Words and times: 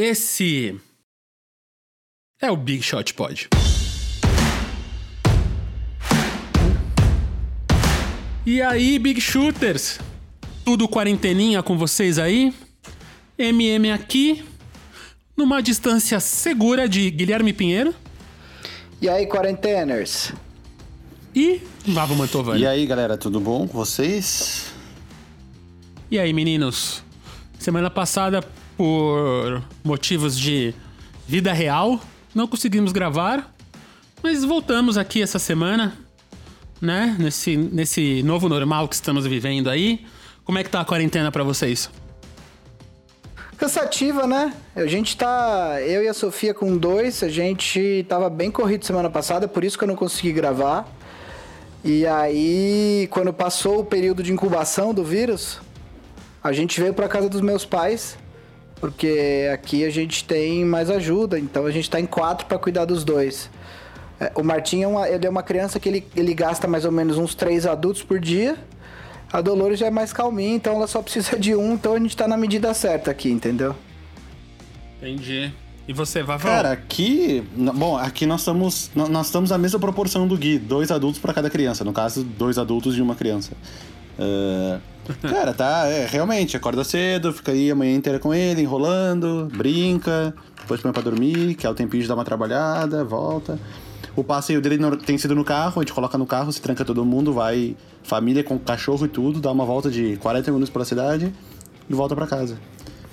esse 0.00 0.80
é 2.40 2.50
o 2.50 2.56
Big 2.56 2.82
Shot 2.82 3.12
Pod. 3.12 3.48
E 8.46 8.62
aí, 8.62 8.98
Big 8.98 9.20
Shooters? 9.20 10.00
Tudo 10.64 10.88
quarenteninha 10.88 11.62
com 11.62 11.76
vocês 11.76 12.18
aí? 12.18 12.54
MM 13.38 13.90
aqui, 13.90 14.44
numa 15.36 15.62
distância 15.62 16.18
segura 16.20 16.88
de 16.88 17.10
Guilherme 17.10 17.52
Pinheiro 17.52 17.94
E 19.00 19.08
aí, 19.08 19.26
quarenteners? 19.26 20.32
e 21.34 21.60
Vavo 21.86 22.16
Mantovani. 22.16 22.62
E 22.62 22.66
aí, 22.66 22.84
galera, 22.86 23.16
tudo 23.16 23.38
bom 23.38 23.66
com 23.68 23.78
vocês? 23.78 24.66
E 26.10 26.18
aí, 26.18 26.32
meninos? 26.32 27.04
Semana 27.58 27.88
passada, 27.88 28.42
por 28.80 29.62
motivos 29.84 30.38
de 30.38 30.74
vida 31.28 31.52
real, 31.52 32.00
não 32.34 32.46
conseguimos 32.46 32.92
gravar, 32.92 33.54
mas 34.22 34.42
voltamos 34.42 34.96
aqui 34.96 35.20
essa 35.20 35.38
semana, 35.38 35.98
né? 36.80 37.14
Nesse, 37.18 37.58
nesse 37.58 38.22
novo 38.22 38.48
normal 38.48 38.88
que 38.88 38.94
estamos 38.94 39.26
vivendo 39.26 39.68
aí. 39.68 40.06
Como 40.44 40.56
é 40.56 40.64
que 40.64 40.70
tá 40.70 40.80
a 40.80 40.84
quarentena 40.86 41.30
pra 41.30 41.44
vocês? 41.44 41.90
Cansativa, 43.58 44.26
né? 44.26 44.54
A 44.74 44.86
gente 44.86 45.14
tá. 45.14 45.76
Eu 45.82 46.02
e 46.02 46.08
a 46.08 46.14
Sofia 46.14 46.54
com 46.54 46.78
dois, 46.78 47.22
a 47.22 47.28
gente 47.28 48.06
tava 48.08 48.30
bem 48.30 48.50
corrido 48.50 48.86
semana 48.86 49.10
passada, 49.10 49.46
por 49.46 49.62
isso 49.62 49.76
que 49.76 49.84
eu 49.84 49.88
não 49.88 49.96
consegui 49.96 50.32
gravar. 50.32 50.88
E 51.84 52.06
aí, 52.06 53.06
quando 53.10 53.30
passou 53.30 53.80
o 53.80 53.84
período 53.84 54.22
de 54.22 54.32
incubação 54.32 54.94
do 54.94 55.04
vírus, 55.04 55.60
a 56.42 56.50
gente 56.50 56.80
veio 56.80 56.94
pra 56.94 57.08
casa 57.08 57.28
dos 57.28 57.42
meus 57.42 57.66
pais, 57.66 58.16
porque 58.80 59.48
aqui 59.52 59.84
a 59.84 59.90
gente 59.90 60.24
tem 60.24 60.64
mais 60.64 60.88
ajuda, 60.90 61.38
então 61.38 61.66
a 61.66 61.70
gente 61.70 61.88
tá 61.90 62.00
em 62.00 62.06
quatro 62.06 62.46
pra 62.46 62.58
cuidar 62.58 62.84
dos 62.86 63.04
dois. 63.04 63.50
É, 64.18 64.32
O 64.34 64.42
Martim 64.42 64.82
é 64.82 64.86
uma, 64.88 65.08
ele 65.08 65.26
é 65.26 65.30
uma 65.30 65.42
criança 65.42 65.78
que 65.78 65.88
ele, 65.88 66.06
ele 66.16 66.32
gasta 66.34 66.66
mais 66.66 66.84
ou 66.84 66.92
menos 66.92 67.18
uns 67.18 67.34
três 67.34 67.66
adultos 67.66 68.02
por 68.02 68.18
dia. 68.18 68.56
A 69.32 69.40
Dolores 69.40 69.78
já 69.78 69.86
é 69.86 69.90
mais 69.90 70.12
calminha, 70.12 70.54
então 70.56 70.74
ela 70.74 70.86
só 70.86 71.00
precisa 71.02 71.38
de 71.38 71.54
um, 71.54 71.74
então 71.74 71.94
a 71.94 71.98
gente 71.98 72.16
tá 72.16 72.26
na 72.26 72.36
medida 72.36 72.72
certa 72.74 73.10
aqui, 73.10 73.30
entendeu? 73.30 73.76
Entendi. 74.98 75.52
E 75.88 75.92
você, 75.92 76.22
Vavão? 76.22 76.50
Cara, 76.50 76.72
aqui. 76.72 77.42
Bom, 77.74 77.96
aqui 77.96 78.26
nós 78.26 78.40
estamos. 78.42 78.90
nó- 78.94 79.08
Nós 79.08 79.26
estamos 79.26 79.50
na 79.50 79.58
mesma 79.58 79.78
proporção 79.80 80.26
do 80.28 80.36
Gui, 80.36 80.58
dois 80.58 80.90
adultos 80.90 81.20
pra 81.20 81.32
cada 81.32 81.48
criança. 81.50 81.84
No 81.84 81.92
caso, 81.92 82.22
dois 82.22 82.58
adultos 82.58 82.96
e 82.96 83.00
uma 83.02 83.14
criança. 83.16 83.52
É, 84.18 84.78
cara, 85.22 85.52
tá. 85.52 85.86
É, 85.86 86.06
realmente, 86.06 86.56
acorda 86.56 86.84
cedo, 86.84 87.32
fica 87.32 87.52
aí 87.52 87.70
a 87.70 87.74
manhã 87.74 87.94
inteira 87.94 88.18
com 88.18 88.32
ele, 88.32 88.62
enrolando, 88.62 89.48
brinca, 89.56 90.34
depois 90.60 90.80
põe 90.80 90.92
pra 90.92 91.02
dormir, 91.02 91.54
que 91.54 91.66
é 91.66 91.70
o 91.70 91.74
tempinho 91.74 92.02
de 92.02 92.08
dar 92.08 92.14
uma 92.14 92.24
trabalhada, 92.24 93.04
volta. 93.04 93.58
O 94.16 94.24
passeio 94.24 94.60
dele 94.60 94.78
tem 94.98 95.16
sido 95.16 95.34
no 95.34 95.44
carro, 95.44 95.80
a 95.80 95.82
gente 95.82 95.92
coloca 95.92 96.18
no 96.18 96.26
carro, 96.26 96.52
se 96.52 96.60
tranca 96.60 96.84
todo 96.84 97.04
mundo, 97.04 97.32
vai 97.32 97.76
família 98.02 98.42
com 98.42 98.58
cachorro 98.58 99.06
e 99.06 99.08
tudo, 99.08 99.40
dá 99.40 99.50
uma 99.52 99.64
volta 99.64 99.90
de 99.90 100.16
40 100.16 100.50
minutos 100.50 100.70
pela 100.70 100.84
cidade 100.84 101.32
e 101.88 101.94
volta 101.94 102.14
pra 102.14 102.26
casa. 102.26 102.58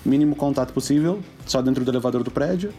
Mínimo 0.06 0.36
contato 0.36 0.74
possível, 0.74 1.22
só 1.46 1.62
dentro 1.62 1.84
do 1.84 1.92
elevador 1.92 2.24
do 2.24 2.32
prédio. 2.32 2.74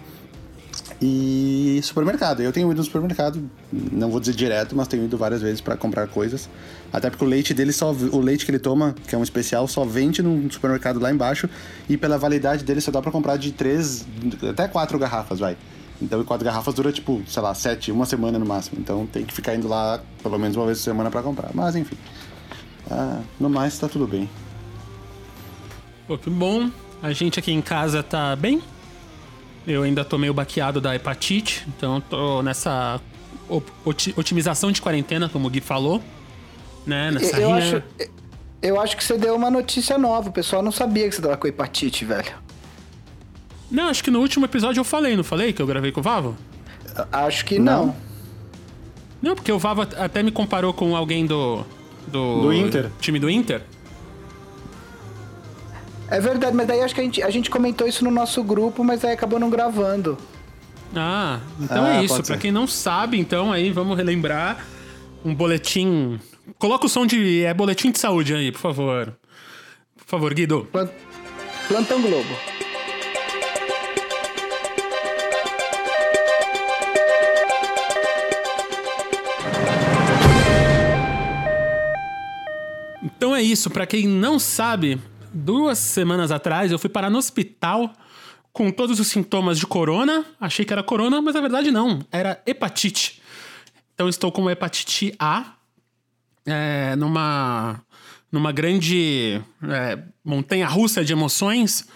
E 1.01 1.81
supermercado. 1.85 2.43
Eu 2.43 2.53
tenho 2.53 2.71
ido 2.71 2.79
no 2.79 2.85
supermercado, 2.85 3.49
não 3.73 4.11
vou 4.11 4.19
dizer 4.19 4.35
direto, 4.35 4.75
mas 4.75 4.89
tenho 4.89 5.05
ido 5.05 5.17
várias 5.17 5.41
vezes 5.41 5.61
pra 5.61 5.77
comprar 5.77 6.09
coisas. 6.09 6.49
Até 6.93 7.09
porque 7.09 7.25
o 7.25 7.29
leite 7.29 7.55
dele 7.55 7.73
só 7.73 7.93
o 7.93 8.21
leite 8.21 8.45
que 8.45 8.51
ele 8.51 8.59
toma, 8.59 8.95
que 9.07 9.15
é 9.15 9.19
um 9.19 9.23
especial, 9.23 9.69
só 9.69 9.85
vende 9.85 10.23
no 10.23 10.51
supermercado 10.51 10.99
lá 10.99 11.13
embaixo 11.13 11.49
e 11.89 11.97
pela 11.97 12.19
validade 12.19 12.65
dele 12.65 12.81
só 12.81 12.91
dá 12.91 13.01
pra 13.01 13.13
comprar 13.13 13.37
de 13.37 13.53
três 13.53 14.05
até 14.51 14.67
quatro 14.67 14.99
garrafas, 14.99 15.39
vai. 15.39 15.57
Então, 16.03 16.23
quatro 16.25 16.45
garrafas 16.45 16.75
dura 16.75 16.93
tipo, 16.93 17.23
sei 17.29 17.43
lá, 17.43 17.55
sete, 17.55 17.93
uma 17.93 18.07
semana 18.07 18.39
no 18.39 18.47
máximo. 18.47 18.81
Então 18.81 19.07
tem 19.07 19.25
que 19.25 19.33
ficar 19.33 19.55
indo 19.55 19.69
lá 19.69 20.01
pelo 20.23 20.39
menos 20.39 20.57
uma 20.57 20.67
vez 20.67 20.79
por 20.79 20.85
semana 20.85 21.11
pra 21.11 21.23
comprar. 21.23 21.51
Mas 21.55 21.77
enfim. 21.77 21.97
Ah, 22.91 23.21
no 23.39 23.49
mais 23.49 23.79
tá 23.79 23.89
tudo 23.89 24.07
bem. 24.07 24.29
Pô, 26.09 26.19
que 26.19 26.31
bom. 26.31 26.71
A 27.01 27.13
gente 27.13 27.39
aqui 27.39 27.53
em 27.53 27.63
casa 27.63 28.03
tá 28.03 28.35
bem. 28.35 28.61
Eu 29.69 29.83
ainda 29.83 30.03
tô 30.05 30.17
meio 30.17 30.33
baqueado 30.33 30.81
da 30.81 30.95
hepatite, 30.97 31.67
então 31.77 32.01
tô 32.01 32.43
nessa 32.43 32.99
otimização 34.17 34.73
de 34.73 34.81
quarentena, 34.81 35.29
como 35.29 35.47
o 35.47 35.51
Gui 35.51 35.61
falou. 35.61 36.03
Né? 36.87 37.11
Nessa 37.11 37.37
Eu 37.39 37.49
rinha- 37.49 37.59
acho, 37.59 37.83
eu 38.63 38.81
acho 38.81 38.97
que 38.97 39.05
você 39.05 39.19
deu 39.19 39.37
uma 39.37 39.51
notícia 39.51 39.99
nova, 39.99 40.31
o 40.31 40.33
pessoal 40.33 40.63
não 40.63 40.73
sabia 40.73 41.07
que 41.09 41.15
você 41.15 41.21
tava 41.21 41.37
com 41.37 41.47
hepatite, 41.47 42.05
velho. 42.07 42.33
Não, 43.71 43.89
acho 43.91 44.03
que 44.03 44.11
no 44.11 44.21
último 44.21 44.47
episódio 44.47 44.81
eu 44.81 44.85
falei, 44.85 45.15
não 45.15 45.23
falei? 45.23 45.53
Que 45.53 45.61
eu 45.61 45.67
gravei 45.67 45.93
com 45.93 46.01
o 46.01 46.03
Vavo? 46.03 46.35
Acho 47.13 47.45
que 47.45 47.59
não. 47.59 47.87
Não. 47.89 47.97
Não, 49.21 49.35
porque 49.35 49.53
o 49.53 49.59
Vavo 49.59 49.83
at- 49.83 49.95
até 49.99 50.23
me 50.23 50.31
comparou 50.31 50.73
com 50.73 50.97
alguém 50.97 51.27
do. 51.27 51.63
Do, 52.07 52.41
Do 52.45 52.53
Inter. 52.55 52.91
Time 53.01 53.19
do 53.19 53.29
Inter. 53.29 53.61
É 56.11 56.21
verdade, 56.21 56.57
mas 56.57 56.67
daí 56.67 56.81
acho 56.81 56.95
que 56.95 57.01
a 57.01 57.05
gente, 57.05 57.23
a 57.23 57.31
gente 57.31 57.51
comentou 57.51 57.87
isso 57.87 58.03
no 58.05 58.11
nosso 58.11 58.43
grupo, 58.43 58.83
mas 58.83 59.05
aí 59.05 59.13
acabou 59.13 59.39
não 59.39 59.51
gravando. 59.51 60.17
Ah, 60.97 61.41
então 61.61 61.85
Ah, 61.85 61.97
é 61.97 62.05
isso. 62.05 62.25
ser. 62.25 62.39
quem 62.39 62.51
não 62.51 62.67
sabe, 62.67 63.19
então 63.19 63.53
aí 63.53 63.71
vamos 63.71 63.97
relembrar 63.97 64.65
um 65.25 65.35
boletim. 65.35 66.19
Coloca 66.59 66.87
o 66.87 66.89
som 66.89 67.05
de. 67.05 67.43
É 67.45 67.53
boletim 67.53 67.91
de 67.91 67.99
saúde 67.99 68.35
aí, 68.35 68.51
por 68.51 68.61
favor. 68.61 69.15
Por 69.99 70.07
favor, 70.07 70.33
Guido. 70.33 70.67
Plan- 70.73 70.89
Plantão 71.69 72.01
Globo. 72.01 72.35
Então 83.03 83.35
é 83.35 83.43
isso, 83.43 83.71
pra 83.71 83.87
quem 83.87 84.07
não 84.07 84.39
sabe, 84.39 85.01
duas 85.33 85.79
semanas 85.79 86.31
atrás 86.31 86.73
eu 86.73 86.79
fui 86.79 86.91
parar 86.91 87.11
no 87.11 87.19
hospital 87.19 87.93
com 88.53 88.71
todos 88.71 88.99
os 88.99 89.07
sintomas 89.07 89.59
de 89.59 89.67
corona. 89.67 90.25
Achei 90.41 90.65
que 90.65 90.73
era 90.73 90.83
corona, 90.83 91.23
mas 91.23 91.35
na 91.35 91.41
verdade 91.41 91.71
não, 91.71 92.01
era 92.11 92.43
hepatite. 92.47 93.23
Então 93.95 94.09
estou 94.09 94.31
com 94.31 94.51
hepatite 94.51 95.15
A, 95.19 95.55
é, 96.47 96.97
numa, 96.97 97.81
numa 98.31 98.53
grande 98.53 99.41
é, 99.63 99.99
montanha 100.25 100.67
russa 100.67 101.05
de 101.05 101.13
emoções. 101.13 101.87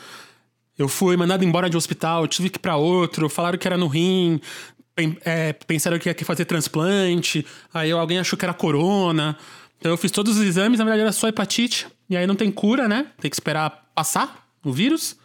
Eu 0.79 0.89
fui 0.89 1.17
mandado 1.17 1.45
embora 1.45 1.71
de 1.71 1.77
um 1.77 1.79
hospital, 1.79 2.27
tive 2.27 2.51
que 2.51 2.59
ir 2.59 2.61
pra 2.61 2.77
outro, 2.77 3.29
falaram 3.29 3.59
que 3.59 3.67
era 3.67 3.77
no 3.77 3.87
rim, 3.87 4.41
é, 5.25 5.53
pensaram 5.53 5.99
que 5.99 6.09
ia 6.09 6.17
fazer 6.25 6.45
transplante, 6.45 7.47
aí 7.73 7.91
alguém 7.93 8.19
achou 8.19 8.39
que 8.39 8.45
era 8.45 8.55
corona. 8.55 9.37
Então 9.79 9.91
eu 9.91 9.97
fiz 9.97 10.11
todos 10.11 10.37
os 10.37 10.45
exames, 10.45 10.79
na 10.79 10.85
verdade 10.85 11.03
era 11.03 11.13
só 11.13 11.29
hepatite, 11.29 11.87
e 12.13 12.17
aí 12.17 12.27
não 12.27 12.35
tem 12.35 12.51
cura, 12.51 12.87
né? 12.87 13.07
Tem 13.21 13.31
que 13.31 13.35
esperar 13.37 13.91
passar 13.95 14.47
o 14.65 14.73
vírus. 14.73 15.17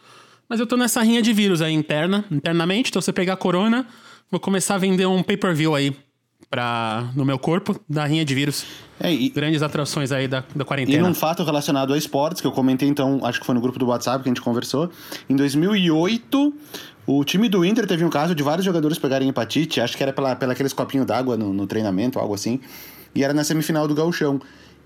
Mas 0.50 0.60
eu 0.60 0.66
tô 0.66 0.78
nessa 0.78 1.02
rinha 1.02 1.22
de 1.22 1.34
vírus 1.34 1.62
aí 1.62 1.74
interna, 1.74 2.24
internamente, 2.32 2.90
então 2.90 3.02
se 3.02 3.10
eu 3.10 3.14
pegar 3.14 3.36
corona, 3.36 3.86
vou 4.32 4.40
começar 4.40 4.76
a 4.76 4.78
vender 4.78 5.06
um 5.06 5.22
pay-per-view 5.22 5.76
aí 5.76 5.94
pra, 6.50 7.10
no 7.14 7.26
meu 7.26 7.38
corpo, 7.38 7.78
da 7.90 8.06
rinha 8.06 8.24
de 8.24 8.34
vírus. 8.34 8.66
É, 9.00 9.12
e, 9.14 9.28
Grandes 9.28 9.62
atrações 9.62 10.12
aí 10.14 10.26
da, 10.28 10.46
da 10.56 10.64
E 10.64 10.66
quarentena. 10.66 11.06
num 11.06 11.14
fato 11.14 11.44
relacionado 11.44 11.94
a 11.94 11.98
esportes, 11.98 12.40
que 12.40 12.48
eu 12.48 12.54
comentei 12.54 12.88
então, 12.88 13.20
acho 13.26 13.42
que 13.42 13.46
foi 13.46 13.54
no 13.54 13.60
grupo 13.60 13.78
do 13.78 13.88
WhatsApp 13.88 14.24
que 14.24 14.30
a 14.30 14.32
gente 14.32 14.42
conversou, 14.42 14.90
em 15.30 15.36
2008, 15.36 16.54
o 17.06 17.24
time 17.26 17.50
do 17.50 17.66
Inter 17.66 17.86
teve 17.86 18.06
um 18.06 18.10
caso 18.10 18.34
de 18.34 18.42
vários 18.42 18.64
jogadores 18.66 18.98
pegarem 18.98 19.28
hepatite, 19.28 19.82
acho 19.82 19.98
que 19.98 20.04
era 20.04 20.14
pela, 20.14 20.34
pela 20.36 20.54
aqueles 20.54 20.72
copinhos 20.72 21.06
d'água 21.06 21.36
no, 21.36 21.52
no 21.52 21.68
treinamento, 21.68 22.18
algo 22.20 22.34
assim, 22.34 22.62
e 23.14 23.22
era 23.24 23.34
na 23.34 23.44
semifinal 23.44 23.86
do 23.86 23.94
Gauchão. 23.94 24.40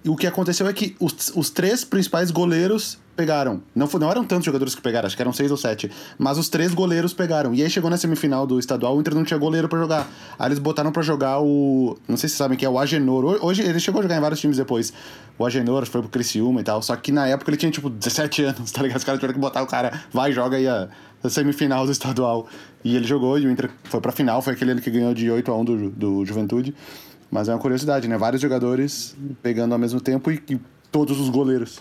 E 0.04 0.10
o 0.10 0.16
que 0.16 0.26
aconteceu 0.26 0.68
é 0.68 0.74
que 0.74 0.96
os, 1.00 1.32
os 1.36 1.50
três 1.52 1.84
principais 1.84 2.32
goleiros 2.32 2.98
pegaram. 3.16 3.62
Não, 3.76 3.88
não 4.00 4.10
eram 4.10 4.24
tantos 4.26 4.46
jogadores 4.46 4.74
que 4.74 4.82
pegaram, 4.82 5.06
acho 5.06 5.16
que 5.16 5.22
eram 5.22 5.32
seis 5.32 5.52
ou 5.52 5.58
sete. 5.58 5.92
Mas 6.18 6.40
os 6.40 6.50
três 6.50 6.74
goleiros 6.74 7.14
pegaram. 7.14 7.54
E 7.54 7.62
aí 7.62 7.70
chegou 7.70 7.88
na 7.88 7.98
semifinal 7.98 8.48
do 8.48 8.58
estadual, 8.58 8.98
o 8.98 9.00
Inter 9.00 9.14
não 9.14 9.24
tinha 9.24 9.38
goleiro 9.38 9.70
pra 9.70 9.78
jogar. 9.78 10.10
Aí 10.40 10.48
eles 10.48 10.58
botaram 10.58 10.92
pra 10.92 11.04
jogar 11.04 11.40
o. 11.40 11.98
Não 12.08 12.18
sei 12.18 12.28
se 12.30 12.36
sabem 12.36 12.58
que 12.58 12.66
é 12.66 12.70
o 12.70 12.80
Agenor. 12.80 13.26
Ho- 13.26 13.46
Hoje 13.46 13.62
ele 13.62 13.80
chegou 13.80 14.00
a 14.00 14.02
jogar 14.02 14.18
em 14.18 14.22
vários 14.22 14.40
times 14.40 14.58
depois. 14.58 14.92
O 15.38 15.46
Agenor 15.46 15.86
foi 15.86 16.02
pro 16.02 16.10
Criciúma 16.10 16.62
e 16.62 16.64
tal. 16.64 16.82
Só 16.82 16.96
que 16.96 17.12
na 17.12 17.28
época 17.28 17.52
ele 17.52 17.58
tinha 17.58 17.72
tipo 17.72 17.88
17 17.88 18.44
anos, 18.44 18.72
tá 18.72 18.82
ligado? 18.82 18.98
Os 18.98 19.04
caras 19.04 19.20
tiveram 19.20 19.36
que 19.36 19.40
botar 19.40 19.62
o 19.62 19.68
cara, 19.68 20.02
vai, 20.12 20.32
joga 20.32 20.58
aí 20.58 20.68
a, 20.68 20.90
a 21.24 21.30
semifinal 21.30 21.86
do 21.86 21.92
estadual. 21.92 22.48
E 22.84 22.96
ele 22.96 23.06
jogou 23.06 23.38
e 23.38 23.46
o 23.46 23.52
Inter 23.52 23.70
foi 23.84 24.02
pra 24.02 24.12
final. 24.12 24.42
Foi 24.42 24.54
aquele 24.54 24.82
que 24.82 24.90
ganhou 24.90 25.14
de 25.14 25.30
8 25.30 25.52
a 25.52 25.56
1 25.58 25.66
do, 25.66 25.90
do 25.92 26.26
Juventude. 26.26 26.74
Mas 27.32 27.48
é 27.48 27.54
uma 27.54 27.60
curiosidade, 27.60 28.08
né? 28.08 28.18
Vários 28.18 28.42
jogadores 28.42 29.16
pegando 29.42 29.72
ao 29.72 29.80
mesmo 29.80 30.02
tempo 30.02 30.30
e, 30.30 30.36
e 30.50 30.60
todos 30.92 31.18
os 31.20 31.30
goleiros. 31.30 31.80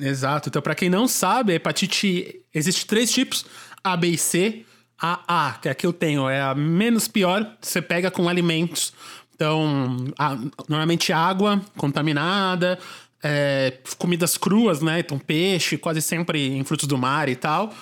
Exato. 0.00 0.48
Então, 0.48 0.62
pra 0.62 0.74
quem 0.74 0.88
não 0.88 1.06
sabe, 1.06 1.52
a 1.52 1.56
hepatite 1.56 2.40
existe 2.54 2.86
três 2.86 3.12
tipos: 3.12 3.44
A, 3.84 3.96
B 3.96 4.08
e 4.08 4.18
C. 4.18 4.64
A 5.00 5.20
A, 5.48 5.52
que 5.52 5.68
é 5.68 5.70
a 5.70 5.74
que 5.74 5.86
eu 5.86 5.92
tenho, 5.92 6.28
é 6.28 6.40
a 6.40 6.54
menos 6.54 7.06
pior. 7.06 7.56
Você 7.60 7.80
pega 7.82 8.10
com 8.10 8.28
alimentos. 8.28 8.92
Então, 9.34 9.96
a- 10.18 10.36
normalmente 10.68 11.12
água 11.12 11.60
contaminada, 11.76 12.76
é, 13.22 13.74
comidas 13.96 14.36
cruas, 14.36 14.80
né? 14.80 14.98
Então, 15.00 15.16
peixe, 15.18 15.78
quase 15.78 16.02
sempre 16.02 16.48
em 16.48 16.64
frutos 16.64 16.88
do 16.88 16.98
mar 16.98 17.28
e 17.28 17.36
tal. 17.36 17.72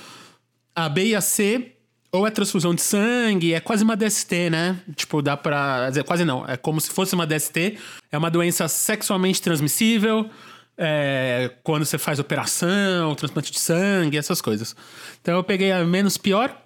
A 0.75 0.89
B 0.91 1.07
e 1.07 1.15
a 1.15 1.23
C 1.23 1.76
ou 2.19 2.27
é 2.27 2.31
transfusão 2.31 2.75
de 2.75 2.83
sangue, 2.83 3.53
é 3.53 3.61
quase 3.61 3.85
uma 3.85 3.97
DST, 3.97 4.51
né? 4.51 4.81
Tipo, 4.95 5.23
dá 5.23 5.37
pra 5.37 5.89
dizer, 5.89 6.05
quase 6.05 6.25
não, 6.25 6.47
é 6.47 6.57
como 6.57 6.81
se 6.81 6.91
fosse 6.91 7.15
uma 7.15 7.27
DST. 7.27 7.79
É 8.11 8.19
uma 8.19 8.31
doença 8.31 8.69
sexualmente 8.69 9.41
transmissível, 9.43 10.31
é, 10.79 11.53
quando 11.63 11.85
você 11.85 11.99
faz 11.99 12.19
operação, 12.19 13.15
transplante 13.15 13.51
de 13.51 13.59
sangue, 13.59 14.17
essas 14.17 14.41
coisas. 14.41 14.77
Então 15.21 15.37
eu 15.37 15.45
peguei 15.45 15.73
a 15.73 15.85
menos 15.85 16.17
pior 16.17 16.57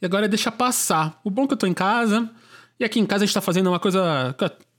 e 0.00 0.06
agora 0.06 0.28
deixa 0.28 0.50
passar. 0.50 1.20
O 1.24 1.30
bom 1.30 1.44
é 1.44 1.46
que 1.46 1.52
eu 1.54 1.58
tô 1.58 1.66
em 1.66 1.74
casa, 1.74 2.28
e 2.78 2.84
aqui 2.84 2.98
em 2.98 3.06
casa 3.06 3.24
a 3.24 3.26
gente 3.26 3.34
tá 3.34 3.40
fazendo 3.40 3.68
uma 3.68 3.78
coisa. 3.78 4.34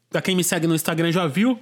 Pra 0.09 0.21
quem 0.21 0.35
me 0.35 0.43
segue 0.43 0.67
no 0.67 0.75
Instagram 0.75 1.11
já 1.11 1.25
viu, 1.27 1.59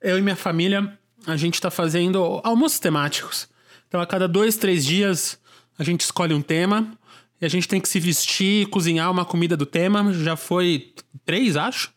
eu 0.00 0.18
e 0.18 0.22
minha 0.22 0.36
família, 0.36 0.96
a 1.26 1.36
gente 1.36 1.60
tá 1.60 1.70
fazendo 1.70 2.40
almoços 2.44 2.78
temáticos. 2.78 3.48
Então 3.88 4.00
a 4.00 4.06
cada 4.06 4.28
dois, 4.28 4.56
três 4.56 4.84
dias 4.84 5.38
a 5.78 5.82
gente 5.82 6.02
escolhe 6.02 6.34
um 6.34 6.42
tema 6.42 6.92
e 7.40 7.46
a 7.46 7.48
gente 7.48 7.66
tem 7.66 7.80
que 7.80 7.88
se 7.88 7.98
vestir, 7.98 8.66
cozinhar 8.66 9.10
uma 9.10 9.24
comida 9.24 9.56
do 9.56 9.64
tema. 9.64 10.12
Já 10.12 10.36
foi 10.36 10.92
três, 11.24 11.56
acho. 11.56 11.90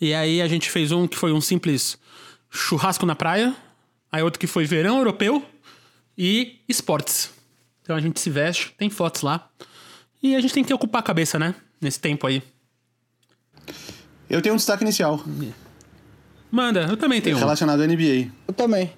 E 0.00 0.12
aí 0.12 0.42
a 0.42 0.48
gente 0.48 0.70
fez 0.70 0.92
um 0.92 1.06
que 1.06 1.16
foi 1.16 1.32
um 1.32 1.40
simples 1.40 1.98
churrasco 2.50 3.06
na 3.06 3.14
praia. 3.14 3.56
Aí 4.12 4.22
outro 4.22 4.38
que 4.38 4.46
foi 4.46 4.66
verão 4.66 4.98
europeu 4.98 5.44
e 6.16 6.60
esportes. 6.68 7.30
Então 7.82 7.96
a 7.96 8.00
gente 8.00 8.20
se 8.20 8.28
veste, 8.28 8.74
tem 8.76 8.90
fotos 8.90 9.22
lá. 9.22 9.48
E 10.22 10.36
a 10.36 10.40
gente 10.40 10.52
tem 10.52 10.62
que 10.62 10.74
ocupar 10.74 11.00
a 11.00 11.04
cabeça, 11.04 11.38
né? 11.38 11.54
Nesse 11.80 11.98
tempo 11.98 12.26
aí. 12.26 12.42
Eu 14.28 14.42
tenho 14.42 14.54
um 14.54 14.56
destaque 14.56 14.84
inicial. 14.84 15.24
Manda, 16.50 16.82
eu 16.82 16.96
também 16.96 17.20
tenho 17.22 17.36
um. 17.36 17.40
Relacionado 17.40 17.80
à 17.80 17.86
NBA. 17.86 18.30
Eu 18.46 18.54
também. 18.54 18.92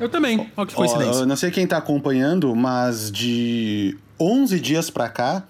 Eu 0.00 0.08
também. 0.08 0.50
Olha 0.56 0.66
que 0.66 0.74
Ó, 0.74 0.76
coincidência. 0.76 1.20
eu 1.20 1.26
não 1.26 1.36
sei 1.36 1.50
quem 1.50 1.66
tá 1.66 1.76
acompanhando, 1.76 2.54
mas 2.54 3.10
de 3.10 3.96
11 4.18 4.58
dias 4.60 4.90
pra 4.90 5.08
cá, 5.08 5.44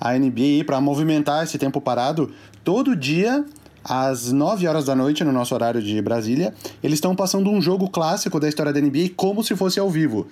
a 0.00 0.16
NBA, 0.18 0.64
pra 0.66 0.80
movimentar 0.80 1.44
esse 1.44 1.58
tempo 1.58 1.80
parado, 1.80 2.30
todo 2.64 2.96
dia, 2.96 3.44
às 3.84 4.32
9 4.32 4.66
horas 4.66 4.86
da 4.86 4.94
noite, 4.94 5.22
no 5.24 5.32
nosso 5.32 5.54
horário 5.54 5.82
de 5.82 6.00
Brasília, 6.02 6.54
eles 6.82 6.96
estão 6.96 7.14
passando 7.14 7.50
um 7.50 7.60
jogo 7.60 7.88
clássico 7.88 8.40
da 8.40 8.48
história 8.48 8.72
da 8.72 8.80
NBA 8.80 9.10
como 9.16 9.42
se 9.42 9.54
fosse 9.54 9.78
ao 9.78 9.88
vivo. 9.88 10.26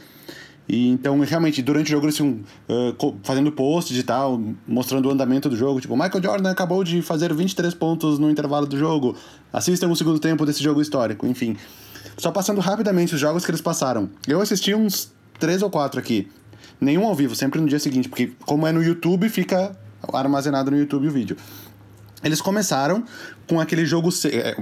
E 0.68 0.88
então, 0.88 1.18
realmente, 1.20 1.62
durante 1.62 1.86
o 1.86 1.90
jogo 1.90 2.06
eles 2.06 2.14
estão 2.16 2.40
uh, 2.68 3.14
fazendo 3.22 3.52
posts 3.52 3.96
e 3.96 4.02
tal, 4.02 4.40
mostrando 4.66 5.08
o 5.08 5.12
andamento 5.12 5.48
do 5.48 5.56
jogo. 5.56 5.80
Tipo, 5.80 5.96
Michael 5.96 6.22
Jordan 6.22 6.50
acabou 6.50 6.82
de 6.82 7.00
fazer 7.02 7.32
23 7.32 7.72
pontos 7.74 8.18
no 8.18 8.28
intervalo 8.28 8.66
do 8.66 8.76
jogo. 8.76 9.14
Assistam 9.52 9.88
o 9.88 9.96
segundo 9.96 10.18
tempo 10.18 10.44
desse 10.44 10.62
jogo 10.62 10.82
histórico, 10.82 11.24
enfim. 11.24 11.56
Só 12.16 12.30
passando 12.30 12.60
rapidamente 12.60 13.14
os 13.14 13.20
jogos 13.20 13.44
que 13.44 13.50
eles 13.50 13.60
passaram. 13.60 14.08
Eu 14.26 14.40
assisti 14.40 14.74
uns 14.74 15.12
três 15.38 15.62
ou 15.62 15.70
quatro 15.70 16.00
aqui. 16.00 16.28
Nenhum 16.80 17.06
ao 17.06 17.14
vivo, 17.14 17.34
sempre 17.34 17.60
no 17.60 17.68
dia 17.68 17.78
seguinte, 17.78 18.08
porque 18.08 18.32
como 18.44 18.66
é 18.66 18.72
no 18.72 18.82
YouTube, 18.82 19.28
fica 19.28 19.76
armazenado 20.12 20.70
no 20.70 20.78
YouTube 20.78 21.08
o 21.08 21.10
vídeo. 21.10 21.36
Eles 22.22 22.40
começaram 22.40 23.04
com 23.46 23.60
aquele 23.60 23.84
jogo. 23.84 24.10
é, 24.26 24.56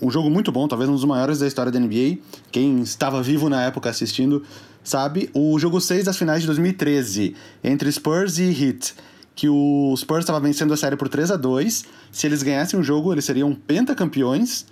Um 0.00 0.10
jogo 0.10 0.30
muito 0.30 0.50
bom, 0.52 0.66
talvez 0.68 0.88
um 0.88 0.94
dos 0.94 1.04
maiores 1.04 1.38
da 1.38 1.46
história 1.46 1.70
da 1.70 1.78
NBA. 1.78 2.18
Quem 2.50 2.80
estava 2.80 3.22
vivo 3.22 3.48
na 3.48 3.62
época 3.64 3.90
assistindo 3.90 4.42
sabe. 4.82 5.30
O 5.34 5.58
jogo 5.58 5.80
6 5.80 6.04
das 6.04 6.16
finais 6.16 6.40
de 6.40 6.46
2013, 6.46 7.34
entre 7.62 7.90
Spurs 7.90 8.38
e 8.38 8.44
Heat. 8.44 8.94
Que 9.34 9.48
o 9.48 9.94
Spurs 9.96 10.20
estava 10.20 10.38
vencendo 10.40 10.74
a 10.74 10.76
série 10.76 10.94
por 10.94 11.08
3 11.08 11.30
a 11.30 11.36
2 11.36 11.84
Se 12.10 12.26
eles 12.26 12.42
ganhassem 12.42 12.78
o 12.78 12.82
jogo, 12.82 13.12
eles 13.12 13.24
seriam 13.24 13.54
pentacampeões. 13.54 14.66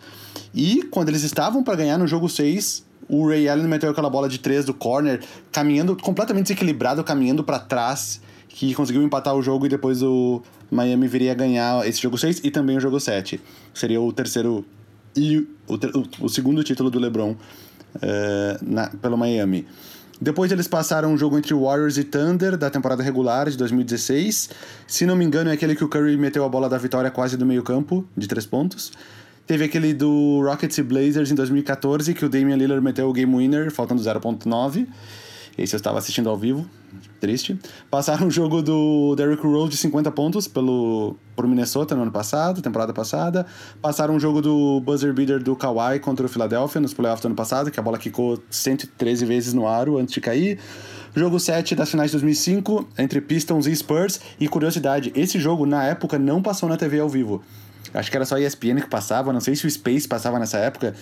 E 0.54 0.82
quando 0.90 1.08
eles 1.08 1.22
estavam 1.22 1.62
para 1.62 1.76
ganhar 1.76 1.98
no 1.98 2.06
jogo 2.06 2.28
6, 2.28 2.84
o 3.08 3.26
Ray 3.28 3.48
Allen 3.48 3.66
meteu 3.66 3.90
aquela 3.90 4.10
bola 4.10 4.28
de 4.28 4.38
3 4.38 4.64
do 4.64 4.74
corner, 4.74 5.20
caminhando 5.52 5.96
completamente 5.96 6.44
desequilibrado, 6.46 7.02
caminhando 7.04 7.42
para 7.44 7.58
trás, 7.58 8.20
que 8.48 8.74
conseguiu 8.74 9.02
empatar 9.02 9.34
o 9.34 9.42
jogo 9.42 9.66
e 9.66 9.68
depois 9.68 10.02
o 10.02 10.42
Miami 10.70 11.06
viria 11.08 11.32
a 11.32 11.34
ganhar 11.34 11.86
esse 11.88 12.00
jogo 12.02 12.18
6 12.18 12.40
e 12.44 12.50
também 12.50 12.76
o 12.76 12.80
jogo 12.80 12.98
7. 13.00 13.40
Seria 13.74 14.00
o 14.00 14.12
terceiro 14.12 14.64
e 15.16 15.46
o, 15.66 15.78
ter- 15.78 15.94
o- 15.96 16.06
o 16.20 16.28
segundo 16.28 16.62
título 16.64 16.90
do 16.90 16.98
LeBron 16.98 17.34
eh, 18.02 18.58
na- 18.62 18.88
pelo 18.88 19.16
Miami. 19.16 19.66
Depois 20.20 20.52
eles 20.52 20.68
passaram 20.68 21.12
um 21.14 21.16
jogo 21.18 21.38
entre 21.38 21.54
Warriors 21.54 21.96
e 21.96 22.04
Thunder 22.04 22.56
da 22.56 22.68
temporada 22.68 23.02
regular 23.02 23.48
de 23.48 23.56
2016. 23.56 24.50
Se 24.86 25.06
não 25.06 25.16
me 25.16 25.24
engano, 25.24 25.48
é 25.48 25.54
aquele 25.54 25.74
que 25.74 25.82
o 25.82 25.88
Curry 25.88 26.16
meteu 26.16 26.44
a 26.44 26.48
bola 26.48 26.68
da 26.68 26.76
vitória 26.76 27.10
quase 27.10 27.36
do 27.38 27.46
meio-campo, 27.46 28.04
de 28.16 28.28
três 28.28 28.44
pontos. 28.44 28.92
Teve 29.50 29.64
aquele 29.64 29.92
do 29.92 30.40
Rockets 30.44 30.78
e 30.78 30.82
Blazers 30.84 31.32
em 31.32 31.34
2014, 31.34 32.14
que 32.14 32.24
o 32.24 32.28
Damian 32.28 32.54
Lillard 32.54 32.80
meteu 32.84 33.08
o 33.08 33.12
game 33.12 33.36
winner, 33.36 33.68
faltando 33.72 34.00
0.9. 34.00 34.86
Esse 35.58 35.74
eu 35.74 35.76
estava 35.76 35.98
assistindo 35.98 36.30
ao 36.30 36.36
vivo, 36.36 36.64
triste. 37.18 37.58
Passaram 37.90 38.28
o 38.28 38.30
jogo 38.30 38.62
do 38.62 39.16
Derrick 39.16 39.44
Rose 39.44 39.72
de 39.72 39.76
50 39.76 40.08
pontos 40.12 40.46
pelo 40.46 41.16
por 41.34 41.48
Minnesota 41.48 41.96
no 41.96 42.02
ano 42.02 42.12
passado, 42.12 42.62
temporada 42.62 42.92
passada. 42.92 43.44
Passaram 43.82 44.14
um 44.14 44.20
jogo 44.20 44.40
do 44.40 44.80
buzzer 44.82 45.12
beater 45.12 45.42
do 45.42 45.56
Kawhi 45.56 45.98
contra 45.98 46.26
o 46.26 46.28
Philadelphia 46.28 46.80
nos 46.80 46.94
playoffs 46.94 47.22
do 47.22 47.26
ano 47.26 47.34
passado, 47.34 47.72
que 47.72 47.80
a 47.80 47.82
bola 47.82 47.98
quicou 47.98 48.40
113 48.50 49.24
vezes 49.24 49.52
no 49.52 49.66
aro 49.66 49.98
antes 49.98 50.14
de 50.14 50.20
cair. 50.20 50.60
Jogo 51.12 51.40
7 51.40 51.74
das 51.74 51.90
finais 51.90 52.12
de 52.12 52.18
2005 52.18 52.88
entre 52.96 53.20
Pistons 53.20 53.66
e 53.66 53.74
Spurs. 53.74 54.20
E 54.38 54.46
curiosidade, 54.46 55.10
esse 55.16 55.40
jogo 55.40 55.66
na 55.66 55.82
época 55.82 56.20
não 56.20 56.40
passou 56.40 56.68
na 56.68 56.76
TV 56.76 57.00
ao 57.00 57.08
vivo. 57.08 57.42
Acho 57.92 58.10
que 58.10 58.16
era 58.16 58.24
só 58.24 58.36
a 58.36 58.40
ESPN 58.40 58.80
que 58.80 58.88
passava, 58.88 59.32
não 59.32 59.40
sei 59.40 59.56
se 59.56 59.66
o 59.66 59.70
Space 59.70 60.06
passava 60.06 60.38
nessa 60.38 60.58
época, 60.58 60.94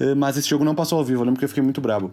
eh, 0.00 0.14
mas 0.14 0.36
esse 0.36 0.48
jogo 0.48 0.64
não 0.64 0.74
passou 0.74 0.98
ao 0.98 1.04
vivo, 1.04 1.20
eu 1.20 1.24
lembro 1.24 1.38
que 1.38 1.44
eu 1.44 1.48
fiquei 1.48 1.62
muito 1.62 1.80
brabo. 1.80 2.12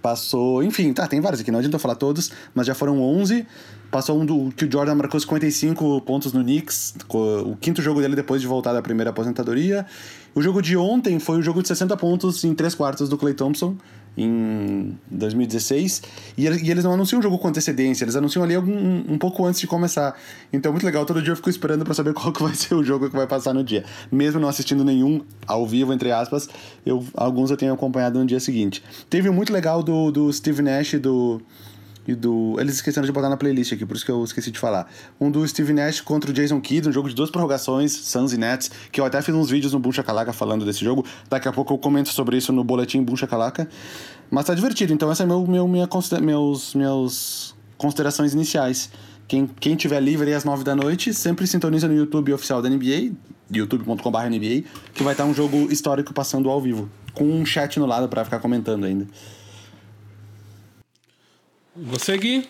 Passou, 0.00 0.62
enfim, 0.62 0.92
tá, 0.92 1.06
tem 1.06 1.20
vários 1.20 1.40
aqui, 1.40 1.50
não 1.50 1.58
adianta 1.58 1.76
eu 1.76 1.80
falar 1.80 1.94
todos, 1.94 2.32
mas 2.54 2.66
já 2.66 2.74
foram 2.74 3.00
11. 3.00 3.46
Passou 3.94 4.20
um 4.20 4.26
do 4.26 4.50
que 4.56 4.64
o 4.64 4.70
Jordan 4.72 4.96
marcou 4.96 5.20
55 5.20 6.00
pontos 6.00 6.32
no 6.32 6.42
Knicks, 6.42 6.96
o 7.08 7.54
quinto 7.60 7.80
jogo 7.80 8.00
dele 8.00 8.16
depois 8.16 8.40
de 8.42 8.46
voltar 8.48 8.72
da 8.72 8.82
primeira 8.82 9.10
aposentadoria. 9.10 9.86
O 10.34 10.42
jogo 10.42 10.60
de 10.60 10.76
ontem 10.76 11.20
foi 11.20 11.38
o 11.38 11.42
jogo 11.42 11.62
de 11.62 11.68
60 11.68 11.96
pontos 11.96 12.42
em 12.42 12.52
3 12.56 12.74
quartos 12.74 13.08
do 13.08 13.16
Clay 13.16 13.34
Thompson, 13.34 13.76
em 14.18 14.98
2016. 15.08 16.02
E, 16.36 16.44
ele- 16.44 16.68
eles 16.68 16.82
não 16.82 16.92
anunciam 16.94 17.20
o 17.20 17.22
jogo 17.22 17.38
com 17.38 17.46
antecedência, 17.46 18.04
eles 18.04 18.16
anunciam 18.16 18.42
ali 18.42 18.56
algum, 18.56 18.72
um, 18.76 19.04
um 19.10 19.16
pouco 19.18 19.44
antes 19.46 19.60
de 19.60 19.68
começar. 19.68 20.18
Então 20.52 20.70
é 20.70 20.72
muito 20.72 20.84
legal, 20.84 21.06
todo 21.06 21.22
dia 21.22 21.30
eu 21.30 21.36
fico 21.36 21.48
esperando 21.48 21.84
pra 21.84 21.94
saber 21.94 22.12
qual 22.14 22.32
que 22.32 22.42
vai 22.42 22.52
ser 22.52 22.74
o 22.74 22.82
jogo 22.82 23.08
que 23.08 23.14
vai 23.14 23.28
passar 23.28 23.54
no 23.54 23.62
dia. 23.62 23.84
Mesmo 24.10 24.40
não 24.40 24.48
assistindo 24.48 24.84
nenhum 24.84 25.20
ao 25.46 25.64
vivo, 25.68 25.92
entre 25.92 26.10
aspas, 26.10 26.48
eu, 26.84 27.04
alguns 27.14 27.52
eu 27.52 27.56
tenho 27.56 27.72
acompanhado 27.72 28.18
no 28.18 28.26
dia 28.26 28.40
seguinte. 28.40 28.82
Teve 29.08 29.28
um 29.30 29.32
muito 29.32 29.52
legal 29.52 29.84
do, 29.84 30.10
do 30.10 30.32
Steve 30.32 30.62
Nash 30.62 30.94
do. 30.94 31.40
E 32.06 32.14
do. 32.14 32.56
Eles 32.58 32.74
esqueceram 32.74 33.06
de 33.06 33.12
botar 33.12 33.28
na 33.28 33.36
playlist 33.36 33.72
aqui, 33.72 33.86
por 33.86 33.96
isso 33.96 34.04
que 34.04 34.10
eu 34.10 34.22
esqueci 34.24 34.50
de 34.50 34.58
falar. 34.58 34.90
Um 35.20 35.30
do 35.30 35.46
Steve 35.46 35.72
Nash 35.72 36.00
contra 36.00 36.30
o 36.30 36.34
Jason 36.34 36.60
Kidd, 36.60 36.88
um 36.88 36.92
jogo 36.92 37.08
de 37.08 37.14
duas 37.14 37.30
prorrogações, 37.30 37.92
Suns 37.92 38.32
e 38.32 38.36
Nets, 38.36 38.70
que 38.92 39.00
eu 39.00 39.04
até 39.04 39.22
fiz 39.22 39.34
uns 39.34 39.50
vídeos 39.50 39.72
no 39.72 39.78
Boom 39.78 39.92
Shakalaka 39.92 40.32
falando 40.32 40.64
desse 40.64 40.84
jogo. 40.84 41.04
Daqui 41.30 41.48
a 41.48 41.52
pouco 41.52 41.72
eu 41.72 41.78
comento 41.78 42.10
sobre 42.10 42.36
isso 42.36 42.52
no 42.52 42.62
boletim 42.62 43.02
Boom 43.02 43.16
Shakalaka. 43.16 43.68
Mas 44.30 44.44
tá 44.46 44.54
divertido, 44.54 44.92
então 44.92 45.10
essa 45.10 45.22
é 45.22 45.26
meu, 45.26 45.46
meu, 45.46 45.66
minha, 45.66 45.88
meus, 46.20 46.74
meus 46.74 47.54
considerações 47.76 48.34
iniciais. 48.34 48.90
Quem, 49.26 49.46
quem 49.46 49.74
tiver 49.74 50.00
livre 50.00 50.32
às 50.34 50.44
nove 50.44 50.64
da 50.64 50.76
noite, 50.76 51.14
sempre 51.14 51.46
sintoniza 51.46 51.88
no 51.88 51.94
YouTube 51.94 52.32
oficial 52.32 52.60
da 52.60 52.68
NBA, 52.68 53.12
youtube.com.br 53.50 54.18
NBA, 54.28 54.64
que 54.92 55.02
vai 55.02 55.14
estar 55.14 55.24
um 55.24 55.32
jogo 55.32 55.72
histórico 55.72 56.12
passando 56.12 56.50
ao 56.50 56.60
vivo, 56.60 56.90
com 57.14 57.24
um 57.24 57.46
chat 57.46 57.78
no 57.78 57.86
lado 57.86 58.08
pra 58.08 58.24
ficar 58.24 58.38
comentando 58.38 58.84
ainda. 58.84 59.06
Você, 61.76 62.16
Gui? 62.16 62.48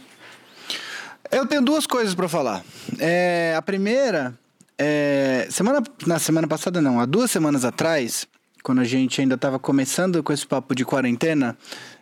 Eu 1.33 1.47
tenho 1.47 1.63
duas 1.63 1.87
coisas 1.87 2.15
pra 2.15 2.29
falar. 2.29 2.63
É, 2.99 3.55
a 3.57 3.63
primeira, 3.63 4.39
é, 4.77 5.49
semana, 5.51 5.83
na 6.07 6.19
semana 6.19 6.47
passada 6.47 6.83
não, 6.83 7.01
há 7.01 7.07
duas 7.07 7.31
semanas 7.31 7.65
atrás, 7.65 8.29
quando 8.63 8.83
a 8.83 8.85
gente 8.85 9.23
ainda 9.23 9.35
estava 9.35 9.59
começando 9.59 10.23
com 10.23 10.31
esse 10.31 10.47
papo 10.47 10.75
de 10.75 10.85
quarentena, 10.85 11.57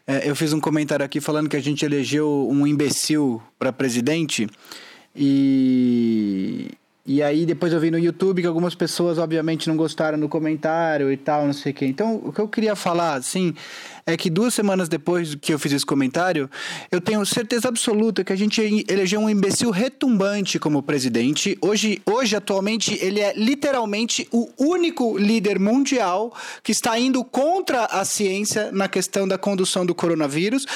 é, 0.04 0.28
eu 0.28 0.34
fiz 0.34 0.52
um 0.52 0.58
comentário 0.58 1.04
aqui 1.04 1.20
falando 1.20 1.48
que 1.48 1.56
a 1.56 1.62
gente 1.62 1.84
elegeu 1.84 2.48
um 2.50 2.66
imbecil 2.66 3.40
para 3.56 3.72
presidente 3.72 4.48
e 5.14 6.72
e 7.04 7.20
aí 7.20 7.44
depois 7.44 7.72
eu 7.72 7.80
vi 7.80 7.90
no 7.90 7.98
YouTube 7.98 8.42
que 8.42 8.46
algumas 8.46 8.76
pessoas 8.76 9.18
obviamente 9.18 9.68
não 9.68 9.76
gostaram 9.76 10.18
do 10.18 10.28
comentário 10.28 11.10
e 11.10 11.16
tal, 11.16 11.46
não 11.46 11.52
sei 11.52 11.72
o 11.72 11.74
quê. 11.74 11.86
Então, 11.86 12.22
o 12.24 12.32
que 12.32 12.40
eu 12.40 12.46
queria 12.46 12.76
falar, 12.76 13.14
assim, 13.14 13.54
é 14.06 14.16
que 14.16 14.28
duas 14.28 14.54
semanas 14.54 14.88
depois 14.88 15.34
que 15.34 15.52
eu 15.52 15.58
fiz 15.58 15.72
esse 15.72 15.86
comentário, 15.86 16.50
eu 16.90 17.00
tenho 17.00 17.24
certeza 17.24 17.68
absoluta 17.68 18.24
que 18.24 18.32
a 18.32 18.36
gente 18.36 18.84
elegeu 18.88 19.20
um 19.20 19.30
imbecil 19.30 19.70
retumbante 19.70 20.58
como 20.58 20.82
presidente. 20.82 21.56
Hoje, 21.60 22.00
hoje 22.04 22.36
atualmente, 22.36 22.98
ele 23.00 23.20
é 23.20 23.32
literalmente 23.34 24.26
o 24.32 24.50
único 24.58 25.16
líder 25.16 25.58
mundial 25.58 26.34
que 26.62 26.72
está 26.72 26.98
indo 26.98 27.24
contra 27.24 27.84
a 27.86 28.04
ciência 28.04 28.70
na 28.72 28.88
questão 28.88 29.26
da 29.26 29.38
condução 29.38 29.86
do 29.86 29.94
coronavírus. 29.94 30.66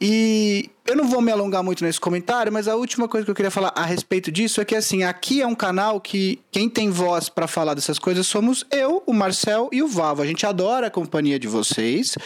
E 0.00 0.70
eu 0.88 0.96
não 0.96 1.06
vou 1.06 1.20
me 1.20 1.30
alongar 1.30 1.62
muito 1.62 1.84
nesse 1.84 2.00
comentário, 2.00 2.50
mas 2.50 2.66
a 2.66 2.74
última 2.74 3.06
coisa 3.06 3.22
que 3.22 3.30
eu 3.30 3.34
queria 3.34 3.50
falar 3.50 3.72
a 3.76 3.84
respeito 3.84 4.32
disso 4.32 4.58
é 4.58 4.64
que 4.64 4.74
assim, 4.74 5.02
aqui 5.02 5.42
é 5.42 5.46
um 5.46 5.54
canal 5.54 6.00
que 6.00 6.40
quem 6.50 6.66
tem 6.66 6.88
voz 6.88 7.28
para 7.28 7.46
falar 7.46 7.74
dessas 7.74 7.98
coisas 7.98 8.26
somos 8.26 8.64
eu, 8.70 9.02
o 9.06 9.12
Marcel 9.12 9.68
e 9.70 9.82
o 9.82 9.86
Vavo. 9.86 10.22
A 10.22 10.26
gente 10.26 10.46
adora 10.46 10.86
a 10.86 10.90
companhia 10.90 11.38
de 11.38 11.46
vocês. 11.46 12.16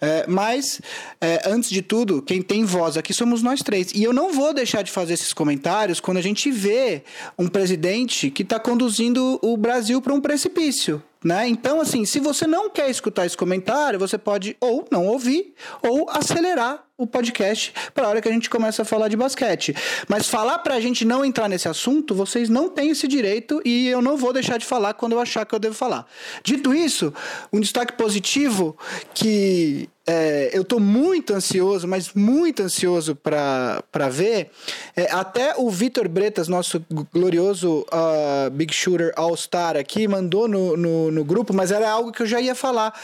É, 0.00 0.24
mas, 0.28 0.80
é, 1.20 1.42
antes 1.46 1.70
de 1.70 1.82
tudo, 1.82 2.22
quem 2.22 2.40
tem 2.40 2.64
voz 2.64 2.96
aqui 2.96 3.12
somos 3.12 3.42
nós 3.42 3.60
três. 3.60 3.92
E 3.92 4.02
eu 4.02 4.12
não 4.12 4.32
vou 4.32 4.54
deixar 4.54 4.82
de 4.82 4.90
fazer 4.90 5.14
esses 5.14 5.32
comentários 5.32 6.00
quando 6.00 6.18
a 6.18 6.22
gente 6.22 6.50
vê 6.50 7.02
um 7.38 7.48
presidente 7.48 8.30
que 8.30 8.42
está 8.42 8.60
conduzindo 8.60 9.38
o 9.42 9.56
Brasil 9.56 10.00
para 10.00 10.14
um 10.14 10.20
precipício. 10.20 11.02
Né? 11.22 11.48
Então, 11.48 11.80
assim, 11.80 12.04
se 12.04 12.20
você 12.20 12.46
não 12.46 12.70
quer 12.70 12.88
escutar 12.88 13.26
esse 13.26 13.36
comentário, 13.36 13.98
você 13.98 14.16
pode 14.16 14.56
ou 14.60 14.86
não 14.90 15.06
ouvir 15.06 15.52
ou 15.82 16.08
acelerar 16.08 16.87
o 16.98 17.06
podcast 17.06 17.72
para 17.94 18.06
a 18.06 18.10
hora 18.10 18.20
que 18.20 18.28
a 18.28 18.32
gente 18.32 18.50
começa 18.50 18.82
a 18.82 18.84
falar 18.84 19.06
de 19.06 19.16
basquete. 19.16 19.72
Mas 20.08 20.28
falar 20.28 20.58
para 20.58 20.74
a 20.74 20.80
gente 20.80 21.04
não 21.04 21.24
entrar 21.24 21.48
nesse 21.48 21.68
assunto, 21.68 22.12
vocês 22.12 22.48
não 22.48 22.68
têm 22.68 22.90
esse 22.90 23.06
direito 23.06 23.62
e 23.64 23.86
eu 23.86 24.02
não 24.02 24.16
vou 24.16 24.32
deixar 24.32 24.58
de 24.58 24.66
falar 24.66 24.94
quando 24.94 25.12
eu 25.12 25.20
achar 25.20 25.46
que 25.46 25.54
eu 25.54 25.60
devo 25.60 25.76
falar. 25.76 26.04
Dito 26.42 26.74
isso, 26.74 27.14
um 27.52 27.60
destaque 27.60 27.92
positivo 27.92 28.76
que 29.14 29.88
é, 30.08 30.50
eu 30.52 30.62
estou 30.62 30.80
muito 30.80 31.34
ansioso, 31.34 31.86
mas 31.86 32.14
muito 32.14 32.62
ansioso 32.62 33.14
para 33.14 34.08
ver. 34.10 34.50
É, 34.96 35.12
até 35.12 35.54
o 35.56 35.70
Vitor 35.70 36.08
Bretas, 36.08 36.48
nosso 36.48 36.84
glorioso 37.12 37.86
uh, 37.92 38.50
Big 38.50 38.74
Shooter 38.74 39.12
All-Star 39.14 39.76
aqui, 39.76 40.08
mandou 40.08 40.48
no, 40.48 40.76
no, 40.76 41.10
no 41.12 41.24
grupo, 41.24 41.52
mas 41.52 41.70
era 41.70 41.88
algo 41.88 42.10
que 42.10 42.22
eu 42.22 42.26
já 42.26 42.40
ia 42.40 42.54
falar. 42.54 42.98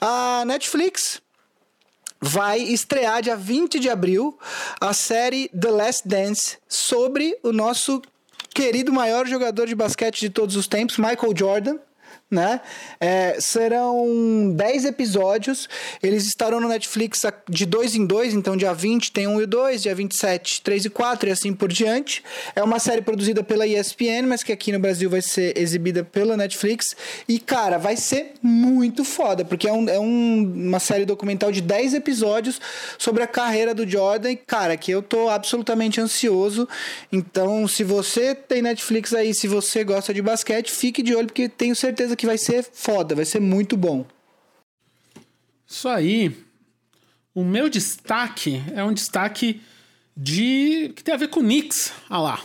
A 0.00 0.44
Netflix 0.46 1.20
vai 2.24 2.60
estrear 2.60 3.20
dia 3.22 3.36
20 3.36 3.78
de 3.78 3.90
abril 3.90 4.38
a 4.80 4.94
série 4.94 5.48
The 5.48 5.70
Last 5.70 6.08
Dance 6.08 6.56
sobre 6.66 7.38
o 7.42 7.52
nosso 7.52 8.00
querido 8.54 8.92
maior 8.92 9.26
jogador 9.26 9.66
de 9.66 9.74
basquete 9.74 10.20
de 10.20 10.30
todos 10.30 10.56
os 10.56 10.66
tempos, 10.66 10.96
Michael 10.96 11.34
Jordan 11.36 11.78
né? 12.30 12.60
É, 13.00 13.36
serão 13.38 14.52
10 14.54 14.86
episódios. 14.86 15.68
Eles 16.02 16.26
estarão 16.26 16.60
no 16.60 16.68
Netflix 16.68 17.22
de 17.48 17.64
dois 17.64 17.94
em 17.94 18.04
dois, 18.04 18.34
então 18.34 18.56
dia 18.56 18.74
20 18.74 19.12
tem 19.12 19.26
um 19.26 19.40
e 19.40 19.46
dois, 19.46 19.82
dia 19.82 19.94
27, 19.94 20.62
3 20.62 20.86
e 20.86 20.90
4 20.90 21.28
e 21.28 21.32
assim 21.32 21.52
por 21.54 21.72
diante. 21.72 22.22
É 22.56 22.62
uma 22.62 22.78
série 22.78 23.02
produzida 23.02 23.42
pela 23.42 23.66
ESPN, 23.66 24.26
mas 24.26 24.42
que 24.42 24.52
aqui 24.52 24.72
no 24.72 24.78
Brasil 24.78 25.08
vai 25.08 25.22
ser 25.22 25.56
exibida 25.56 26.02
pela 26.02 26.36
Netflix. 26.36 26.96
E, 27.28 27.38
cara, 27.38 27.78
vai 27.78 27.96
ser 27.96 28.32
muito 28.42 29.04
foda, 29.04 29.44
porque 29.44 29.68
é, 29.68 29.72
um, 29.72 29.88
é 29.88 29.98
um, 29.98 30.52
uma 30.68 30.80
série 30.80 31.04
documental 31.04 31.52
de 31.52 31.60
10 31.60 31.94
episódios 31.94 32.60
sobre 32.98 33.22
a 33.22 33.26
carreira 33.26 33.74
do 33.74 33.88
Jordan. 33.88 34.32
E, 34.32 34.36
cara, 34.36 34.76
que 34.76 34.90
eu 34.90 35.02
tô 35.02 35.28
absolutamente 35.28 36.00
ansioso. 36.00 36.68
Então, 37.12 37.68
se 37.68 37.84
você 37.84 38.34
tem 38.34 38.62
Netflix 38.62 39.14
aí, 39.14 39.34
se 39.34 39.46
você 39.46 39.84
gosta 39.84 40.12
de 40.12 40.20
basquete, 40.20 40.72
fique 40.72 41.02
de 41.02 41.14
olho, 41.14 41.26
porque 41.26 41.48
tenho 41.48 41.76
certeza 41.76 42.16
que 42.16 42.23
vai 42.26 42.38
ser 42.38 42.62
foda, 42.62 43.14
vai 43.14 43.24
ser 43.24 43.40
muito 43.40 43.76
bom. 43.76 44.04
Isso 45.66 45.88
aí. 45.88 46.36
O 47.34 47.42
meu 47.42 47.68
destaque 47.68 48.62
é 48.74 48.84
um 48.84 48.92
destaque 48.92 49.60
de 50.16 50.92
que 50.94 51.02
tem 51.02 51.14
a 51.14 51.18
ver 51.18 51.28
com 51.28 51.40
o 51.40 51.42
Knicks. 51.42 51.92
Ah 52.08 52.20
lá. 52.20 52.40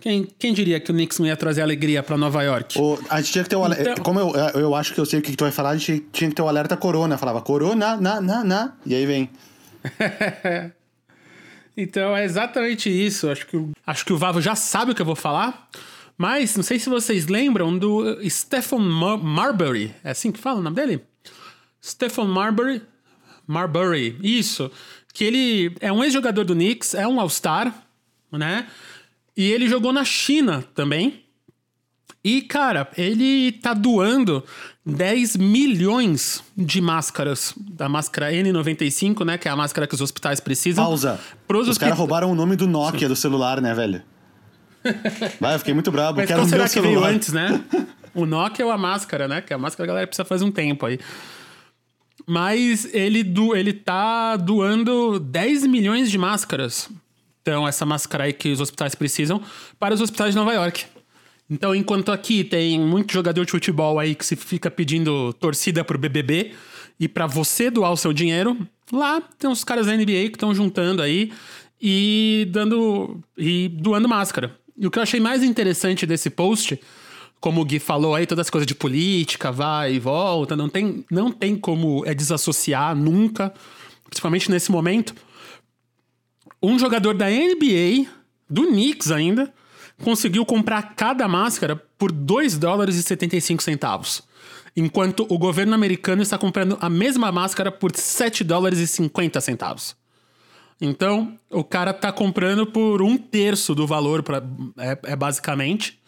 Quem, 0.00 0.26
quem 0.38 0.54
diria 0.54 0.80
que 0.80 0.90
o 0.90 0.94
Knicks 0.94 1.18
não 1.18 1.26
ia 1.26 1.36
trazer 1.36 1.60
alegria 1.60 2.02
para 2.02 2.16
Nova 2.16 2.42
York? 2.42 2.78
O, 2.78 2.98
a 3.10 3.20
gente 3.20 3.32
tinha 3.32 3.44
que 3.44 3.50
ter 3.50 3.56
alerta. 3.56 3.90
Então... 3.90 4.04
Como 4.04 4.18
eu, 4.18 4.30
eu 4.54 4.74
acho 4.74 4.94
que 4.94 5.00
eu 5.00 5.04
sei 5.04 5.18
o 5.18 5.22
que, 5.22 5.32
que 5.32 5.36
tu 5.36 5.44
vai 5.44 5.52
falar, 5.52 5.70
a 5.70 5.76
gente 5.76 6.06
tinha 6.12 6.30
que 6.30 6.36
ter 6.36 6.42
o 6.42 6.48
alerta 6.48 6.76
Corona. 6.76 7.18
Falava 7.18 7.42
Corona, 7.42 7.96
na, 7.96 8.20
na, 8.20 8.42
na. 8.42 8.72
E 8.86 8.94
aí 8.94 9.04
vem. 9.04 9.28
então 11.76 12.16
é 12.16 12.24
exatamente 12.24 12.88
isso. 12.88 13.28
Acho 13.28 13.46
que, 13.46 13.62
acho 13.86 14.04
que 14.06 14.12
o 14.12 14.18
Vavo 14.18 14.40
já 14.40 14.54
sabe 14.54 14.92
o 14.92 14.94
que 14.94 15.02
eu 15.02 15.06
vou 15.06 15.16
falar. 15.16 15.68
Mas 16.20 16.54
não 16.54 16.62
sei 16.62 16.78
se 16.78 16.90
vocês 16.90 17.28
lembram 17.28 17.78
do 17.78 18.04
Stephen 18.28 18.80
Mar 18.80 19.16
Marbury. 19.16 19.94
É 20.04 20.10
assim 20.10 20.30
que 20.30 20.38
fala 20.38 20.60
o 20.60 20.62
nome 20.62 20.76
dele? 20.76 21.02
Stephen 21.82 22.26
Marbury. 22.26 22.82
Marbury, 23.46 24.18
isso. 24.22 24.70
Que 25.14 25.24
ele 25.24 25.74
é 25.80 25.90
um 25.90 26.04
ex-jogador 26.04 26.44
do 26.44 26.52
Knicks, 26.54 26.92
é 26.92 27.08
um 27.08 27.18
All-Star, 27.18 27.74
né? 28.30 28.66
E 29.34 29.50
ele 29.50 29.66
jogou 29.66 29.94
na 29.94 30.04
China 30.04 30.62
também. 30.74 31.24
E, 32.22 32.42
cara, 32.42 32.90
ele 32.98 33.52
tá 33.52 33.72
doando 33.72 34.44
10 34.84 35.38
milhões 35.38 36.44
de 36.54 36.82
máscaras. 36.82 37.54
Da 37.56 37.88
máscara 37.88 38.30
N95, 38.30 39.24
né? 39.24 39.38
Que 39.38 39.48
é 39.48 39.50
a 39.50 39.56
máscara 39.56 39.86
que 39.86 39.94
os 39.94 40.02
hospitais 40.02 40.38
precisam. 40.38 40.84
Pausa. 40.84 41.18
Os 41.48 41.78
caras 41.78 41.96
roubaram 41.96 42.30
o 42.30 42.34
nome 42.34 42.56
do 42.56 42.66
Nokia 42.66 43.08
do 43.08 43.16
celular, 43.16 43.58
né, 43.62 43.72
velho? 43.72 44.02
Vai, 45.40 45.54
eu 45.54 45.58
fiquei 45.58 45.74
muito 45.74 45.90
bravo. 45.90 46.16
Mas 46.16 46.26
quero 46.26 46.40
qual 46.40 46.48
será 46.48 46.68
que 46.68 46.80
veio 46.80 47.04
antes, 47.04 47.32
né? 47.32 47.62
O 48.14 48.26
Nokia 48.26 48.64
ou 48.64 48.72
a 48.72 48.78
máscara, 48.78 49.28
né? 49.28 49.40
Que 49.40 49.54
a 49.54 49.58
máscara 49.58 49.84
a 49.84 49.88
galera 49.88 50.06
precisa 50.06 50.24
fazer 50.24 50.44
um 50.44 50.50
tempo 50.50 50.86
aí. 50.86 50.98
Mas 52.26 52.92
ele, 52.92 53.22
do, 53.22 53.54
ele 53.56 53.72
tá 53.72 54.36
doando 54.36 55.18
10 55.18 55.66
milhões 55.66 56.10
de 56.10 56.18
máscaras. 56.18 56.88
Então, 57.42 57.66
essa 57.66 57.86
máscara 57.86 58.24
aí 58.24 58.32
que 58.32 58.50
os 58.50 58.60
hospitais 58.60 58.94
precisam 58.94 59.42
para 59.78 59.94
os 59.94 60.00
hospitais 60.00 60.30
de 60.30 60.36
Nova 60.36 60.52
York. 60.52 60.84
Então, 61.48 61.74
enquanto 61.74 62.12
aqui 62.12 62.44
tem 62.44 62.78
muito 62.78 63.12
jogador 63.12 63.44
de 63.44 63.50
futebol 63.50 63.98
aí 63.98 64.14
que 64.14 64.24
se 64.24 64.36
fica 64.36 64.70
pedindo 64.70 65.32
torcida 65.34 65.82
pro 65.82 65.98
BBB 65.98 66.52
e 66.98 67.08
para 67.08 67.26
você 67.26 67.70
doar 67.70 67.90
o 67.90 67.96
seu 67.96 68.12
dinheiro, 68.12 68.56
lá 68.92 69.20
tem 69.20 69.50
uns 69.50 69.64
caras 69.64 69.86
da 69.86 69.96
NBA 69.96 70.28
que 70.28 70.36
estão 70.36 70.54
juntando 70.54 71.02
aí 71.02 71.32
e 71.80 72.46
dando 72.50 73.18
e 73.36 73.68
doando 73.68 74.08
máscara. 74.08 74.54
E 74.80 74.86
o 74.86 74.90
que 74.90 74.98
eu 74.98 75.02
achei 75.02 75.20
mais 75.20 75.42
interessante 75.42 76.06
desse 76.06 76.30
post, 76.30 76.80
como 77.38 77.60
o 77.60 77.64
Gui 77.66 77.78
falou 77.78 78.14
aí, 78.14 78.26
todas 78.26 78.46
as 78.46 78.50
coisas 78.50 78.66
de 78.66 78.74
política, 78.74 79.52
vai 79.52 79.92
e 79.92 79.98
volta, 79.98 80.56
não 80.56 80.70
tem, 80.70 81.04
não 81.10 81.30
tem 81.30 81.54
como 81.54 82.02
é 82.06 82.14
desassociar 82.14 82.96
nunca, 82.96 83.52
principalmente 84.04 84.50
nesse 84.50 84.72
momento. 84.72 85.14
Um 86.62 86.78
jogador 86.78 87.12
da 87.12 87.28
NBA, 87.28 88.06
do 88.48 88.68
Knicks 88.68 89.10
ainda, 89.10 89.52
conseguiu 90.02 90.46
comprar 90.46 90.94
cada 90.94 91.28
máscara 91.28 91.76
por 91.76 92.10
2 92.10 92.56
dólares 92.56 92.96
e 92.96 93.02
75 93.02 93.62
centavos. 93.62 94.22
Enquanto 94.74 95.26
o 95.28 95.36
governo 95.36 95.74
americano 95.74 96.22
está 96.22 96.38
comprando 96.38 96.78
a 96.80 96.88
mesma 96.88 97.30
máscara 97.30 97.70
por 97.70 97.94
7 97.94 98.42
dólares 98.42 98.78
e 98.78 98.86
50 98.86 99.42
centavos. 99.42 99.99
Então, 100.80 101.34
o 101.50 101.62
cara 101.62 101.92
tá 101.92 102.10
comprando 102.10 102.66
por 102.66 103.02
um 103.02 103.18
terço 103.18 103.74
do 103.74 103.86
valor, 103.86 104.22
pra, 104.22 104.42
é, 104.78 104.98
é 105.04 105.16
basicamente, 105.16 106.00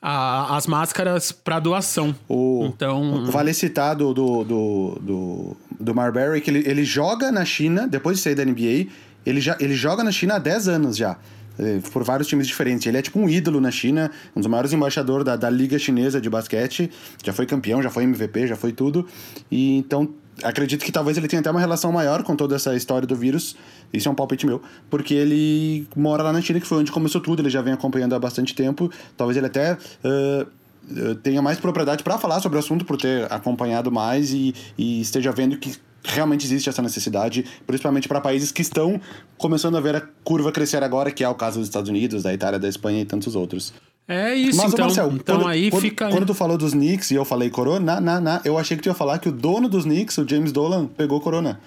a, 0.00 0.56
as 0.56 0.66
máscaras 0.66 1.32
para 1.32 1.58
doação. 1.58 2.14
O, 2.28 2.66
então, 2.66 3.26
vale 3.26 3.52
citar 3.52 3.94
do, 3.94 4.14
do, 4.14 4.44
do, 4.44 4.98
do, 5.00 5.56
do 5.78 5.94
Marbury 5.94 6.40
que 6.40 6.50
ele, 6.50 6.64
ele 6.66 6.84
joga 6.84 7.30
na 7.30 7.44
China, 7.44 7.86
depois 7.86 8.16
de 8.16 8.22
sair 8.22 8.34
da 8.34 8.44
NBA, 8.44 8.86
ele, 9.26 9.40
já, 9.40 9.56
ele 9.60 9.74
joga 9.74 10.02
na 10.02 10.12
China 10.12 10.36
há 10.36 10.38
10 10.38 10.68
anos 10.68 10.96
já 10.96 11.18
é, 11.58 11.80
por 11.92 12.04
vários 12.04 12.28
times 12.28 12.46
diferentes. 12.46 12.86
Ele 12.86 12.98
é 12.98 13.02
tipo 13.02 13.18
um 13.18 13.28
ídolo 13.28 13.60
na 13.60 13.70
China, 13.70 14.10
um 14.34 14.40
dos 14.40 14.48
maiores 14.48 14.72
embaixadores 14.72 15.24
da, 15.24 15.36
da 15.36 15.50
Liga 15.50 15.78
Chinesa 15.78 16.20
de 16.20 16.28
Basquete. 16.28 16.90
Já 17.24 17.32
foi 17.32 17.46
campeão, 17.46 17.82
já 17.82 17.90
foi 17.90 18.04
MVP, 18.04 18.46
já 18.46 18.56
foi 18.56 18.72
tudo. 18.72 19.06
E 19.50 19.76
então 19.78 20.08
acredito 20.42 20.84
que 20.84 20.92
talvez 20.92 21.16
ele 21.16 21.28
tenha 21.28 21.40
até 21.40 21.50
uma 21.50 21.60
relação 21.60 21.92
maior 21.92 22.22
com 22.22 22.36
toda 22.36 22.56
essa 22.56 22.74
história 22.74 23.06
do 23.06 23.16
vírus. 23.16 23.56
Isso 23.92 24.08
é 24.08 24.10
um 24.10 24.14
palpite 24.14 24.46
meu. 24.46 24.60
Porque 24.90 25.14
ele 25.14 25.86
mora 25.96 26.22
lá 26.22 26.32
na 26.32 26.40
China, 26.40 26.60
que 26.60 26.66
foi 26.66 26.78
onde 26.78 26.92
começou 26.92 27.20
tudo. 27.20 27.42
Ele 27.42 27.50
já 27.50 27.62
vem 27.62 27.72
acompanhando 27.72 28.14
há 28.14 28.18
bastante 28.18 28.54
tempo. 28.54 28.90
Talvez 29.16 29.36
ele 29.36 29.46
até. 29.46 29.74
Uh, 30.04 30.46
tenha 31.20 31.42
mais 31.42 31.58
propriedade 31.58 32.04
para 32.04 32.16
falar 32.16 32.40
sobre 32.40 32.56
o 32.56 32.60
assunto 32.60 32.84
por 32.84 32.96
ter 32.96 33.26
acompanhado 33.32 33.90
mais 33.90 34.32
e, 34.32 34.54
e 34.78 35.00
esteja 35.00 35.32
vendo 35.32 35.58
que 35.58 35.74
realmente 36.04 36.46
existe 36.46 36.68
essa 36.68 36.80
necessidade, 36.80 37.44
principalmente 37.66 38.06
para 38.06 38.20
países 38.20 38.52
que 38.52 38.62
estão 38.62 39.00
começando 39.36 39.76
a 39.76 39.80
ver 39.80 39.96
a 39.96 40.00
curva 40.22 40.52
crescer 40.52 40.82
agora, 40.82 41.10
que 41.10 41.24
é 41.24 41.28
o 41.28 41.34
caso 41.34 41.58
dos 41.58 41.68
Estados 41.68 41.90
Unidos, 41.90 42.22
da 42.22 42.32
Itália, 42.32 42.58
da 42.58 42.68
Espanha 42.68 43.00
e 43.00 43.04
tantos 43.04 43.34
outros. 43.34 43.72
É 44.08 44.34
isso, 44.34 44.58
Mas, 44.58 44.72
então, 44.72 44.86
Marcel, 44.86 45.12
então 45.12 45.38
quando, 45.38 45.48
aí 45.48 45.68
quando, 45.68 45.82
fica... 45.82 46.08
Quando 46.08 46.26
tu 46.26 46.34
falou 46.34 46.56
dos 46.56 46.72
Knicks 46.72 47.10
e 47.10 47.14
eu 47.16 47.24
falei 47.24 47.50
Corona, 47.50 48.00
na, 48.00 48.20
na, 48.20 48.40
eu 48.44 48.56
achei 48.56 48.76
que 48.76 48.82
tu 48.82 48.88
ia 48.88 48.94
falar 48.94 49.18
que 49.18 49.28
o 49.28 49.32
dono 49.32 49.68
dos 49.68 49.84
Knicks, 49.84 50.16
o 50.18 50.28
James 50.28 50.52
Dolan, 50.52 50.86
pegou 50.86 51.20
Corona. 51.20 51.58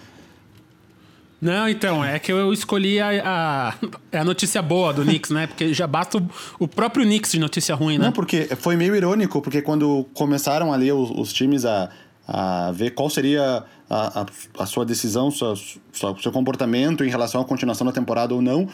Não, 1.41 1.67
então, 1.69 2.03
é 2.03 2.19
que 2.19 2.31
eu 2.31 2.51
escolhi 2.53 3.00
a, 3.00 3.10
a, 3.25 3.74
a 4.19 4.24
notícia 4.24 4.62
boa 4.62 4.93
do 4.93 5.03
Knicks, 5.03 5.31
né? 5.31 5.48
Porque 5.48 5.74
já 5.74 5.88
basta 5.88 6.17
o, 6.17 6.29
o, 6.60 6.67
próprio 6.67 7.05
Knicks 7.05 7.31
de 7.31 7.39
notícia 7.39 7.75
ruim, 7.75 7.98
né? 7.98 8.05
Não, 8.05 8.12
porque 8.12 8.48
foi 8.58 8.75
meio 8.75 8.96
irônico, 8.96 9.41
porque 9.41 9.62
quando 9.62 10.05
começaram 10.13 10.74
ali 10.74 10.91
os, 10.91 11.10
os 11.12 11.34
times 11.34 11.65
a, 11.65 11.89
a 12.27 12.72
ver 12.74 12.91
qual 12.91 13.10
seria 13.10 13.63
a, 13.89 14.22
a, 14.22 14.25
a 14.60 14.65
sua 14.65 14.86
decisão, 14.86 15.31
sua, 15.31 15.55
sua, 15.91 16.15
seu 16.22 16.31
comportamento 16.31 17.03
em 17.03 17.10
relação 17.10 17.41
à 17.41 17.46
continuação 17.46 17.88
da 17.88 17.93
temporada 17.93 18.34
ou 18.34 18.41
não, 18.41 18.67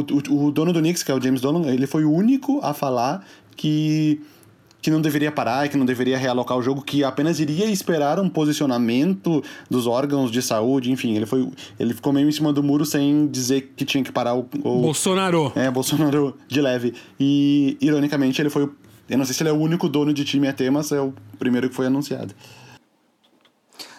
o, 0.00 0.32
o, 0.32 0.46
o 0.46 0.50
dono 0.50 0.72
do 0.72 0.80
Knicks, 0.80 1.02
que 1.02 1.10
é 1.10 1.14
o 1.14 1.20
James 1.20 1.40
Dolan, 1.40 1.66
ele 1.72 1.86
foi 1.86 2.04
o 2.04 2.12
único 2.12 2.60
a 2.62 2.74
falar 2.74 3.24
que 3.56 4.20
que 4.80 4.90
não 4.90 5.00
deveria 5.00 5.32
parar, 5.32 5.66
que 5.66 5.78
não 5.78 5.86
deveria 5.86 6.18
realocar 6.18 6.58
o 6.58 6.62
jogo, 6.62 6.82
que 6.82 7.02
apenas 7.02 7.40
iria 7.40 7.64
esperar 7.64 8.20
um 8.20 8.28
posicionamento 8.28 9.42
dos 9.70 9.86
órgãos 9.86 10.30
de 10.30 10.42
saúde, 10.42 10.92
enfim, 10.92 11.14
ele 11.14 11.24
foi 11.24 11.48
ele 11.80 11.94
ficou 11.94 12.12
meio 12.12 12.28
em 12.28 12.32
cima 12.32 12.52
do 12.52 12.62
muro 12.62 12.84
sem 12.84 13.26
dizer 13.26 13.72
que 13.74 13.82
tinha 13.86 14.04
que 14.04 14.12
parar 14.12 14.34
o, 14.34 14.46
o 14.62 14.82
Bolsonaro. 14.82 15.50
É, 15.56 15.70
Bolsonaro 15.70 16.36
de 16.46 16.60
leve. 16.60 16.92
E 17.18 17.78
ironicamente 17.80 18.42
ele 18.42 18.50
foi 18.50 18.68
eu 19.08 19.18
não 19.18 19.24
sei 19.24 19.34
se 19.34 19.42
ele 19.42 19.48
é 19.48 19.52
o 19.52 19.58
único 19.58 19.88
dono 19.88 20.12
de 20.12 20.22
time 20.22 20.48
a 20.48 20.52
ter, 20.52 20.70
mas 20.70 20.92
é 20.92 21.00
o 21.00 21.14
primeiro 21.38 21.70
que 21.70 21.74
foi 21.74 21.86
anunciado. 21.86 22.34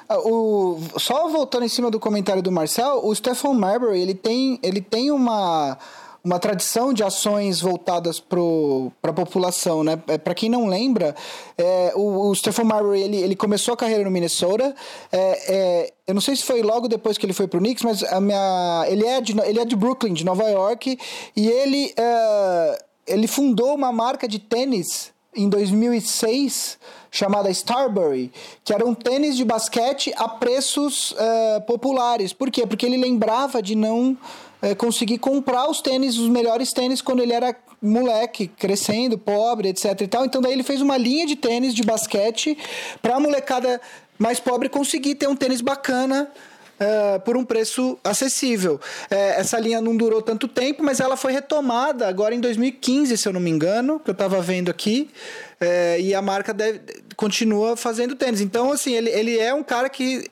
Ah, 0.08 0.20
o, 0.20 0.80
só 0.98 1.28
voltando 1.30 1.66
em 1.66 1.70
cima 1.70 1.90
do 1.90 2.00
comentário 2.00 2.42
do 2.42 2.52
Marcel, 2.52 3.02
o 3.04 3.14
Stephen 3.16 3.54
Marbury 3.56 4.00
ele 4.00 4.14
tem, 4.14 4.60
ele 4.62 4.80
tem 4.80 5.10
uma, 5.10 5.78
uma 6.24 6.40
tradição 6.40 6.94
de 6.94 7.04
ações 7.04 7.60
voltadas 7.60 8.20
para 8.20 8.40
a 9.04 9.14
população, 9.14 9.84
né? 9.84 10.02
É, 10.08 10.18
para 10.18 10.36
quem 10.36 10.50
não 10.50 10.68
lembra, 10.68 11.16
é, 11.58 11.92
o, 11.96 12.30
o 12.30 12.36
Stephen 12.36 12.66
Marbury 12.66 13.02
ele, 13.02 13.18
ele 13.18 13.36
começou 13.36 13.74
a 13.74 13.78
carreira 13.78 14.04
no 14.04 14.12
Minnesota. 14.12 14.76
É, 15.12 15.54
é, 15.56 15.94
eu 16.06 16.14
não 16.14 16.22
sei 16.22 16.36
se 16.36 16.44
foi 16.44 16.62
logo 16.62 16.88
depois 16.88 17.18
que 17.18 17.26
ele 17.26 17.34
foi 17.34 17.48
para 17.48 17.58
o 17.58 17.62
Knicks, 17.62 17.84
mas 17.84 18.04
a 18.04 18.22
minha, 18.22 18.86
ele 18.88 19.08
é 19.08 19.20
de 19.22 19.40
ele 19.42 19.60
é 19.60 19.66
de 19.66 19.76
Brooklyn, 19.76 20.14
de 20.14 20.24
Nova 20.24 20.44
York, 20.44 21.00
e 21.36 21.48
ele 21.48 21.94
é, 21.98 22.80
ele 23.08 23.28
fundou 23.28 23.74
uma 23.74 23.92
marca 23.92 24.28
de 24.28 24.38
tênis 24.38 25.15
em 25.36 25.50
2006 25.50 26.77
chamada 27.12 27.50
Starbury, 27.50 28.32
que 28.63 28.74
era 28.74 28.86
um 28.86 28.94
tênis 28.94 29.38
de 29.38 29.46
basquete 29.46 30.13
a 30.18 30.27
preços 30.27 31.12
uh, 31.12 31.62
populares. 31.65 32.34
Por 32.34 32.51
quê? 32.51 32.68
Porque 32.68 32.86
ele 32.86 32.98
lembrava 32.98 33.62
de 33.62 33.74
não 33.74 34.18
uh, 34.62 34.75
conseguir 34.77 35.18
comprar 35.18 35.70
os 35.70 35.82
tênis, 35.82 36.18
os 36.18 36.27
melhores 36.27 36.74
tênis, 36.74 37.01
quando 37.01 37.22
ele 37.22 37.32
era 37.32 37.56
moleque, 37.82 38.48
crescendo, 38.48 39.18
pobre, 39.18 39.70
etc 39.70 40.01
e 40.01 40.08
tal. 40.08 40.25
Então 40.25 40.42
daí 40.42 40.54
ele 40.54 40.63
fez 40.63 40.82
uma 40.82 40.98
linha 40.98 41.25
de 41.25 41.36
tênis 41.36 41.74
de 41.74 41.84
basquete 41.84 42.58
para 43.01 43.15
a 43.15 43.20
molecada 43.20 43.80
mais 44.18 44.39
pobre 44.39 44.70
conseguir 44.70 45.15
ter 45.15 45.27
um 45.27 45.36
tênis 45.36 45.62
bacana 45.62 46.32
uh, 46.79 47.20
por 47.22 47.38
um 47.38 47.44
preço 47.44 47.98
acessível. 48.03 48.75
Uh, 48.75 49.15
essa 49.38 49.60
linha 49.60 49.82
não 49.82 49.96
durou 49.96 50.22
tanto 50.22 50.48
tempo, 50.48 50.84
mas 50.84 51.00
ela 51.00 51.17
foi 51.17 51.32
retomada 51.32 52.08
agora 52.08 52.34
em 52.34 52.39
2015, 52.39 53.17
se 53.17 53.27
eu 53.27 53.34
não 53.34 53.39
me 53.39 53.50
engano, 53.50 54.00
que 54.00 54.10
eu 54.10 54.13
estava 54.13 54.41
vendo 54.41 54.70
aqui. 54.70 55.10
Uh, 55.62 56.00
e 56.00 56.13
a 56.13 56.22
marca 56.22 56.53
deve, 56.53 56.82
continua 57.15 57.77
fazendo 57.77 58.15
tênis. 58.15 58.41
Então, 58.41 58.72
assim, 58.72 58.94
ele, 58.94 59.10
ele 59.10 59.39
é 59.39 59.53
um 59.53 59.63
cara 59.63 59.89
que 59.89 60.27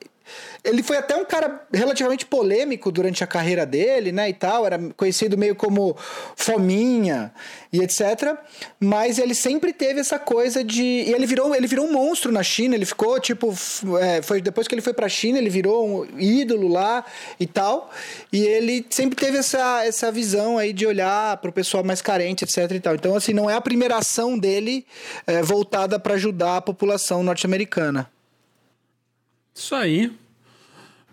ele 0.62 0.82
foi 0.82 0.96
até 0.96 1.16
um 1.16 1.24
cara 1.24 1.66
relativamente 1.72 2.26
polêmico 2.26 2.90
durante 2.90 3.22
a 3.22 3.26
carreira 3.26 3.66
dele, 3.66 4.12
né, 4.12 4.28
e 4.28 4.34
tal, 4.34 4.66
era 4.66 4.78
conhecido 4.96 5.36
meio 5.36 5.54
como 5.54 5.96
fominha 6.36 7.32
e 7.72 7.80
etc. 7.80 8.36
Mas 8.78 9.18
ele 9.18 9.34
sempre 9.34 9.72
teve 9.72 10.00
essa 10.00 10.18
coisa 10.18 10.62
de, 10.62 10.82
e 10.82 11.12
ele 11.12 11.26
virou, 11.26 11.54
ele 11.54 11.66
virou 11.66 11.86
um 11.86 11.92
monstro 11.92 12.30
na 12.30 12.42
China. 12.42 12.74
Ele 12.74 12.86
ficou 12.86 13.18
tipo, 13.20 13.52
é, 14.00 14.22
foi 14.22 14.40
depois 14.40 14.68
que 14.68 14.74
ele 14.74 14.82
foi 14.82 14.94
para 14.94 15.06
a 15.06 15.08
China, 15.08 15.38
ele 15.38 15.50
virou 15.50 15.86
um 15.86 16.20
ídolo 16.20 16.68
lá 16.68 17.04
e 17.38 17.46
tal. 17.46 17.90
E 18.32 18.42
ele 18.44 18.86
sempre 18.90 19.16
teve 19.16 19.38
essa, 19.38 19.84
essa 19.84 20.12
visão 20.12 20.56
aí 20.56 20.72
de 20.72 20.86
olhar 20.86 21.36
para 21.38 21.50
o 21.50 21.52
pessoal 21.52 21.82
mais 21.82 22.00
carente, 22.00 22.44
etc. 22.44 22.70
E 22.70 22.80
tal. 22.80 22.94
Então 22.94 23.16
assim, 23.16 23.32
não 23.32 23.50
é 23.50 23.54
a 23.54 23.60
primeira 23.60 23.96
ação 23.96 24.38
dele 24.38 24.86
é, 25.26 25.42
voltada 25.42 25.98
para 25.98 26.14
ajudar 26.14 26.58
a 26.58 26.62
população 26.62 27.22
norte-americana. 27.22 28.13
Isso 29.54 29.74
aí. 29.74 30.12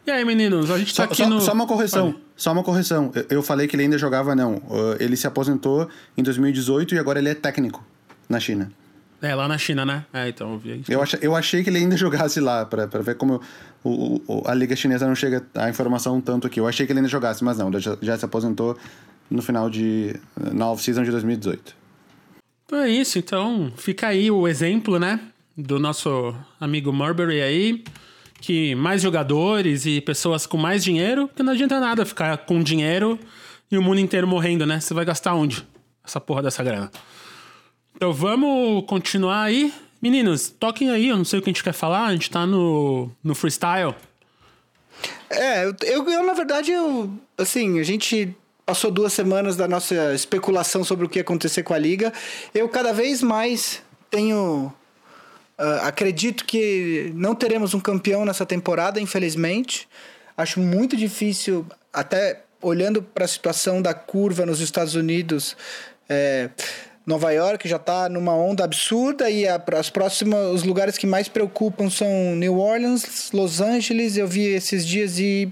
E 0.06 0.10
aí, 0.10 0.26
meninos, 0.26 0.72
a 0.72 0.78
gente 0.80 0.96
tá 0.96 1.04
só, 1.04 1.12
aqui 1.12 1.24
só, 1.24 1.30
no... 1.30 1.40
Só 1.40 1.54
uma 1.54 1.68
correção, 1.68 2.16
só 2.36 2.52
uma 2.52 2.64
correção. 2.64 3.12
Eu 3.30 3.44
falei 3.44 3.68
que 3.68 3.76
ele 3.76 3.84
ainda 3.84 3.98
jogava, 4.00 4.36
não. 4.36 4.56
Uh, 4.56 4.98
ele 5.00 5.16
se 5.16 5.28
aposentou 5.28 5.88
em 6.18 6.24
2018 6.24 6.96
e 6.96 7.00
agora 7.00 7.20
ele 7.20 7.30
é 7.30 7.36
técnico 7.36 7.86
na 8.28 8.40
China. 8.40 8.72
É, 9.22 9.36
lá 9.36 9.48
na 9.48 9.60
China, 9.60 9.86
né? 9.86 10.04
É, 10.12 10.30
então 10.30 10.54
eu 10.54 10.58
vi. 10.58 10.84
Eu, 10.90 11.04
ach, 11.04 11.14
eu 11.22 11.36
achei 11.36 11.64
que 11.64 11.70
ele 11.70 11.78
ainda 11.78 11.96
jogasse 11.98 12.40
lá, 12.40 12.66
pra, 12.66 12.88
pra 12.88 13.02
ver 13.02 13.16
como 13.16 13.40
o, 13.84 14.20
o, 14.28 14.44
a 14.48 14.56
Liga 14.56 14.76
Chinesa 14.76 15.06
não 15.06 15.14
chega 15.14 15.46
a 15.54 15.70
informação 15.70 16.20
tanto 16.20 16.48
aqui. 16.48 16.60
Eu 16.60 16.68
achei 16.68 16.88
que 16.88 16.92
ele 16.92 17.00
ainda 17.00 17.10
jogasse, 17.10 17.44
mas 17.44 17.60
não, 17.60 17.72
já, 17.80 17.96
já 18.02 18.18
se 18.18 18.26
aposentou 18.26 18.76
no 19.30 19.44
final 19.44 19.70
de. 19.70 20.16
na 20.52 20.72
off-season 20.72 21.04
de 21.04 21.12
2018. 21.12 21.76
Então 22.66 22.80
é 22.80 22.90
isso, 22.90 23.20
então 23.20 23.72
fica 23.76 24.08
aí 24.08 24.32
o 24.32 24.48
exemplo, 24.48 24.98
né? 24.98 25.20
Do 25.56 25.78
nosso 25.78 26.34
amigo 26.60 26.92
Marbury 26.92 27.42
aí 27.42 27.84
que 28.42 28.76
mais 28.76 29.02
jogadores 29.02 29.86
e 29.86 30.02
pessoas 30.02 30.46
com 30.48 30.58
mais 30.58 30.84
dinheiro, 30.84 31.28
porque 31.28 31.44
não 31.44 31.54
adianta 31.54 31.80
nada 31.80 32.06
ficar 32.06 32.40
com 32.40 32.62
dinheiro 32.62 33.18
e 33.72 33.78
o 33.78 33.82
mundo 33.82 34.00
inteiro 34.00 34.28
morrendo, 34.28 34.66
né? 34.66 34.80
Você 34.80 34.94
vai 34.94 35.06
gastar 35.06 35.36
onde? 35.36 35.66
Essa 36.04 36.20
porra 36.20 36.42
dessa 36.42 36.64
grana. 36.64 36.92
Então 37.96 38.12
vamos 38.12 38.84
continuar 38.88 39.44
aí. 39.44 39.72
Meninos, 40.02 40.50
toquem 40.50 40.90
aí, 40.90 41.10
eu 41.10 41.18
não 41.18 41.24
sei 41.24 41.40
o 41.40 41.42
que 41.42 41.50
a 41.50 41.54
gente 41.54 41.64
quer 41.64 41.74
falar, 41.74 42.08
a 42.08 42.14
gente 42.14 42.30
tá 42.32 42.46
no, 42.48 43.12
no 43.24 43.36
freestyle. 43.36 43.94
É, 45.30 45.66
eu, 45.66 45.76
eu, 45.84 46.10
eu 46.10 46.26
na 46.26 46.34
verdade, 46.34 46.72
eu, 46.72 47.14
assim, 47.38 47.80
a 47.80 47.84
gente 47.84 48.36
passou 48.66 48.90
duas 48.90 49.14
semanas 49.14 49.56
da 49.56 49.68
nossa 49.68 50.16
especulação 50.16 50.84
sobre 50.84 51.06
o 51.06 51.10
que 51.10 51.20
ia 51.20 51.22
acontecer 51.22 51.62
com 51.62 51.74
a 51.74 51.78
liga. 51.78 52.12
Eu 52.56 52.68
cada 52.68 52.92
vez 52.92 53.22
mais 53.22 53.84
tenho 54.10 54.74
Uh, 55.62 55.86
acredito 55.86 56.44
que 56.44 57.12
não 57.14 57.36
teremos 57.36 57.76
um 57.76 57.80
campeão 57.80 58.26
nessa 58.26 58.48
temporada, 58.48 59.00
infelizmente. 59.00 59.88
Acho 60.36 60.60
muito 60.60 60.98
difícil, 60.98 61.68
até 61.94 62.42
olhando 62.60 63.04
para 63.04 63.26
a 63.26 63.28
situação 63.28 63.80
da 63.80 63.94
curva 63.94 64.44
nos 64.44 64.60
Estados 64.60 64.96
Unidos. 64.96 65.56
É, 66.10 66.50
Nova 67.06 67.32
York 67.32 67.68
já 67.68 67.78
está 67.78 68.08
numa 68.08 68.36
onda 68.36 68.64
absurda 68.64 69.30
e 69.30 69.48
a, 69.48 69.62
as 69.80 69.90
próximas, 69.90 70.54
os 70.54 70.64
lugares 70.64 70.98
que 70.98 71.08
mais 71.08 71.28
preocupam 71.28 71.90
são 71.90 72.36
New 72.36 72.60
Orleans, 72.60 73.32
Los 73.34 73.60
Angeles, 73.60 74.18
eu 74.18 74.28
vi 74.28 74.46
esses 74.46 74.86
dias 74.86 75.18
e 75.18 75.52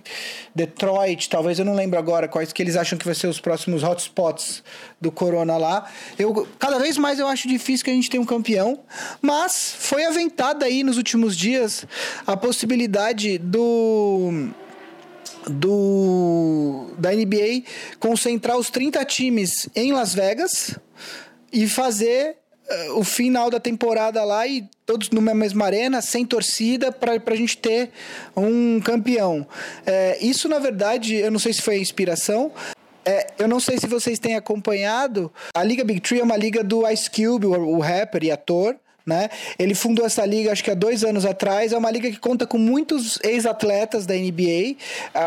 Detroit, 0.53 1.27
talvez 1.27 1.57
eu 1.57 1.65
não 1.65 1.73
lembro 1.73 1.97
agora 1.97 2.27
quais 2.27 2.53
que 2.53 2.61
eles 2.61 2.75
acham 2.75 2.99
que 2.99 3.05
vai 3.05 3.15
ser 3.15 3.27
os 3.27 3.39
próximos 3.39 3.81
hotspots 3.81 4.63
do 5.01 5.11
corona 5.11 5.57
lá. 5.57 5.89
Eu 6.19 6.47
cada 6.59 6.77
vez 6.77 6.97
mais 6.97 7.17
eu 7.17 7.27
acho 7.27 7.47
difícil 7.47 7.83
que 7.83 7.89
a 7.89 7.93
gente 7.95 8.09
tenha 8.09 8.21
um 8.21 8.25
campeão, 8.25 8.79
mas 9.19 9.73
foi 9.79 10.05
aventada 10.05 10.65
aí 10.65 10.83
nos 10.83 10.97
últimos 10.97 11.35
dias 11.35 11.85
a 12.27 12.37
possibilidade 12.37 13.39
do 13.39 14.49
do 15.47 16.91
da 16.97 17.11
NBA 17.11 17.63
concentrar 17.99 18.57
os 18.57 18.69
30 18.69 19.03
times 19.05 19.67
em 19.75 19.91
Las 19.91 20.13
Vegas 20.13 20.77
e 21.51 21.67
fazer 21.67 22.35
uh, 22.69 22.99
o 22.99 23.03
final 23.03 23.49
da 23.49 23.59
temporada 23.59 24.23
lá 24.23 24.47
e 24.47 24.67
todos 24.85 25.09
numa 25.09 25.33
mesma 25.33 25.65
arena, 25.65 26.01
sem 26.01 26.25
torcida, 26.25 26.91
para 26.91 27.13
a 27.13 27.35
gente 27.35 27.57
ter 27.57 27.91
um 28.35 28.79
campeão. 28.79 29.47
É, 29.85 30.17
isso, 30.19 30.49
na 30.49 30.59
verdade, 30.59 31.15
eu 31.15 31.31
não 31.31 31.39
sei 31.39 31.53
se 31.53 31.61
foi 31.61 31.79
inspiração. 31.79 32.51
É, 33.05 33.27
eu 33.39 33.47
não 33.47 33.59
sei 33.59 33.77
se 33.77 33.87
vocês 33.87 34.19
têm 34.19 34.35
acompanhado. 34.35 35.31
A 35.55 35.63
Liga 35.63 35.83
Big 35.83 35.99
Tree 35.99 36.19
é 36.19 36.23
uma 36.23 36.37
liga 36.37 36.63
do 36.63 36.87
Ice 36.89 37.09
Cube, 37.09 37.45
o, 37.45 37.51
o 37.51 37.79
rapper 37.79 38.23
e 38.23 38.31
ator. 38.31 38.75
Né? 39.09 39.27
Ele 39.57 39.73
fundou 39.73 40.05
essa 40.05 40.23
liga, 40.23 40.51
acho 40.51 40.63
que 40.63 40.69
há 40.69 40.75
dois 40.75 41.03
anos 41.03 41.25
atrás. 41.25 41.73
É 41.73 41.77
uma 41.77 41.89
liga 41.89 42.11
que 42.11 42.19
conta 42.19 42.45
com 42.45 42.59
muitos 42.59 43.17
ex-atletas 43.23 44.05
da 44.05 44.13
NBA, 44.13 44.75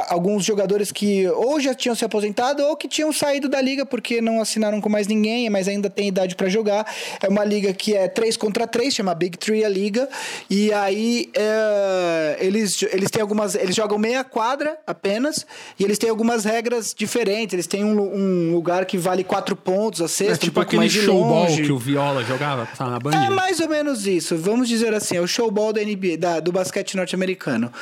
alguns 0.08 0.44
jogadores 0.44 0.92
que 0.92 1.26
ou 1.30 1.58
já 1.58 1.74
tinham 1.74 1.96
se 1.96 2.04
aposentado 2.04 2.62
ou 2.62 2.76
que 2.76 2.86
tinham 2.86 3.12
saído 3.12 3.48
da 3.48 3.60
liga 3.60 3.84
porque 3.84 4.20
não 4.20 4.40
assinaram 4.40 4.80
com 4.80 4.88
mais 4.88 5.08
ninguém, 5.08 5.50
mas 5.50 5.66
ainda 5.66 5.90
tem 5.90 6.06
idade 6.06 6.36
para 6.36 6.48
jogar. 6.48 6.86
É 7.20 7.28
uma 7.28 7.44
liga 7.44 7.72
que 7.72 7.96
é 7.96 8.06
3 8.06 8.36
contra 8.36 8.68
3, 8.68 8.94
chama 8.94 9.14
Big 9.16 9.36
Three 9.36 9.64
a 9.64 9.68
liga. 9.68 10.08
E 10.48 10.72
aí 10.72 11.28
é, 11.34 12.36
eles, 12.38 12.80
eles 12.84 13.10
têm 13.10 13.20
algumas. 13.20 13.56
Eles 13.56 13.74
jogam 13.74 13.98
meia 13.98 14.22
quadra 14.22 14.78
apenas 14.86 15.44
e 15.76 15.82
eles 15.82 15.98
têm 15.98 16.08
algumas 16.08 16.44
regras 16.44 16.94
diferentes. 16.96 17.52
Eles 17.52 17.66
têm 17.66 17.84
um, 17.84 18.00
um 18.00 18.54
lugar 18.54 18.86
que 18.86 18.96
vale 18.96 19.24
quatro 19.24 19.56
pontos 19.56 20.00
a 20.00 20.06
sexta, 20.08 20.34
é 20.34 20.36
tipo 20.36 20.60
um 20.60 20.62
aquele 20.62 20.88
showball 20.88 21.46
que 21.46 21.72
o 21.72 21.78
Viola 21.78 22.22
jogava 22.22 22.68
tá 22.76 22.86
na 22.86 23.00
Band. 23.00 23.12
É 23.12 23.30
mais 23.30 23.58
ou 23.60 23.68
menos 23.72 24.06
isso. 24.06 24.37
Vamos 24.37 24.68
dizer 24.68 24.94
assim, 24.94 25.16
é 25.16 25.20
o 25.20 25.26
showball 25.26 25.72
da 25.72 25.82
NBA, 25.82 26.16
da, 26.18 26.38
do 26.38 26.52
basquete 26.52 26.96
norte-americano. 26.96 27.72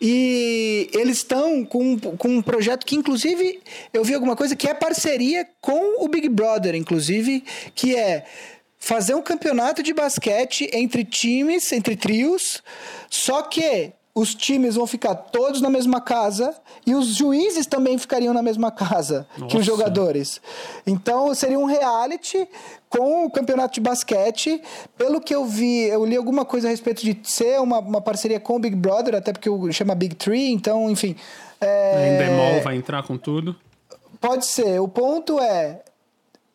E 0.00 0.88
eles 0.94 1.18
estão 1.18 1.64
com, 1.64 1.98
com 1.98 2.28
um 2.28 2.42
projeto 2.42 2.86
que, 2.86 2.96
inclusive, 2.96 3.60
eu 3.92 4.04
vi 4.04 4.14
alguma 4.14 4.36
coisa 4.36 4.54
que 4.56 4.68
é 4.68 4.72
parceria 4.72 5.46
com 5.60 6.04
o 6.04 6.08
Big 6.08 6.28
Brother, 6.28 6.74
inclusive, 6.74 7.44
que 7.74 7.96
é 7.96 8.24
fazer 8.78 9.14
um 9.14 9.22
campeonato 9.22 9.82
de 9.82 9.92
basquete 9.92 10.70
entre 10.72 11.04
times, 11.04 11.70
entre 11.72 11.96
trios, 11.96 12.62
só 13.10 13.42
que 13.42 13.92
os 14.14 14.34
times 14.34 14.74
vão 14.74 14.86
ficar 14.86 15.14
todos 15.14 15.60
na 15.60 15.70
mesma 15.70 16.00
casa 16.00 16.54
e 16.86 16.94
os 16.94 17.14
juízes 17.14 17.66
também 17.66 17.96
ficariam 17.96 18.34
na 18.34 18.42
mesma 18.42 18.70
casa 18.70 19.26
Nossa. 19.38 19.50
que 19.50 19.56
os 19.58 19.64
jogadores. 19.64 20.40
Então 20.86 21.32
seria 21.34 21.58
um 21.58 21.64
reality 21.64 22.48
com 22.88 23.24
o 23.24 23.30
campeonato 23.30 23.74
de 23.74 23.80
basquete. 23.80 24.60
Pelo 24.98 25.20
que 25.20 25.34
eu 25.34 25.44
vi, 25.44 25.84
eu 25.84 26.04
li 26.04 26.16
alguma 26.16 26.44
coisa 26.44 26.68
a 26.68 26.70
respeito 26.70 27.02
de 27.02 27.18
ser 27.22 27.60
uma, 27.60 27.78
uma 27.78 28.00
parceria 28.00 28.40
com 28.40 28.56
o 28.56 28.58
Big 28.58 28.74
Brother, 28.74 29.14
até 29.14 29.32
porque 29.32 29.48
chama 29.72 29.94
Big 29.94 30.16
Tree, 30.16 30.50
então, 30.50 30.90
enfim. 30.90 31.14
É... 31.60 32.14
Endemol 32.14 32.62
vai 32.62 32.76
entrar 32.76 33.02
com 33.04 33.16
tudo. 33.16 33.54
Pode 34.20 34.44
ser. 34.44 34.80
O 34.80 34.88
ponto 34.88 35.38
é, 35.40 35.82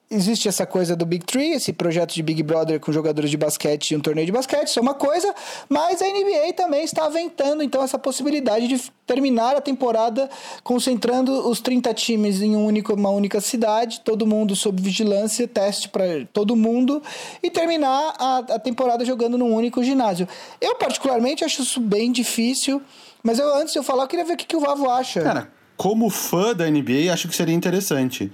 existe 0.09 0.47
essa 0.47 0.65
coisa 0.65 0.95
do 0.95 1.05
Big 1.05 1.25
Three, 1.25 1.53
esse 1.53 1.73
projeto 1.73 2.13
de 2.13 2.21
Big 2.21 2.41
Brother 2.43 2.79
com 2.79 2.91
jogadores 2.91 3.29
de 3.29 3.37
basquete 3.37 3.91
e 3.91 3.95
um 3.95 3.99
torneio 3.99 4.25
de 4.25 4.31
basquete, 4.31 4.67
isso 4.67 4.79
é 4.79 4.81
uma 4.81 4.93
coisa, 4.93 5.33
mas 5.67 6.01
a 6.01 6.05
NBA 6.05 6.53
também 6.55 6.83
está 6.83 7.05
aventando 7.05 7.63
então 7.63 7.83
essa 7.83 7.97
possibilidade 7.97 8.67
de 8.67 8.81
terminar 9.07 9.55
a 9.55 9.61
temporada 9.61 10.29
concentrando 10.63 11.47
os 11.49 11.59
30 11.59 11.93
times 11.93 12.41
em 12.41 12.55
um 12.55 12.65
único, 12.65 12.93
uma 12.93 13.09
única 13.09 13.41
cidade, 13.41 14.01
todo 14.01 14.25
mundo 14.25 14.55
sob 14.55 14.81
vigilância, 14.81 15.47
teste 15.47 15.89
para 15.89 16.05
todo 16.31 16.55
mundo 16.55 17.01
e 17.41 17.49
terminar 17.49 18.13
a, 18.17 18.37
a 18.37 18.59
temporada 18.59 19.03
jogando 19.05 19.37
num 19.37 19.53
único 19.53 19.83
ginásio. 19.83 20.27
Eu 20.61 20.75
particularmente 20.75 21.43
acho 21.43 21.61
isso 21.61 21.79
bem 21.79 22.11
difícil. 22.11 22.81
Mas 23.25 23.39
eu, 23.39 23.55
antes 23.55 23.73
de 23.73 23.79
eu 23.79 23.83
falar, 23.83 24.03
eu 24.03 24.07
queria 24.07 24.23
ver 24.23 24.33
o 24.33 24.37
que, 24.37 24.45
que 24.45 24.55
o 24.55 24.59
Vavo 24.59 24.87
acha. 24.87 25.19
Cara, 25.19 25.49
como 25.75 26.11
fã 26.11 26.53
da 26.53 26.69
NBA, 26.69 27.11
acho 27.11 27.27
que 27.27 27.35
seria 27.35 27.55
interessante. 27.55 28.31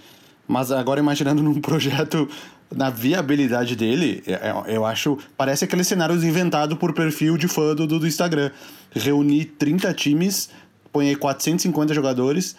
Mas 0.48 0.72
agora 0.72 1.00
imaginando 1.00 1.42
num 1.42 1.60
projeto 1.62 2.28
na 2.76 2.90
viabilidade 2.90 3.76
dele, 3.76 4.24
é, 4.26 4.34
é, 4.34 4.76
eu 4.76 4.86
acho. 4.86 5.18
Parece 5.38 5.66
aqueles 5.66 5.88
cenários 5.88 6.24
inventados 6.24 6.78
por 6.78 6.94
perfil 6.94 7.38
de 7.38 7.48
fã 7.48 7.76
do, 7.76 7.86
do 7.86 8.08
Instagram. 8.08 8.52
Reunir 8.92 9.46
30 9.58 9.94
times, 9.94 10.50
põe 10.92 11.10
aí 11.10 11.16
450 11.16 11.94
jogadores, 11.94 12.56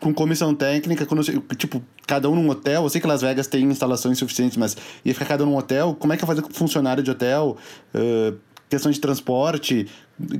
com 0.00 0.12
comissão 0.12 0.54
técnica, 0.54 1.06
com, 1.06 1.16
tipo, 1.56 1.82
cada 2.06 2.28
um 2.28 2.34
num 2.34 2.48
hotel. 2.50 2.82
Eu 2.82 2.90
sei 2.90 3.00
que 3.00 3.06
Las 3.06 3.22
Vegas 3.22 3.46
tem 3.46 3.64
instalações 3.64 4.18
suficientes, 4.18 4.56
mas 4.56 4.76
ia 5.04 5.14
ficar 5.14 5.26
cada 5.26 5.44
um 5.44 5.46
num 5.46 5.56
hotel. 5.56 5.96
Como 5.98 6.12
é 6.12 6.16
que 6.16 6.24
vai 6.24 6.36
fazer 6.36 6.46
com 6.46 6.52
funcionário 6.52 7.02
de 7.02 7.10
hotel? 7.10 7.56
Uh, 7.94 8.36
questão 8.68 8.90
de 8.90 9.00
transporte. 9.00 9.88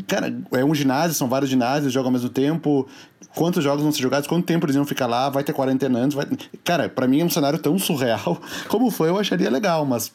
Cara, 0.06 0.34
é 0.52 0.64
um 0.64 0.74
ginásio, 0.74 1.14
são 1.14 1.28
vários 1.28 1.50
ginásios, 1.50 1.92
jogam 1.92 2.08
ao 2.08 2.12
mesmo 2.12 2.28
tempo. 2.28 2.88
Quantos 3.34 3.64
jogos 3.64 3.82
vão 3.82 3.90
ser 3.90 4.02
jogados? 4.02 4.28
Quanto 4.28 4.44
tempo 4.44 4.64
eles 4.66 4.76
iam 4.76 4.84
ficar 4.84 5.06
lá? 5.06 5.28
Vai 5.28 5.42
ter 5.42 5.52
quarentena 5.52 5.98
antes? 5.98 6.14
Vai... 6.14 6.26
Cara, 6.62 6.88
para 6.88 7.08
mim 7.08 7.20
é 7.20 7.24
um 7.24 7.30
cenário 7.30 7.58
tão 7.58 7.78
surreal. 7.78 8.40
Como 8.68 8.90
foi, 8.90 9.08
eu 9.08 9.18
acharia 9.18 9.50
legal, 9.50 9.84
mas. 9.84 10.12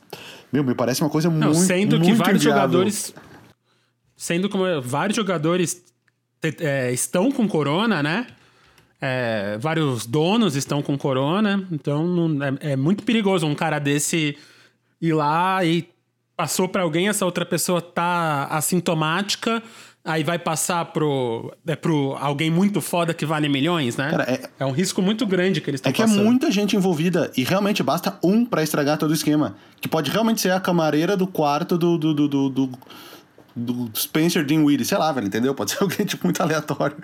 Meu, 0.51 0.63
me 0.63 0.73
parece 0.73 1.01
uma 1.01 1.09
coisa 1.09 1.29
Não, 1.29 1.49
muito. 1.49 1.59
Sendo 1.59 1.99
muito 1.99 2.11
que 2.11 2.17
vários 2.17 2.41
inviável. 2.41 2.63
jogadores. 2.63 3.13
Sendo 4.15 4.49
como 4.49 4.81
vários 4.81 5.15
jogadores 5.15 5.81
é, 6.59 6.91
estão 6.91 7.31
com 7.31 7.47
corona, 7.47 8.01
né? 8.01 8.27
É, 9.01 9.57
vários 9.59 10.05
donos 10.05 10.55
estão 10.55 10.81
com 10.81 10.97
corona, 10.97 11.65
então 11.71 12.05
não, 12.05 12.43
é, 12.43 12.71
é, 12.71 12.75
muito 12.75 13.03
perigoso 13.03 13.47
um 13.47 13.55
cara 13.55 13.79
desse 13.79 14.37
ir 15.01 15.13
lá 15.13 15.63
e 15.63 15.87
passou 16.39 16.69
para 16.69 16.84
alguém, 16.84 17.10
essa 17.10 17.25
outra 17.25 17.45
pessoa 17.45 17.82
tá 17.82 18.45
assintomática, 18.45 19.62
aí 20.06 20.23
vai 20.23 20.39
passar 20.39 20.86
pro, 20.86 21.54
é 21.67 21.75
pro 21.75 22.15
alguém 22.17 22.49
muito 22.49 22.80
foda 22.80 23.13
que 23.13 23.25
vale 23.25 23.49
milhões, 23.49 23.97
né? 23.97 24.10
Cara, 24.10 24.23
é, 24.23 24.49
é 24.58 24.65
um 24.65 24.71
risco 24.71 25.02
muito 25.02 25.28
grande 25.28 25.60
que 25.60 25.69
eles 25.69 25.80
estão 25.80 25.89
É 25.89 25.93
que 25.93 26.02
é 26.02 26.06
passando. 26.06 26.21
é 26.21 26.23
muita 26.23 26.49
gente 26.49 26.78
envolvida 26.78 27.30
e 27.36 27.43
realmente 27.43 27.84
basta 27.84 28.17
um 28.23 28.45
para 28.45 28.63
estragar 28.63 28.97
todo 28.97 29.12
o 29.12 29.13
esquema. 29.13 29.58
Que 29.82 29.89
pode 29.89 30.10
realmente 30.12 30.39
ser 30.39 30.52
a 30.52 30.62
camareira 30.62 31.17
do 31.17 31.28
quarto 31.28 31.78
do, 31.78 31.97
do, 31.97 32.13
do, 32.13 32.28
do, 32.30 32.49
do 32.49 32.69
do 33.56 33.89
Spencer 33.93 34.45
Dinwiddie, 34.45 34.86
sei 34.86 34.97
lá, 34.97 35.12
velho, 35.12 35.28
entendeu? 35.28 35.54
Pode 35.54 35.71
ser 35.71 35.80
alguém, 35.84 36.06
tipo, 36.06 36.25
muito 36.25 36.41
aleatório. 36.41 36.95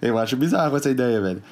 Eu 0.00 0.16
acho 0.16 0.36
bizarro 0.36 0.76
essa 0.76 0.88
ideia, 0.88 1.20
velho. 1.20 1.42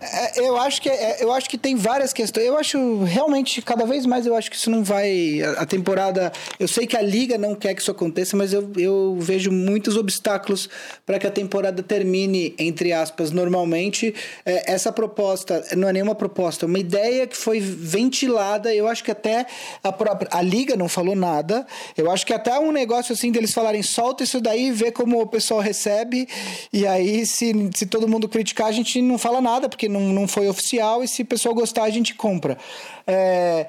É, 0.00 0.40
eu, 0.40 0.56
acho 0.56 0.80
que, 0.80 0.88
é, 0.88 1.22
eu 1.22 1.32
acho 1.32 1.48
que 1.48 1.58
tem 1.58 1.76
várias 1.76 2.12
questões. 2.12 2.46
Eu 2.46 2.56
acho, 2.56 3.02
realmente, 3.04 3.62
cada 3.62 3.84
vez 3.84 4.06
mais 4.06 4.26
eu 4.26 4.34
acho 4.34 4.50
que 4.50 4.56
isso 4.56 4.70
não 4.70 4.82
vai... 4.82 5.40
A 5.56 5.66
temporada... 5.66 6.32
Eu 6.58 6.68
sei 6.68 6.86
que 6.86 6.96
a 6.96 7.02
Liga 7.02 7.38
não 7.38 7.54
quer 7.54 7.74
que 7.74 7.82
isso 7.82 7.90
aconteça, 7.90 8.36
mas 8.36 8.52
eu, 8.52 8.70
eu 8.76 9.16
vejo 9.20 9.50
muitos 9.50 9.96
obstáculos 9.96 10.68
para 11.04 11.18
que 11.18 11.26
a 11.26 11.30
temporada 11.30 11.82
termine, 11.82 12.54
entre 12.58 12.92
aspas, 12.92 13.30
normalmente. 13.30 14.14
É, 14.44 14.72
essa 14.72 14.92
proposta, 14.92 15.64
não 15.76 15.88
é 15.88 15.92
nenhuma 15.92 16.14
proposta, 16.14 16.66
é 16.66 16.68
uma 16.68 16.78
ideia 16.78 17.26
que 17.26 17.36
foi 17.36 17.60
ventilada. 17.60 18.74
Eu 18.74 18.88
acho 18.88 19.04
que 19.04 19.10
até 19.10 19.46
a 19.82 19.92
própria... 19.92 20.28
A 20.32 20.42
Liga 20.42 20.76
não 20.76 20.88
falou 20.88 21.14
nada. 21.14 21.66
Eu 21.96 22.10
acho 22.10 22.26
que 22.26 22.32
até 22.32 22.58
um 22.58 22.72
negócio, 22.72 23.12
assim, 23.12 23.30
deles 23.30 23.52
falarem, 23.52 23.82
solta 23.82 24.24
isso 24.24 24.40
daí, 24.40 24.70
vê 24.70 24.90
como 24.90 25.20
o 25.20 25.26
pessoal 25.26 25.60
recebe, 25.60 26.28
e 26.72 26.86
aí, 26.86 27.24
se, 27.26 27.70
se 27.74 27.86
todo 27.86 28.08
mundo 28.08 28.28
criticar, 28.28 28.66
a 28.66 28.72
gente 28.72 29.00
não 29.00 29.18
fala 29.18 29.40
nada, 29.40 29.53
porque 29.68 29.88
não, 29.88 30.00
não 30.12 30.28
foi 30.28 30.48
oficial, 30.48 31.02
e 31.02 31.08
se 31.08 31.22
o 31.22 31.26
pessoal 31.26 31.54
gostar, 31.54 31.84
a 31.84 31.90
gente 31.90 32.14
compra. 32.14 32.58
É, 33.06 33.66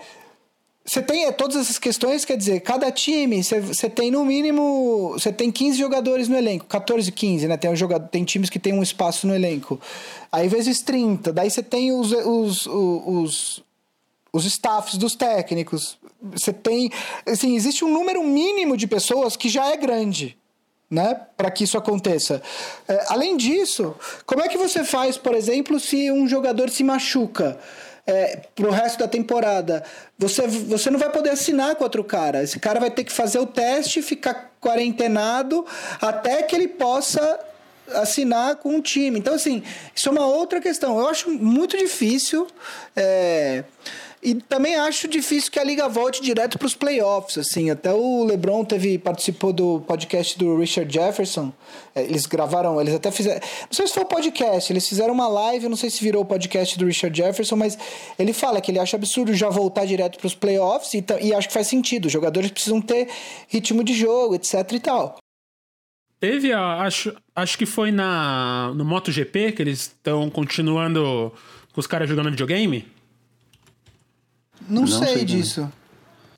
você 0.86 1.02
tem 1.02 1.26
é, 1.26 1.32
todas 1.32 1.56
essas 1.56 1.80
questões, 1.80 2.24
quer 2.24 2.38
dizer, 2.38 2.60
cada 2.60 2.92
time, 2.92 3.44
você 3.44 3.90
tem 3.90 4.12
no 4.12 4.24
mínimo. 4.24 5.14
Você 5.14 5.34
tem 5.34 5.52
15 5.52 5.80
jogadores 5.80 6.28
no 6.28 6.38
elenco, 6.38 6.66
14, 6.66 7.12
15, 7.12 7.48
né? 7.48 7.58
Tem, 7.58 7.72
um 7.72 7.76
jogador, 7.76 8.08
tem 8.08 8.24
times 8.24 8.52
que 8.52 8.60
tem 8.60 8.72
um 8.72 8.84
espaço 8.84 9.26
no 9.26 9.34
elenco. 9.34 9.82
Aí 10.32 10.48
vezes 10.48 10.84
30. 10.84 11.34
Daí 11.34 11.50
você 11.50 11.64
tem 11.64 11.92
os, 11.92 12.12
os, 12.12 12.68
os, 12.68 13.64
os 14.32 14.46
staffs 14.46 14.96
dos 14.96 15.16
técnicos. 15.16 15.98
Você 16.22 16.54
tem. 16.54 16.92
Assim, 17.26 17.56
existe 17.56 17.84
um 17.84 17.92
número 17.92 18.24
mínimo 18.24 18.78
de 18.78 18.86
pessoas 18.86 19.36
que 19.36 19.50
já 19.50 19.72
é 19.72 19.78
grande 19.78 20.38
né, 20.90 21.20
para 21.36 21.50
que 21.52 21.64
isso 21.64 21.78
aconteça. 21.78 22.42
É, 22.88 23.06
além 23.10 23.38
disso, 23.38 23.96
como 24.26 24.42
é 24.42 24.48
que 24.48 24.58
você 24.58 24.84
faz, 24.84 25.18
por 25.18 25.34
exemplo, 25.34 25.80
se 25.80 26.12
um 26.12 26.28
jogador 26.28 26.70
se 26.70 26.84
machuca? 26.84 27.58
É, 28.08 28.42
pro 28.54 28.70
resto 28.70 29.00
da 29.00 29.08
temporada, 29.08 29.84
você, 30.16 30.46
você 30.46 30.92
não 30.92 31.00
vai 31.00 31.12
poder 31.12 31.32
assinar 31.32 31.76
com 31.76 31.84
outro 31.84 32.04
cara. 32.04 32.44
Esse 32.44 32.60
cara 32.60 32.80
vai 32.80 32.92
ter 32.92 33.04
que 33.04 33.12
fazer 33.12 33.40
o 33.40 33.48
teste, 33.48 34.00
ficar 34.04 34.52
quarentenado 34.62 35.66
até 36.00 36.44
que 36.44 36.56
ele 36.56 36.68
possa 36.68 37.40
assinar 37.94 38.58
com 38.58 38.76
um 38.76 38.82
time. 38.82 39.20
Então, 39.20 39.34
assim, 39.34 39.64
isso 39.96 40.10
é 40.10 40.12
uma 40.12 40.26
outra 40.26 40.60
questão. 40.62 41.00
Eu 41.00 41.08
acho 41.08 41.30
muito 41.32 41.78
difícil. 41.78 42.48
É, 42.96 43.64
e 44.26 44.34
também 44.34 44.76
acho 44.76 45.08
difícil 45.08 45.52
que 45.52 45.60
a 45.60 45.64
liga 45.64 45.88
volte 45.88 46.20
direto 46.20 46.58
para 46.58 46.66
os 46.66 46.74
playoffs, 46.74 47.38
assim. 47.38 47.70
Até 47.70 47.94
o 47.94 48.24
LeBron 48.24 48.66
teve 48.66 48.98
participou 48.98 49.54
do 49.54 49.82
podcast 49.82 50.36
do 50.40 50.58
Richard 50.58 50.92
Jefferson. 50.92 51.54
É, 51.94 52.02
eles 52.02 52.26
gravaram, 52.26 52.82
eles 52.82 52.96
até 52.96 53.12
fizeram, 53.12 53.40
não 53.40 53.74
sei 53.74 53.86
se 53.86 53.94
foi 53.94 54.02
o 54.02 54.08
podcast, 54.08 54.74
eles 54.74 54.90
fizeram 54.90 55.14
uma 55.14 55.28
live, 55.28 55.70
não 55.70 55.78
sei 55.78 55.92
se 55.92 56.04
virou 56.04 56.24
o 56.24 56.26
podcast 56.26 56.76
do 56.80 56.86
Richard 56.88 57.16
Jefferson, 57.16 57.56
mas 57.56 57.78
ele 58.18 58.34
fala 58.34 58.60
que 58.60 58.72
ele 58.72 58.80
acha 58.80 58.98
absurdo 58.98 59.32
já 59.32 59.48
voltar 59.48 59.86
direto 59.86 60.18
para 60.18 60.26
os 60.26 60.34
playoffs 60.34 60.96
e, 60.96 61.06
e 61.22 61.32
acho 61.32 61.48
que 61.48 61.54
faz 61.54 61.68
sentido. 61.68 62.08
Os 62.08 62.12
jogadores 62.12 62.50
precisam 62.50 62.82
ter 62.82 63.08
ritmo 63.48 63.84
de 63.84 63.94
jogo, 63.94 64.34
etc 64.34 64.72
e 64.72 64.80
tal. 64.80 65.18
Teve, 66.20 66.52
acho, 66.52 67.16
acho 67.36 67.58
que 67.60 67.68
foi 67.68 67.92
na 67.92 68.74
no 68.76 68.84
MotoGP 68.84 69.52
que 69.52 69.62
eles 69.62 69.82
estão 69.82 70.28
continuando 70.32 71.32
com 71.72 71.80
os 71.80 71.86
caras 71.86 72.10
jogando 72.10 72.32
videogame. 72.32 72.95
Não, 74.68 74.82
não 74.82 74.88
sei, 74.88 75.08
sei 75.08 75.26
disso. 75.26 75.72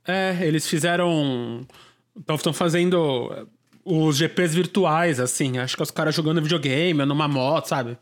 É, 0.05 0.37
eles 0.41 0.67
fizeram. 0.67 1.65
Estão 2.29 2.53
fazendo 2.53 3.47
os 3.85 4.17
GPs 4.17 4.53
virtuais, 4.53 5.19
assim. 5.19 5.57
Acho 5.57 5.77
que 5.77 5.83
os 5.83 5.91
caras 5.91 6.15
jogando 6.15 6.41
videogame, 6.41 7.05
numa 7.05 7.27
moto, 7.27 7.67
sabe? 7.67 7.97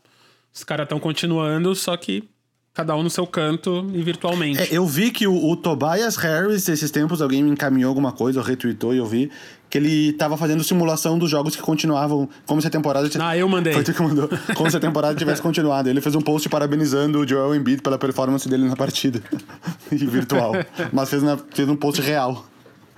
Os 0.52 0.64
caras 0.64 0.84
estão 0.84 0.98
continuando, 0.98 1.74
só 1.74 1.96
que 1.96 2.28
cada 2.76 2.94
um 2.94 3.02
no 3.02 3.08
seu 3.08 3.26
canto 3.26 3.90
e 3.94 4.02
virtualmente. 4.02 4.60
É, 4.60 4.68
eu 4.70 4.86
vi 4.86 5.10
que 5.10 5.26
o, 5.26 5.34
o, 5.34 5.56
Tobias 5.56 6.16
Harris, 6.16 6.68
esses 6.68 6.90
tempos, 6.90 7.22
alguém 7.22 7.42
me 7.42 7.50
encaminhou 7.50 7.88
alguma 7.88 8.12
coisa, 8.12 8.38
ou 8.40 8.44
retweetou 8.44 8.92
e 8.92 8.98
eu 8.98 9.06
vi, 9.06 9.30
que 9.68 9.78
ele 9.78 10.12
tava 10.12 10.36
fazendo 10.36 10.62
simulação 10.62 11.18
dos 11.18 11.30
jogos 11.30 11.56
que 11.56 11.62
continuavam, 11.62 12.28
como 12.46 12.60
se 12.60 12.68
a 12.68 12.70
temporada... 12.70 13.08
Ah, 13.20 13.36
eu 13.36 13.48
mandei. 13.48 13.72
Foi 13.72 13.82
tu 13.82 13.92
que 13.92 14.02
mandou. 14.02 14.28
Como 14.54 14.70
se 14.70 14.76
a 14.76 14.80
temporada 14.80 15.16
tivesse 15.16 15.42
continuado. 15.42 15.88
Ele 15.88 16.00
fez 16.00 16.14
um 16.14 16.20
post 16.20 16.48
parabenizando 16.48 17.20
o 17.20 17.28
Joel 17.28 17.54
Embiid 17.54 17.82
pela 17.82 17.98
performance 17.98 18.48
dele 18.48 18.68
na 18.68 18.76
partida. 18.76 19.20
e 19.90 19.96
virtual. 19.96 20.52
Mas 20.92 21.10
fez, 21.10 21.22
na, 21.22 21.36
fez 21.36 21.68
um 21.68 21.76
post 21.76 22.00
real. 22.00 22.46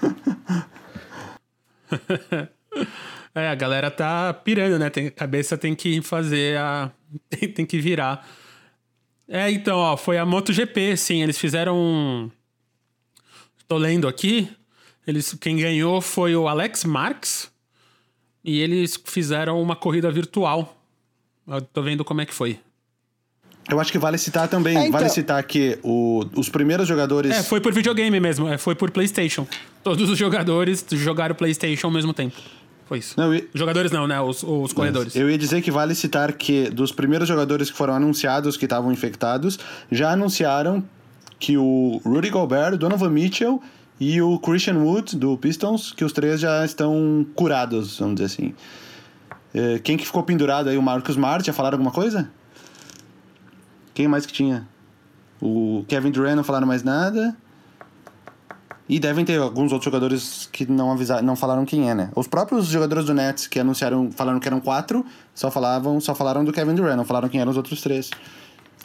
é, 3.34 3.48
a 3.48 3.54
galera 3.54 3.90
tá 3.90 4.34
pirando, 4.34 4.78
né? 4.78 4.90
Tem, 4.90 5.06
a 5.06 5.10
cabeça 5.10 5.56
tem 5.56 5.74
que 5.74 6.02
fazer 6.02 6.58
a... 6.58 6.90
tem, 7.30 7.50
tem 7.50 7.66
que 7.66 7.80
virar. 7.80 8.28
É, 9.26 9.50
então, 9.50 9.78
ó, 9.78 9.96
foi 9.96 10.18
a 10.18 10.26
MotoGP, 10.26 10.96
sim. 10.96 11.22
Eles 11.22 11.38
fizeram 11.38 11.76
um... 11.76 12.30
Tô 13.66 13.78
lendo 13.78 14.06
aqui. 14.06 14.50
Eles, 15.08 15.34
quem 15.40 15.56
ganhou 15.56 16.02
foi 16.02 16.36
o 16.36 16.46
Alex 16.46 16.84
Marques. 16.84 17.50
E 18.44 18.60
eles 18.60 19.00
fizeram 19.02 19.60
uma 19.60 19.74
corrida 19.74 20.10
virtual. 20.10 20.76
Eu 21.46 21.62
tô 21.62 21.80
vendo 21.80 22.04
como 22.04 22.20
é 22.20 22.26
que 22.26 22.34
foi. 22.34 22.60
Eu 23.70 23.80
acho 23.80 23.90
que 23.90 23.98
vale 23.98 24.18
citar 24.18 24.48
também, 24.48 24.76
é, 24.76 24.80
então... 24.80 24.92
vale 24.92 25.08
citar 25.08 25.42
que 25.44 25.78
o, 25.82 26.24
os 26.36 26.50
primeiros 26.50 26.86
jogadores. 26.86 27.32
É, 27.32 27.42
foi 27.42 27.60
por 27.60 27.72
videogame 27.72 28.20
mesmo, 28.20 28.48
é, 28.48 28.58
foi 28.58 28.74
por 28.74 28.90
PlayStation. 28.90 29.46
Todos 29.82 30.08
os 30.10 30.18
jogadores 30.18 30.84
jogaram 30.92 31.34
PlayStation 31.34 31.86
ao 31.86 31.92
mesmo 31.92 32.12
tempo. 32.12 32.36
Foi 32.86 32.98
isso. 32.98 33.14
Não, 33.18 33.30
Os 33.30 33.42
jogadores 33.54 33.90
não, 33.90 34.06
né? 34.06 34.20
Os, 34.20 34.42
os 34.42 34.72
corredores. 34.72 35.16
Eu 35.16 35.30
ia 35.30 35.36
dizer 35.36 35.62
que 35.62 35.70
vale 35.70 35.94
citar 35.94 36.32
que 36.32 36.70
dos 36.70 36.92
primeiros 36.92 37.28
jogadores 37.28 37.70
que 37.70 37.76
foram 37.76 37.94
anunciados 37.94 38.58
que 38.58 38.64
estavam 38.64 38.92
infectados, 38.92 39.58
já 39.90 40.12
anunciaram 40.12 40.82
que 41.38 41.56
o 41.56 42.00
Rudy 42.04 42.30
Gobert, 42.30 42.76
Donovan 42.76 43.10
Mitchell 43.10 43.62
e 44.00 44.22
o 44.22 44.38
Christian 44.38 44.76
Wood, 44.78 45.16
do 45.16 45.36
Pistons, 45.36 45.92
que 45.92 46.04
os 46.04 46.12
três 46.12 46.40
já 46.40 46.64
estão 46.64 47.26
curados, 47.34 47.98
vamos 47.98 48.16
dizer 48.16 48.26
assim. 48.26 48.54
É, 49.52 49.78
quem 49.78 49.96
que 49.96 50.06
ficou 50.06 50.22
pendurado 50.22 50.68
aí? 50.68 50.78
O 50.78 50.82
Marcus 50.82 51.10
Smart, 51.10 51.44
já 51.44 51.52
falaram 51.52 51.76
alguma 51.76 51.90
coisa? 51.90 52.30
Quem 53.94 54.06
mais 54.06 54.24
que 54.24 54.32
tinha? 54.32 54.68
O 55.40 55.84
Kevin 55.88 56.10
Durant 56.10 56.36
não 56.36 56.44
falaram 56.44 56.66
mais 56.66 56.82
nada. 56.82 57.36
E 58.88 58.98
devem 58.98 59.24
ter 59.24 59.38
alguns 59.38 59.72
outros 59.72 59.84
jogadores 59.84 60.48
que 60.50 60.64
não 60.64 60.90
avisaram, 60.90 61.22
não 61.22 61.36
falaram 61.36 61.64
quem 61.66 61.90
é, 61.90 61.94
né? 61.94 62.10
Os 62.14 62.26
próprios 62.26 62.66
jogadores 62.68 63.04
do 63.04 63.12
Nets 63.12 63.46
que 63.46 63.58
anunciaram, 63.58 64.10
falaram 64.10 64.40
que 64.40 64.48
eram 64.48 64.60
quatro, 64.60 65.04
só 65.34 65.50
falavam, 65.50 66.00
só 66.00 66.14
falaram 66.14 66.42
do 66.42 66.52
Kevin 66.52 66.74
Durant, 66.74 66.96
não 66.96 67.04
falaram 67.04 67.28
quem 67.28 67.40
eram 67.40 67.50
os 67.50 67.56
outros 67.56 67.82
três. 67.82 68.10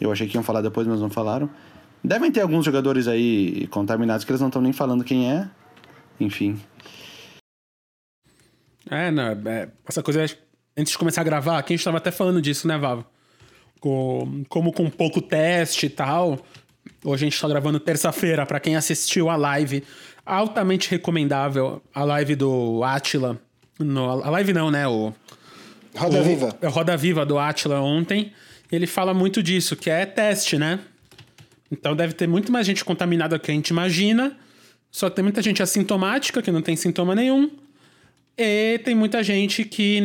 Eu 0.00 0.12
achei 0.12 0.26
que 0.28 0.36
iam 0.36 0.42
falar 0.42 0.60
depois, 0.60 0.86
mas 0.86 1.00
não 1.00 1.08
falaram. 1.08 1.48
Devem 2.04 2.30
ter 2.30 2.42
alguns 2.42 2.66
jogadores 2.66 3.08
aí 3.08 3.66
contaminados 3.68 4.26
que 4.26 4.30
eles 4.30 4.40
não 4.40 4.48
estão 4.48 4.60
nem 4.60 4.74
falando 4.74 5.02
quem 5.02 5.32
é. 5.32 5.48
Enfim. 6.20 6.60
É, 8.90 9.10
não, 9.10 9.28
é, 9.46 9.70
essa 9.88 10.02
coisa 10.02 10.26
antes 10.76 10.92
de 10.92 10.98
começar 10.98 11.22
a 11.22 11.24
gravar, 11.24 11.58
aqui 11.58 11.72
a 11.72 11.76
gente 11.76 11.84
tava 11.84 11.96
até 11.96 12.10
falando 12.10 12.42
disso, 12.42 12.68
né, 12.68 12.76
Vavo? 12.76 13.06
Como 13.80 14.72
com 14.72 14.90
pouco 14.90 15.22
teste 15.22 15.86
e 15.86 15.90
tal. 15.90 16.38
Hoje 17.02 17.24
a 17.24 17.30
gente 17.30 17.40
tá 17.40 17.48
gravando 17.48 17.80
terça-feira, 17.80 18.44
para 18.44 18.60
quem 18.60 18.76
assistiu 18.76 19.30
a 19.30 19.36
live. 19.36 19.82
Altamente 20.26 20.90
recomendável 20.90 21.82
a 21.94 22.04
live 22.04 22.34
do 22.34 22.82
Atila. 22.84 23.38
No, 23.78 24.22
a 24.22 24.30
live 24.30 24.52
não, 24.52 24.70
né? 24.70 24.86
O, 24.86 25.12
Roda 25.96 26.20
o, 26.20 26.24
Viva. 26.24 26.56
É 26.60 26.66
Roda 26.66 26.96
Viva 26.96 27.24
do 27.24 27.38
Atila 27.38 27.80
ontem. 27.80 28.32
Ele 28.70 28.86
fala 28.86 29.14
muito 29.14 29.42
disso, 29.42 29.74
que 29.76 29.88
é 29.88 30.04
teste, 30.04 30.58
né? 30.58 30.80
Então 31.70 31.94
deve 31.96 32.14
ter 32.14 32.26
muito 32.26 32.52
mais 32.52 32.66
gente 32.66 32.84
contaminada 32.84 33.38
que 33.38 33.50
a 33.50 33.54
gente 33.54 33.68
imagina. 33.68 34.36
Só 34.90 35.10
tem 35.10 35.22
muita 35.22 35.42
gente 35.42 35.62
assintomática, 35.62 36.40
que 36.40 36.50
não 36.50 36.62
tem 36.62 36.76
sintoma 36.76 37.14
nenhum. 37.14 37.50
E 38.36 38.78
tem 38.84 38.94
muita 38.94 39.22
gente 39.22 39.64
que 39.64 40.00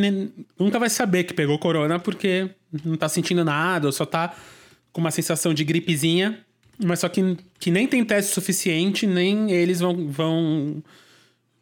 nunca 0.58 0.78
vai 0.78 0.88
saber 0.88 1.24
que 1.24 1.34
pegou 1.34 1.58
corona 1.58 1.98
porque 1.98 2.50
não 2.84 2.96
tá 2.96 3.08
sentindo 3.08 3.44
nada, 3.44 3.86
ou 3.86 3.92
só 3.92 4.06
tá 4.06 4.34
com 4.92 5.00
uma 5.00 5.10
sensação 5.10 5.52
de 5.52 5.64
gripezinha, 5.64 6.38
mas 6.82 7.00
só 7.00 7.08
que, 7.08 7.36
que 7.58 7.70
nem 7.70 7.86
tem 7.86 8.04
teste 8.04 8.32
suficiente, 8.32 9.06
nem 9.06 9.50
eles 9.50 9.80
vão, 9.80 10.08
vão, 10.08 10.82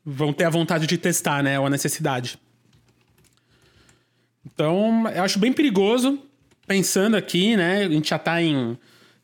vão 0.05 0.33
ter 0.33 0.45
a 0.45 0.51
vontade 0.51 0.87
de 0.87 0.97
testar, 0.97 1.43
né? 1.43 1.59
Ou 1.59 1.67
a 1.67 1.71
necessidade. 1.71 2.39
Então, 4.47 5.09
eu 5.09 5.23
acho 5.23 5.39
bem 5.39 5.53
perigoso, 5.53 6.19
pensando 6.67 7.17
aqui, 7.17 7.57
né? 7.57 7.85
A 7.85 7.89
gente 7.89 8.11
já 8.11 8.19
tá 8.19 8.41
em 8.43 8.79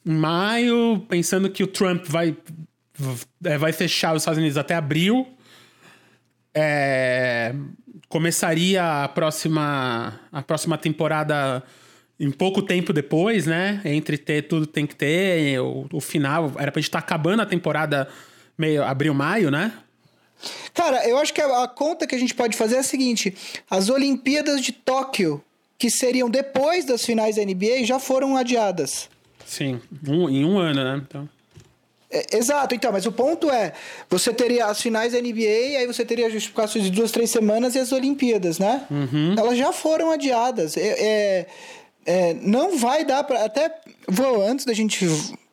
maio, 0.05 1.05
pensando 1.09 1.49
que 1.49 1.63
o 1.63 1.67
Trump 1.67 2.05
vai, 2.07 2.37
vai 3.59 3.73
fechar 3.73 4.15
os 4.15 4.23
Estados 4.23 4.39
Unidos 4.39 4.59
até 4.59 4.75
abril. 4.75 5.27
É, 6.55 7.55
começaria 8.09 9.05
a 9.05 9.09
próxima, 9.09 10.21
a 10.31 10.43
próxima 10.43 10.79
temporada 10.79 11.63
em 12.19 12.31
pouco 12.31 12.63
tempo 12.63 12.93
depois, 12.93 13.47
né? 13.47 13.81
Entre 13.85 14.17
ter 14.17 14.43
tudo 14.43 14.67
tem 14.67 14.87
que 14.87 14.95
ter, 14.95 15.59
o, 15.61 15.87
o 15.93 16.01
final. 16.01 16.53
Era 16.59 16.71
pra 16.71 16.81
gente 16.81 16.89
estar 16.89 17.01
tá 17.01 17.05
acabando 17.05 17.43
a 17.43 17.47
temporada 17.47 18.09
meio 18.57 18.85
abril, 18.85 19.15
maio, 19.15 19.51
né? 19.51 19.73
Cara, 20.73 21.09
eu 21.09 21.19
acho 21.19 21.33
que 21.33 21.41
a, 21.41 21.65
a, 21.65 21.69
conta 21.69 22.07
que 22.07 22.15
a 22.15 22.19
gente 22.19 22.35
pode 22.35 22.57
fazer 22.57 22.77
é 22.77 22.81
a 22.81 22.85
seguinte: 22.85 23.35
as 23.69 23.89
Olimpíadas 23.89 24.61
de 24.61 24.73
Tóquio, 24.73 25.43
que 25.79 25.91
seriam 25.91 26.31
depois 26.31 26.85
das 26.85 27.05
finais 27.05 27.37
da 27.37 27.45
NBA, 27.45 27.85
já 27.85 27.99
foram 27.99 28.37
adiadas. 28.37 29.09
Sim, 29.47 29.81
um, 30.09 30.29
em 30.29 30.45
um 30.45 30.59
ano, 30.59 30.83
né? 30.83 31.03
Então. 31.07 31.29
É, 32.15 32.37
exato, 32.37 32.77
então, 32.77 32.93
mas 32.93 33.05
o 33.07 33.13
ponto 33.13 33.51
é: 33.51 33.73
você 34.09 34.33
teria 34.33 34.67
as 34.67 34.81
finais 34.81 35.13
da 35.13 35.21
NBA, 35.21 35.79
aí 35.79 35.87
você 35.87 36.05
teria 36.05 36.31
justificações 36.31 36.85
de 36.85 36.91
duas, 36.91 37.11
três 37.11 37.29
semanas 37.29 37.75
e 37.75 37.81
as 37.81 37.91
Olimpíadas, 37.91 38.61
né? 38.61 38.87
Uhum. 38.89 39.35
Elas 39.37 39.59
já 39.59 39.73
foram 39.73 40.13
adiadas. 40.13 40.77
É, 40.77 40.83
é, 40.87 41.47
é 42.07 42.35
não 42.35 42.79
vai 42.79 43.05
dar 43.05 43.25
para. 43.25 43.45
Até 43.45 43.75
vou, 44.07 44.41
antes 44.43 44.65
da 44.65 44.73
gente. 44.73 45.07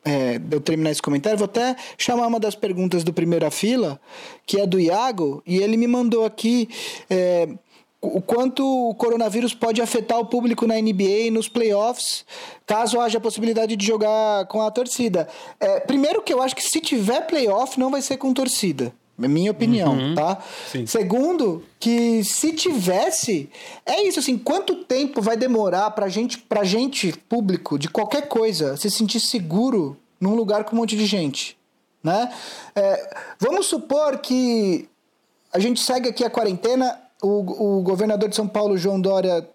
É, 0.04 0.40
eu 0.50 0.60
terminar 0.60 0.90
esse 0.90 1.00
comentário, 1.00 1.38
vou 1.38 1.44
até 1.44 1.76
chamar 1.96 2.26
uma 2.26 2.40
das 2.40 2.56
perguntas 2.56 3.04
do 3.04 3.12
Primeira 3.12 3.52
Fila, 3.52 4.00
que 4.44 4.60
é 4.60 4.66
do 4.66 4.80
Iago, 4.80 5.40
e 5.46 5.58
ele 5.58 5.76
me 5.76 5.86
mandou 5.86 6.24
aqui 6.24 6.68
é, 7.08 7.48
o 8.02 8.20
quanto 8.20 8.66
o 8.66 8.94
coronavírus 8.96 9.54
pode 9.54 9.80
afetar 9.80 10.18
o 10.18 10.26
público 10.26 10.66
na 10.66 10.74
NBA 10.74 11.26
e 11.26 11.30
nos 11.30 11.48
playoffs, 11.48 12.24
caso 12.66 13.00
haja 13.00 13.18
a 13.18 13.20
possibilidade 13.20 13.76
de 13.76 13.86
jogar 13.86 14.44
com 14.48 14.60
a 14.60 14.72
torcida. 14.72 15.28
É, 15.60 15.78
primeiro 15.78 16.20
que 16.20 16.34
eu 16.34 16.42
acho 16.42 16.56
que 16.56 16.62
se 16.62 16.80
tiver 16.80 17.20
playoff, 17.28 17.78
não 17.78 17.92
vai 17.92 18.02
ser 18.02 18.16
com 18.16 18.34
torcida. 18.34 18.92
É 19.22 19.28
minha 19.28 19.52
opinião, 19.52 19.92
uhum, 19.92 20.14
tá? 20.16 20.38
Sim. 20.66 20.84
Segundo, 20.84 21.62
que 21.78 22.24
se 22.24 22.52
tivesse, 22.52 23.48
é 23.86 24.02
isso 24.02 24.18
assim, 24.18 24.36
quanto 24.36 24.84
tempo 24.84 25.22
vai 25.22 25.36
demorar 25.36 25.92
pra 25.92 26.08
gente, 26.08 26.38
pra 26.38 26.64
gente, 26.64 27.12
público, 27.28 27.78
de 27.78 27.88
qualquer 27.88 28.26
coisa, 28.26 28.76
se 28.76 28.90
sentir 28.90 29.20
seguro 29.20 29.96
num 30.20 30.34
lugar 30.34 30.64
com 30.64 30.74
um 30.74 30.80
monte 30.80 30.96
de 30.96 31.06
gente, 31.06 31.56
né? 32.02 32.32
É, 32.74 33.16
vamos 33.38 33.66
supor 33.66 34.18
que 34.18 34.88
a 35.52 35.58
gente 35.60 35.80
segue 35.80 36.08
aqui 36.08 36.24
a 36.24 36.30
quarentena, 36.30 36.98
o, 37.22 37.78
o 37.78 37.82
governador 37.82 38.28
de 38.28 38.36
São 38.36 38.48
Paulo, 38.48 38.76
João 38.76 39.00
Dória, 39.00 39.48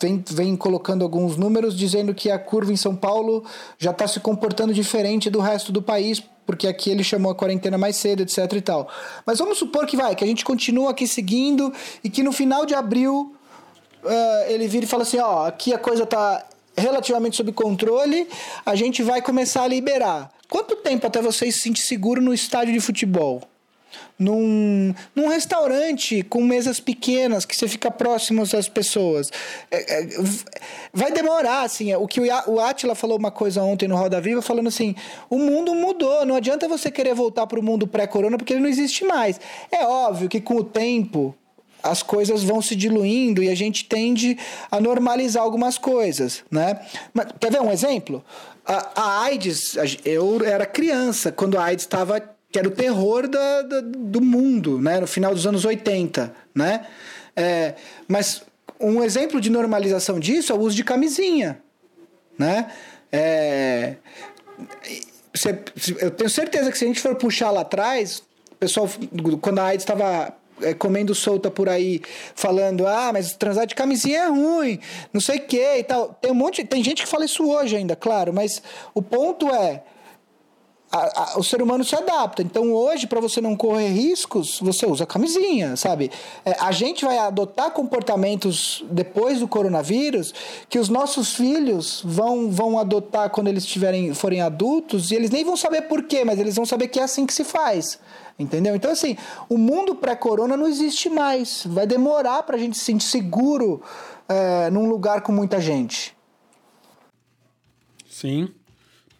vem, 0.00 0.24
vem 0.30 0.56
colocando 0.56 1.04
alguns 1.04 1.36
números 1.36 1.76
dizendo 1.76 2.14
que 2.14 2.30
a 2.30 2.38
curva 2.38 2.72
em 2.72 2.76
São 2.76 2.96
Paulo 2.96 3.44
já 3.78 3.90
está 3.90 4.08
se 4.08 4.18
comportando 4.18 4.72
diferente 4.72 5.28
do 5.28 5.38
resto 5.38 5.70
do 5.70 5.82
país, 5.82 6.22
porque 6.46 6.66
aqui 6.66 6.90
ele 6.90 7.04
chamou 7.04 7.30
a 7.30 7.34
quarentena 7.34 7.76
mais 7.76 7.96
cedo, 7.96 8.22
etc 8.22 8.52
e 8.54 8.60
tal. 8.60 8.88
Mas 9.26 9.38
vamos 9.38 9.58
supor 9.58 9.86
que 9.86 9.96
vai, 9.96 10.16
que 10.16 10.24
a 10.24 10.26
gente 10.26 10.44
continua 10.44 10.90
aqui 10.90 11.06
seguindo 11.06 11.72
e 12.02 12.08
que 12.08 12.22
no 12.22 12.32
final 12.32 12.64
de 12.64 12.74
abril 12.74 13.34
uh, 14.02 14.50
ele 14.50 14.66
vira 14.66 14.86
e 14.86 14.88
fala 14.88 15.02
assim, 15.02 15.18
ó, 15.18 15.46
aqui 15.46 15.72
a 15.72 15.78
coisa 15.78 16.04
está 16.04 16.44
relativamente 16.74 17.36
sob 17.36 17.52
controle, 17.52 18.26
a 18.64 18.74
gente 18.74 19.02
vai 19.02 19.20
começar 19.20 19.64
a 19.64 19.68
liberar. 19.68 20.32
Quanto 20.48 20.76
tempo 20.76 21.06
até 21.06 21.20
você 21.20 21.52
se 21.52 21.60
sentir 21.60 21.82
seguro 21.82 22.20
no 22.20 22.32
estádio 22.32 22.72
de 22.72 22.80
futebol? 22.80 23.42
Num, 24.18 24.94
num 25.14 25.28
restaurante 25.28 26.22
com 26.22 26.42
mesas 26.42 26.78
pequenas 26.78 27.44
que 27.44 27.56
você 27.56 27.66
fica 27.66 27.90
próximo 27.90 28.42
às 28.42 28.68
pessoas. 28.68 29.30
É, 29.70 30.00
é, 30.00 30.08
vai 30.92 31.10
demorar, 31.10 31.62
assim. 31.62 31.90
É, 31.90 31.96
o 31.96 32.06
que 32.06 32.20
o 32.20 32.60
Atila 32.60 32.94
falou 32.94 33.18
uma 33.18 33.30
coisa 33.30 33.62
ontem 33.62 33.88
no 33.88 33.96
Roda 33.96 34.20
Viva, 34.20 34.42
falando 34.42 34.68
assim: 34.68 34.94
o 35.28 35.38
mundo 35.38 35.74
mudou, 35.74 36.24
não 36.24 36.36
adianta 36.36 36.68
você 36.68 36.90
querer 36.90 37.14
voltar 37.14 37.46
para 37.46 37.58
o 37.58 37.62
mundo 37.62 37.86
pré-corona 37.86 38.36
porque 38.36 38.52
ele 38.52 38.62
não 38.62 38.68
existe 38.68 39.04
mais. 39.04 39.40
É 39.70 39.84
óbvio 39.84 40.28
que 40.28 40.40
com 40.40 40.56
o 40.56 40.64
tempo 40.64 41.34
as 41.82 42.02
coisas 42.02 42.44
vão 42.44 42.62
se 42.62 42.76
diluindo 42.76 43.42
e 43.42 43.48
a 43.48 43.54
gente 43.54 43.84
tende 43.86 44.38
a 44.70 44.80
normalizar 44.80 45.42
algumas 45.42 45.76
coisas, 45.76 46.44
né? 46.50 46.80
Mas, 47.12 47.26
quer 47.40 47.50
ver 47.50 47.60
um 47.60 47.72
exemplo? 47.72 48.24
A, 48.64 49.00
a 49.00 49.22
AIDS, 49.24 49.74
eu 50.04 50.44
era 50.44 50.64
criança 50.64 51.32
quando 51.32 51.58
a 51.58 51.64
AIDS 51.64 51.84
estava 51.84 52.22
que 52.52 52.58
era 52.58 52.68
o 52.68 52.70
terror 52.70 53.26
da, 53.26 53.62
da, 53.62 53.80
do 53.80 54.20
mundo, 54.20 54.78
né? 54.78 55.00
No 55.00 55.06
final 55.06 55.34
dos 55.34 55.46
anos 55.46 55.64
80, 55.64 56.34
né? 56.54 56.86
É, 57.34 57.74
mas 58.06 58.42
um 58.78 59.02
exemplo 59.02 59.40
de 59.40 59.48
normalização 59.48 60.20
disso 60.20 60.52
é 60.52 60.54
o 60.54 60.58
uso 60.60 60.76
de 60.76 60.84
camisinha, 60.84 61.60
né? 62.38 62.70
É, 63.10 63.96
eu 66.00 66.10
tenho 66.10 66.28
certeza 66.28 66.70
que 66.70 66.76
se 66.76 66.84
a 66.84 66.88
gente 66.88 67.00
for 67.00 67.14
puxar 67.14 67.50
lá 67.50 67.62
atrás, 67.62 68.22
o 68.50 68.56
pessoal, 68.56 68.88
quando 69.40 69.60
a 69.60 69.66
AIDS 69.66 69.82
estava 69.82 70.34
é, 70.60 70.74
comendo 70.74 71.14
solta 71.14 71.50
por 71.50 71.70
aí, 71.70 72.02
falando, 72.34 72.86
ah, 72.86 73.10
mas 73.14 73.32
transar 73.34 73.66
de 73.66 73.74
camisinha 73.74 74.24
é 74.24 74.28
ruim, 74.28 74.78
não 75.10 75.20
sei 75.20 75.38
o 75.38 75.46
que 75.46 75.78
e 75.78 75.84
tal. 75.84 76.14
Tem 76.20 76.30
um 76.30 76.34
monte, 76.34 76.64
tem 76.64 76.84
gente 76.84 77.02
que 77.02 77.08
fala 77.08 77.24
isso 77.24 77.48
hoje 77.48 77.76
ainda, 77.76 77.96
claro, 77.96 78.32
mas 78.32 78.62
o 78.94 79.00
ponto 79.00 79.48
é, 79.48 79.82
a, 80.92 81.32
a, 81.34 81.38
o 81.38 81.42
ser 81.42 81.62
humano 81.62 81.82
se 81.82 81.96
adapta. 81.96 82.42
Então, 82.42 82.70
hoje, 82.70 83.06
para 83.06 83.18
você 83.18 83.40
não 83.40 83.56
correr 83.56 83.88
riscos, 83.88 84.60
você 84.60 84.84
usa 84.84 85.06
camisinha, 85.06 85.74
sabe? 85.74 86.10
É, 86.44 86.54
a 86.60 86.70
gente 86.70 87.04
vai 87.04 87.16
adotar 87.16 87.70
comportamentos 87.70 88.84
depois 88.90 89.40
do 89.40 89.48
coronavírus 89.48 90.34
que 90.68 90.78
os 90.78 90.90
nossos 90.90 91.34
filhos 91.34 92.02
vão, 92.04 92.50
vão 92.50 92.78
adotar 92.78 93.30
quando 93.30 93.48
eles 93.48 93.64
tiverem, 93.64 94.12
forem 94.12 94.42
adultos 94.42 95.10
e 95.10 95.14
eles 95.14 95.30
nem 95.30 95.44
vão 95.44 95.56
saber 95.56 95.82
por 95.82 96.02
quê, 96.02 96.24
mas 96.24 96.38
eles 96.38 96.54
vão 96.54 96.66
saber 96.66 96.88
que 96.88 97.00
é 97.00 97.02
assim 97.02 97.24
que 97.24 97.32
se 97.32 97.42
faz. 97.42 97.98
Entendeu? 98.38 98.76
Então, 98.76 98.90
assim, 98.90 99.16
o 99.48 99.56
mundo 99.56 99.94
pré-corona 99.94 100.56
não 100.56 100.66
existe 100.66 101.08
mais. 101.08 101.64
Vai 101.66 101.86
demorar 101.86 102.42
para 102.42 102.56
a 102.56 102.58
gente 102.58 102.76
se 102.76 102.84
sentir 102.84 103.06
seguro 103.06 103.82
é, 104.28 104.70
num 104.70 104.88
lugar 104.88 105.22
com 105.22 105.32
muita 105.32 105.60
gente. 105.60 106.14
Sim. 108.08 108.48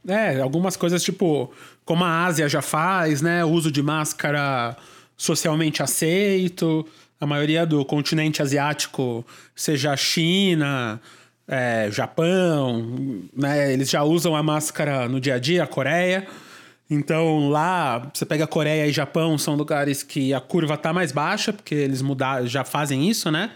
É, 0.07 0.41
algumas 0.41 0.77
coisas 0.77 1.03
tipo, 1.03 1.53
como 1.85 2.05
a 2.05 2.25
Ásia 2.25 2.49
já 2.49 2.63
faz, 2.63 3.23
né? 3.23 3.45
O 3.45 3.49
uso 3.49 3.71
de 3.71 3.83
máscara 3.83 4.77
socialmente 5.17 5.83
aceito. 5.83 6.87
A 7.21 7.27
maioria 7.27 7.65
do 7.65 7.85
continente 7.85 8.43
asiático, 8.43 9.25
seja 9.55 9.97
China, 9.97 11.01
é, 11.47 11.89
Japão, 11.91 13.23
né? 13.37 13.73
Eles 13.73 13.89
já 13.91 14.03
usam 14.03 14.35
a 14.35 14.43
máscara 14.43 15.09
no 15.09 15.21
dia 15.21 15.37
a 15.37 15.39
dia, 15.39 15.63
a 15.63 15.67
Coreia. 15.67 16.27
Então 16.91 17.49
lá, 17.49 18.11
você 18.13 18.27
pega 18.27 18.47
Coreia 18.47 18.87
e 18.87 18.93
Japão, 18.93 19.39
são 19.39 19.55
lugares 19.55 20.03
que 20.03 20.35
a 20.35 20.41
curva 20.41 20.77
tá 20.77 20.93
mais 20.93 21.13
baixa, 21.13 21.53
porque 21.53 21.75
eles 21.75 22.03
mudaram, 22.03 22.47
já 22.47 22.65
fazem 22.65 23.09
isso, 23.09 23.31
né? 23.31 23.51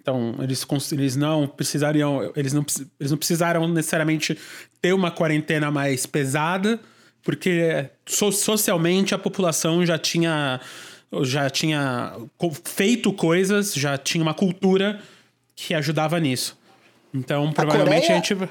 Então, 0.00 0.34
eles, 0.40 0.66
eles 0.92 1.16
não 1.16 1.46
precisariam. 1.46 2.32
Eles 2.34 2.52
não, 2.52 2.64
eles 2.98 3.10
não 3.10 3.18
precisaram 3.18 3.68
necessariamente 3.68 4.36
ter 4.80 4.92
uma 4.92 5.10
quarentena 5.10 5.70
mais 5.70 6.06
pesada, 6.06 6.80
porque 7.22 7.86
so, 8.06 8.32
socialmente 8.32 9.14
a 9.14 9.18
população 9.18 9.84
já 9.84 9.98
tinha. 9.98 10.60
Já 11.22 11.50
tinha 11.50 12.14
feito 12.64 13.12
coisas, 13.12 13.74
já 13.74 13.98
tinha 13.98 14.22
uma 14.22 14.32
cultura 14.32 15.00
que 15.56 15.74
ajudava 15.74 16.20
nisso. 16.20 16.56
Então, 17.12 17.52
provavelmente 17.52 18.04
a, 18.12 18.14
Coreia, 18.14 18.20
a 18.20 18.46
gente. 18.46 18.50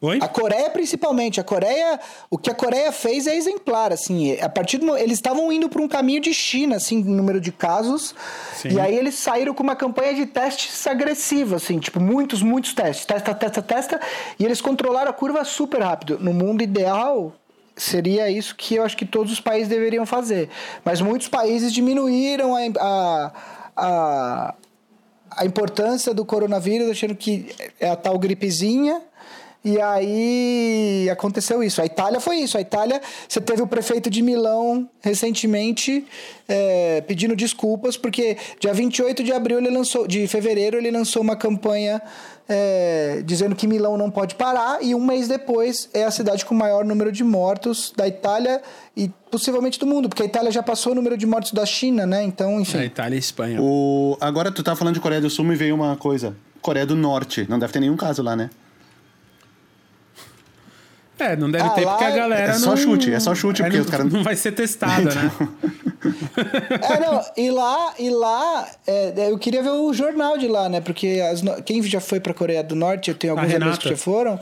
Oi? 0.00 0.18
A 0.20 0.28
Coreia, 0.28 0.68
principalmente. 0.68 1.40
A 1.40 1.44
Coreia, 1.44 1.98
o 2.30 2.36
que 2.36 2.50
a 2.50 2.54
Coreia 2.54 2.92
fez 2.92 3.26
é 3.26 3.34
exemplar, 3.34 3.92
assim. 3.92 4.38
A 4.40 4.48
partir 4.48 4.76
do, 4.76 4.94
eles 4.94 5.14
estavam 5.14 5.50
indo 5.50 5.68
para 5.68 5.80
um 5.80 5.88
caminho 5.88 6.20
de 6.20 6.34
China, 6.34 6.76
assim, 6.76 7.02
número 7.02 7.40
de 7.40 7.50
casos. 7.50 8.14
Sim. 8.54 8.74
E 8.74 8.80
aí 8.80 8.94
eles 8.94 9.14
saíram 9.14 9.54
com 9.54 9.62
uma 9.62 9.74
campanha 9.74 10.14
de 10.14 10.26
testes 10.26 10.86
agressiva, 10.86 11.56
assim, 11.56 11.78
tipo 11.78 11.98
muitos, 11.98 12.42
muitos 12.42 12.74
testes, 12.74 13.06
testa, 13.06 13.34
testa, 13.34 13.62
testa. 13.62 14.00
E 14.38 14.44
eles 14.44 14.60
controlaram 14.60 15.10
a 15.10 15.14
curva 15.14 15.44
super 15.44 15.80
rápido. 15.80 16.18
No 16.20 16.34
mundo 16.34 16.62
ideal, 16.62 17.32
seria 17.74 18.30
isso 18.30 18.54
que 18.54 18.74
eu 18.74 18.84
acho 18.84 18.98
que 18.98 19.06
todos 19.06 19.32
os 19.32 19.40
países 19.40 19.68
deveriam 19.68 20.04
fazer. 20.04 20.50
Mas 20.84 21.00
muitos 21.00 21.28
países 21.28 21.72
diminuíram 21.72 22.54
a, 22.54 22.60
a, 22.78 23.32
a, 23.74 24.54
a 25.30 25.46
importância 25.46 26.12
do 26.12 26.22
coronavírus, 26.22 26.90
achando 26.90 27.14
que 27.14 27.54
é 27.80 27.88
a 27.88 27.96
tal 27.96 28.18
gripezinha 28.18 29.00
e 29.66 29.80
aí 29.80 31.10
aconteceu 31.10 31.60
isso. 31.60 31.82
A 31.82 31.84
Itália 31.84 32.20
foi 32.20 32.36
isso. 32.36 32.56
A 32.56 32.60
Itália, 32.60 33.02
você 33.28 33.40
teve 33.40 33.62
o 33.62 33.66
prefeito 33.66 34.08
de 34.08 34.22
Milão 34.22 34.88
recentemente 35.00 36.06
é, 36.46 37.00
pedindo 37.00 37.34
desculpas, 37.34 37.96
porque 37.96 38.36
dia 38.60 38.72
28 38.72 39.24
de 39.24 39.32
abril 39.32 39.58
ele 39.58 39.70
lançou, 39.70 40.06
de 40.06 40.24
fevereiro, 40.28 40.76
ele 40.76 40.92
lançou 40.92 41.20
uma 41.20 41.34
campanha 41.34 42.00
é, 42.48 43.22
dizendo 43.24 43.56
que 43.56 43.66
Milão 43.66 43.96
não 43.96 44.08
pode 44.08 44.36
parar, 44.36 44.80
e 44.80 44.94
um 44.94 45.04
mês 45.04 45.26
depois 45.26 45.88
é 45.92 46.04
a 46.04 46.12
cidade 46.12 46.44
com 46.44 46.54
o 46.54 46.58
maior 46.58 46.84
número 46.84 47.10
de 47.10 47.24
mortos 47.24 47.92
da 47.96 48.06
Itália 48.06 48.62
e 48.96 49.10
possivelmente 49.32 49.80
do 49.80 49.86
mundo, 49.86 50.08
porque 50.08 50.22
a 50.22 50.26
Itália 50.26 50.52
já 50.52 50.62
passou 50.62 50.92
o 50.92 50.94
número 50.94 51.18
de 51.18 51.26
mortos 51.26 51.50
da 51.50 51.66
China, 51.66 52.06
né? 52.06 52.22
Então, 52.22 52.60
enfim. 52.60 52.78
A 52.78 52.84
Itália 52.84 53.16
e 53.16 53.18
Espanha. 53.18 53.60
O... 53.60 54.16
Agora 54.20 54.52
tu 54.52 54.62
tá 54.62 54.76
falando 54.76 54.94
de 54.94 55.00
Coreia 55.00 55.20
do 55.20 55.28
Sul, 55.28 55.44
me 55.44 55.56
veio 55.56 55.74
uma 55.74 55.96
coisa. 55.96 56.36
Coreia 56.62 56.86
do 56.86 56.94
Norte. 56.94 57.44
Não 57.48 57.58
deve 57.58 57.72
ter 57.72 57.80
nenhum 57.80 57.96
caso 57.96 58.22
lá, 58.22 58.36
né? 58.36 58.48
É, 61.18 61.34
não 61.34 61.50
deve 61.50 61.64
ah, 61.64 61.70
ter 61.70 61.86
porque 61.86 62.04
a 62.04 62.10
galera. 62.10 62.52
É 62.52 62.54
só 62.54 62.70
não... 62.70 62.76
chute, 62.76 63.12
é 63.12 63.20
só 63.20 63.34
chute, 63.34 63.62
porque 63.62 63.76
não, 63.78 63.84
os 63.84 63.90
caras. 63.90 64.06
Não 64.12 64.22
vai 64.22 64.36
ser 64.36 64.52
testada, 64.52 65.14
né? 65.14 65.32
então... 65.34 65.48
né? 66.36 66.80
é, 66.82 67.00
não, 67.00 67.22
e 67.36 67.50
lá, 67.50 67.94
e 67.98 68.10
lá 68.10 68.68
é, 68.86 69.14
é, 69.16 69.30
eu 69.30 69.38
queria 69.38 69.62
ver 69.62 69.70
o 69.70 69.92
jornal 69.92 70.36
de 70.36 70.46
lá, 70.46 70.68
né? 70.68 70.80
Porque 70.80 71.22
as, 71.32 71.42
quem 71.64 71.82
já 71.82 72.00
foi 72.00 72.20
pra 72.20 72.34
Coreia 72.34 72.62
do 72.62 72.76
Norte, 72.76 73.10
eu 73.10 73.16
tenho 73.16 73.32
alguns 73.32 73.52
amigos 73.54 73.78
que 73.78 73.88
já 73.88 73.96
foram. 73.96 74.38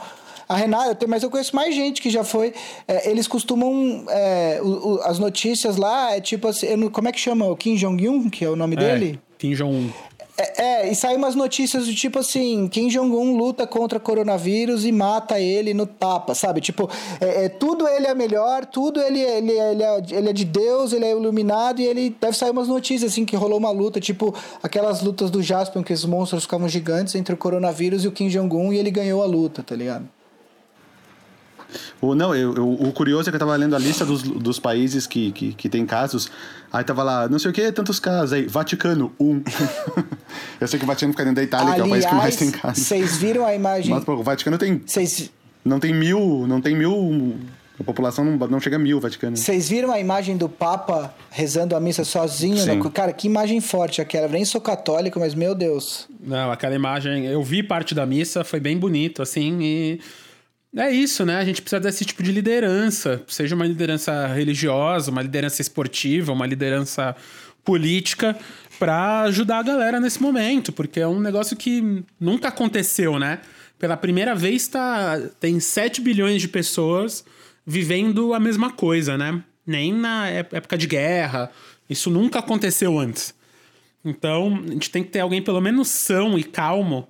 A 0.48 0.56
Renata, 0.56 0.90
eu 0.90 0.94
tenho, 0.94 1.10
mas 1.10 1.22
eu 1.22 1.30
conheço 1.30 1.56
mais 1.56 1.74
gente 1.74 2.02
que 2.02 2.10
já 2.10 2.22
foi. 2.22 2.52
É, 2.86 3.08
eles 3.08 3.26
costumam. 3.26 4.04
É, 4.08 4.60
o, 4.62 4.94
o, 4.94 5.00
as 5.02 5.18
notícias 5.18 5.76
lá 5.76 6.16
é 6.16 6.20
tipo 6.20 6.48
assim. 6.48 6.88
como 6.90 7.08
é 7.08 7.12
que 7.12 7.20
chama? 7.20 7.46
O 7.46 7.56
Kim 7.56 7.76
Jong-un, 7.76 8.28
que 8.28 8.44
é 8.44 8.50
o 8.50 8.56
nome 8.56 8.74
é, 8.74 8.78
dele? 8.78 9.20
Kim 9.38 9.54
Jong-un. 9.54 9.90
É, 10.36 10.62
é, 10.62 10.90
e 10.90 10.96
saiu 10.96 11.16
umas 11.16 11.36
notícias 11.36 11.86
do 11.86 11.94
tipo 11.94 12.18
assim: 12.18 12.66
Kim 12.66 12.88
Jong-un 12.88 13.36
luta 13.36 13.66
contra 13.66 14.00
coronavírus 14.00 14.84
e 14.84 14.90
mata 14.90 15.38
ele 15.38 15.72
no 15.72 15.86
tapa, 15.86 16.34
sabe? 16.34 16.60
Tipo, 16.60 16.90
é, 17.20 17.44
é 17.44 17.48
tudo 17.48 17.86
ele 17.86 18.08
é 18.08 18.14
melhor, 18.14 18.66
tudo 18.66 19.00
ele, 19.00 19.20
ele, 19.20 19.52
ele, 19.52 19.82
é, 19.82 20.02
ele 20.10 20.30
é 20.30 20.32
de 20.32 20.44
Deus, 20.44 20.92
ele 20.92 21.04
é 21.04 21.12
iluminado 21.12 21.80
e 21.80 21.86
ele 21.86 22.16
deve 22.20 22.36
sair 22.36 22.50
umas 22.50 22.66
notícias 22.66 23.12
assim 23.12 23.24
que 23.24 23.36
rolou 23.36 23.58
uma 23.58 23.70
luta, 23.70 24.00
tipo 24.00 24.34
aquelas 24.60 25.02
lutas 25.02 25.30
do 25.30 25.40
Jaspion 25.40 25.84
que 25.84 25.92
os 25.92 26.04
monstros 26.04 26.42
ficavam 26.42 26.68
gigantes 26.68 27.14
entre 27.14 27.32
o 27.34 27.38
coronavírus 27.38 28.04
e 28.04 28.08
o 28.08 28.12
Kim 28.12 28.28
Jong-un 28.28 28.72
e 28.72 28.78
ele 28.78 28.90
ganhou 28.90 29.22
a 29.22 29.26
luta, 29.26 29.62
tá 29.62 29.76
ligado? 29.76 30.08
O, 32.00 32.14
não, 32.14 32.34
eu, 32.34 32.54
eu, 32.54 32.72
o 32.72 32.92
curioso 32.92 33.28
é 33.28 33.30
que 33.30 33.36
eu 33.36 33.40
tava 33.40 33.56
lendo 33.56 33.74
a 33.74 33.78
lista 33.78 34.04
dos, 34.04 34.22
dos 34.22 34.58
países 34.58 35.06
que, 35.06 35.32
que, 35.32 35.52
que 35.52 35.68
tem 35.68 35.84
casos. 35.86 36.30
Aí 36.72 36.82
tava 36.82 37.02
lá, 37.02 37.28
não 37.28 37.38
sei 37.38 37.50
o 37.50 37.54
que, 37.54 37.70
tantos 37.72 38.00
casos. 38.00 38.32
Aí, 38.32 38.46
Vaticano, 38.46 39.12
um. 39.18 39.42
eu 40.60 40.68
sei 40.68 40.78
que 40.78 40.84
o 40.84 40.88
Vaticano 40.88 41.12
fica 41.12 41.24
dentro 41.24 41.36
da 41.36 41.42
Itália, 41.42 41.72
Aliás, 41.72 41.76
que 41.76 41.82
é 41.82 41.86
o 41.86 41.90
país 41.90 42.06
que 42.06 42.14
mais 42.14 42.36
tem 42.36 42.50
casos. 42.50 42.84
Vocês 42.84 43.16
viram 43.16 43.46
a 43.46 43.54
imagem? 43.54 43.94
Mas, 43.94 44.04
pô, 44.04 44.14
o 44.14 44.22
Vaticano 44.22 44.58
tem. 44.58 44.82
Cês... 44.86 45.30
Não 45.64 45.80
tem 45.80 45.94
mil. 45.94 46.46
Não 46.46 46.60
tem 46.60 46.76
mil. 46.76 47.36
A 47.78 47.82
população 47.82 48.24
não, 48.24 48.46
não 48.46 48.60
chega 48.60 48.76
a 48.76 48.78
mil, 48.78 49.00
Vaticano. 49.00 49.36
Vocês 49.36 49.68
viram 49.68 49.90
a 49.90 49.98
imagem 49.98 50.36
do 50.36 50.48
Papa 50.48 51.12
rezando 51.30 51.74
a 51.74 51.80
missa 51.80 52.04
sozinho? 52.04 52.64
No... 52.76 52.90
Cara, 52.90 53.12
que 53.12 53.26
imagem 53.26 53.60
forte 53.60 54.00
aquela. 54.00 54.26
Eu 54.26 54.30
nem 54.30 54.44
sou 54.44 54.60
católico, 54.60 55.18
mas 55.18 55.34
meu 55.34 55.54
Deus. 55.54 56.08
Não, 56.20 56.52
aquela 56.52 56.74
imagem. 56.74 57.26
Eu 57.26 57.42
vi 57.42 57.62
parte 57.62 57.94
da 57.94 58.06
missa, 58.06 58.44
foi 58.44 58.60
bem 58.60 58.78
bonito, 58.78 59.22
assim, 59.22 59.58
e 59.60 60.00
é 60.76 60.90
isso, 60.90 61.24
né? 61.24 61.36
A 61.36 61.44
gente 61.44 61.62
precisa 61.62 61.80
desse 61.80 62.04
tipo 62.04 62.22
de 62.22 62.32
liderança, 62.32 63.22
seja 63.28 63.54
uma 63.54 63.66
liderança 63.66 64.26
religiosa, 64.26 65.10
uma 65.10 65.22
liderança 65.22 65.62
esportiva, 65.62 66.32
uma 66.32 66.46
liderança 66.46 67.14
política, 67.64 68.36
para 68.78 69.22
ajudar 69.22 69.58
a 69.58 69.62
galera 69.62 70.00
nesse 70.00 70.20
momento, 70.20 70.72
porque 70.72 71.00
é 71.00 71.06
um 71.06 71.20
negócio 71.20 71.56
que 71.56 72.04
nunca 72.20 72.48
aconteceu, 72.48 73.18
né? 73.18 73.40
Pela 73.78 73.96
primeira 73.96 74.34
vez 74.34 74.66
tá, 74.66 75.20
tem 75.40 75.60
7 75.60 76.00
bilhões 76.00 76.40
de 76.42 76.48
pessoas 76.48 77.24
vivendo 77.66 78.34
a 78.34 78.40
mesma 78.40 78.70
coisa, 78.70 79.16
né? 79.16 79.42
Nem 79.66 79.92
na 79.92 80.28
época 80.28 80.76
de 80.76 80.86
guerra, 80.86 81.50
isso 81.88 82.10
nunca 82.10 82.40
aconteceu 82.40 82.98
antes. 82.98 83.34
Então, 84.04 84.62
a 84.66 84.72
gente 84.72 84.90
tem 84.90 85.02
que 85.02 85.10
ter 85.10 85.20
alguém 85.20 85.40
pelo 85.40 85.60
menos 85.60 85.88
são 85.88 86.38
e 86.38 86.44
calmo, 86.44 87.08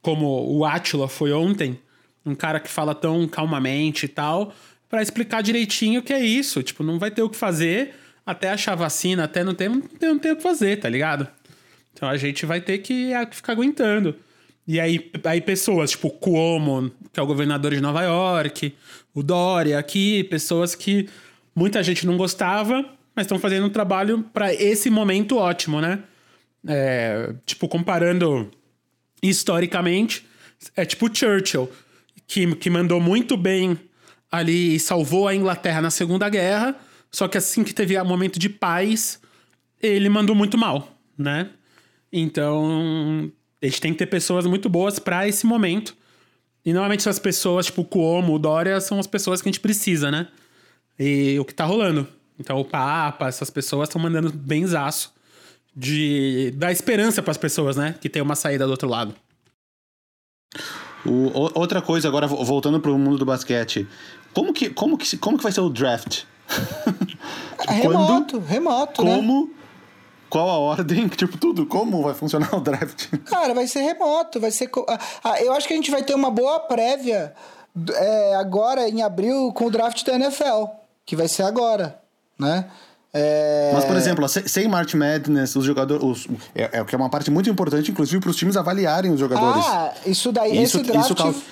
como 0.00 0.26
o 0.56 0.64
Átila 0.64 1.08
foi 1.08 1.32
ontem, 1.32 1.78
um 2.26 2.34
cara 2.34 2.58
que 2.58 2.68
fala 2.68 2.94
tão 2.94 3.26
calmamente 3.28 4.06
e 4.06 4.08
tal, 4.08 4.52
para 4.88 5.00
explicar 5.00 5.42
direitinho 5.42 6.00
o 6.00 6.02
que 6.02 6.12
é 6.12 6.20
isso. 6.20 6.62
Tipo, 6.62 6.82
não 6.82 6.98
vai 6.98 7.10
ter 7.10 7.22
o 7.22 7.30
que 7.30 7.36
fazer 7.36 7.94
até 8.24 8.50
achar 8.50 8.74
vacina, 8.74 9.24
até 9.24 9.44
não 9.44 9.54
ter, 9.54 9.70
não 9.70 9.80
tem, 9.80 10.08
não 10.08 10.18
tem 10.18 10.32
o 10.32 10.36
que 10.36 10.42
fazer, 10.42 10.80
tá 10.80 10.88
ligado? 10.88 11.28
Então 11.92 12.08
a 12.08 12.16
gente 12.16 12.44
vai 12.44 12.60
ter 12.60 12.78
que 12.78 13.12
ficar 13.30 13.52
aguentando. 13.52 14.16
E 14.66 14.80
aí, 14.80 15.10
aí 15.24 15.40
pessoas, 15.40 15.92
tipo 15.92 16.08
o 16.08 16.10
Cuomo, 16.10 16.90
que 17.12 17.20
é 17.20 17.22
o 17.22 17.26
governador 17.26 17.72
de 17.72 17.80
Nova 17.80 18.02
York, 18.02 18.74
o 19.14 19.22
Dória 19.22 19.78
aqui, 19.78 20.24
pessoas 20.24 20.74
que 20.74 21.08
muita 21.54 21.82
gente 21.84 22.04
não 22.04 22.16
gostava, 22.16 22.84
mas 23.14 23.26
estão 23.26 23.38
fazendo 23.38 23.66
um 23.66 23.70
trabalho 23.70 24.24
para 24.34 24.52
esse 24.52 24.90
momento 24.90 25.38
ótimo, 25.38 25.80
né? 25.80 26.00
É, 26.66 27.32
tipo, 27.46 27.68
comparando 27.68 28.50
historicamente, 29.22 30.26
é 30.74 30.84
tipo 30.84 31.14
Churchill 31.14 31.70
que, 32.26 32.54
que 32.56 32.70
mandou 32.70 33.00
muito 33.00 33.36
bem 33.36 33.78
ali 34.30 34.74
e 34.74 34.80
salvou 34.80 35.28
a 35.28 35.34
Inglaterra 35.34 35.80
na 35.80 35.90
Segunda 35.90 36.28
Guerra, 36.28 36.76
só 37.10 37.28
que 37.28 37.38
assim 37.38 37.62
que 37.62 37.72
teve 37.72 37.98
um 38.00 38.04
momento 38.04 38.38
de 38.38 38.48
paz, 38.48 39.20
ele 39.82 40.08
mandou 40.08 40.34
muito 40.34 40.58
mal, 40.58 40.96
né? 41.16 41.50
Então, 42.12 43.30
a 43.62 43.66
gente 43.66 43.80
tem 43.80 43.92
que 43.92 43.98
ter 43.98 44.06
pessoas 44.06 44.46
muito 44.46 44.68
boas 44.68 44.98
para 44.98 45.26
esse 45.26 45.46
momento. 45.46 45.96
E 46.64 46.72
normalmente 46.72 47.00
essas 47.00 47.18
pessoas, 47.18 47.66
tipo 47.66 47.82
o 47.82 47.84
Cuomo, 47.84 48.34
o 48.34 48.38
Dória, 48.38 48.80
são 48.80 48.98
as 48.98 49.06
pessoas 49.06 49.40
que 49.40 49.48
a 49.48 49.52
gente 49.52 49.60
precisa, 49.60 50.10
né? 50.10 50.28
E 50.98 51.38
o 51.38 51.44
que 51.44 51.54
tá 51.54 51.64
rolando. 51.64 52.08
Então, 52.38 52.58
o 52.58 52.64
Papa, 52.64 53.28
essas 53.28 53.50
pessoas 53.50 53.88
estão 53.88 54.00
mandando 54.00 54.32
benzaço 54.32 55.14
de 55.74 56.52
dar 56.56 56.72
esperança 56.72 57.22
para 57.22 57.30
as 57.30 57.36
pessoas, 57.36 57.76
né? 57.76 57.94
Que 58.00 58.08
tem 58.08 58.20
uma 58.20 58.34
saída 58.34 58.64
do 58.64 58.70
outro 58.70 58.88
lado. 58.88 59.14
O, 61.08 61.50
outra 61.54 61.80
coisa, 61.80 62.08
agora 62.08 62.26
voltando 62.26 62.80
para 62.80 62.90
o 62.90 62.98
mundo 62.98 63.18
do 63.18 63.24
basquete. 63.24 63.86
Como 64.32 64.52
que, 64.52 64.70
como, 64.70 64.98
que, 64.98 65.16
como 65.16 65.36
que 65.36 65.42
vai 65.42 65.52
ser 65.52 65.60
o 65.60 65.68
draft? 65.68 66.24
tipo, 67.60 67.72
remoto, 67.72 68.38
quando, 68.38 68.46
remoto. 68.46 69.04
Né? 69.04 69.16
Como? 69.16 69.46
Né? 69.46 69.50
Qual 70.28 70.48
a 70.48 70.58
ordem? 70.58 71.08
Tipo, 71.16 71.38
tudo. 71.38 71.66
Como 71.66 72.02
vai 72.02 72.14
funcionar 72.14 72.54
o 72.54 72.60
draft? 72.60 73.08
Cara, 73.24 73.54
vai 73.54 73.66
ser 73.66 73.80
remoto. 73.80 74.40
Vai 74.40 74.50
ser. 74.50 74.70
Ah, 75.22 75.40
eu 75.40 75.52
acho 75.52 75.66
que 75.66 75.72
a 75.72 75.76
gente 75.76 75.90
vai 75.90 76.02
ter 76.02 76.14
uma 76.14 76.30
boa 76.30 76.60
prévia 76.60 77.32
é, 77.94 78.34
agora 78.34 78.88
em 78.88 79.02
abril 79.02 79.52
com 79.52 79.66
o 79.66 79.70
draft 79.70 80.04
da 80.04 80.14
NFL, 80.14 80.64
que 81.04 81.14
vai 81.14 81.28
ser 81.28 81.42
agora, 81.42 82.00
né? 82.38 82.68
É... 83.16 83.70
Mas, 83.72 83.84
por 83.84 83.96
exemplo, 83.96 84.28
sem 84.28 84.68
March 84.68 84.94
Madness, 84.94 85.56
os 85.56 85.64
jogadores. 85.64 86.02
Os, 86.02 86.28
é, 86.54 86.64
é, 86.64 86.86
é 86.90 86.96
uma 86.96 87.08
parte 87.08 87.30
muito 87.30 87.48
importante, 87.48 87.90
inclusive, 87.90 88.20
para 88.20 88.30
os 88.30 88.36
times 88.36 88.56
avaliarem 88.56 89.10
os 89.10 89.18
jogadores. 89.18 89.64
Ah, 89.66 89.92
isso 90.06 90.30
daí, 90.32 90.62
isso, 90.62 90.78
esse 90.78 90.86
draft. 90.86 91.10
Isso 91.10 91.44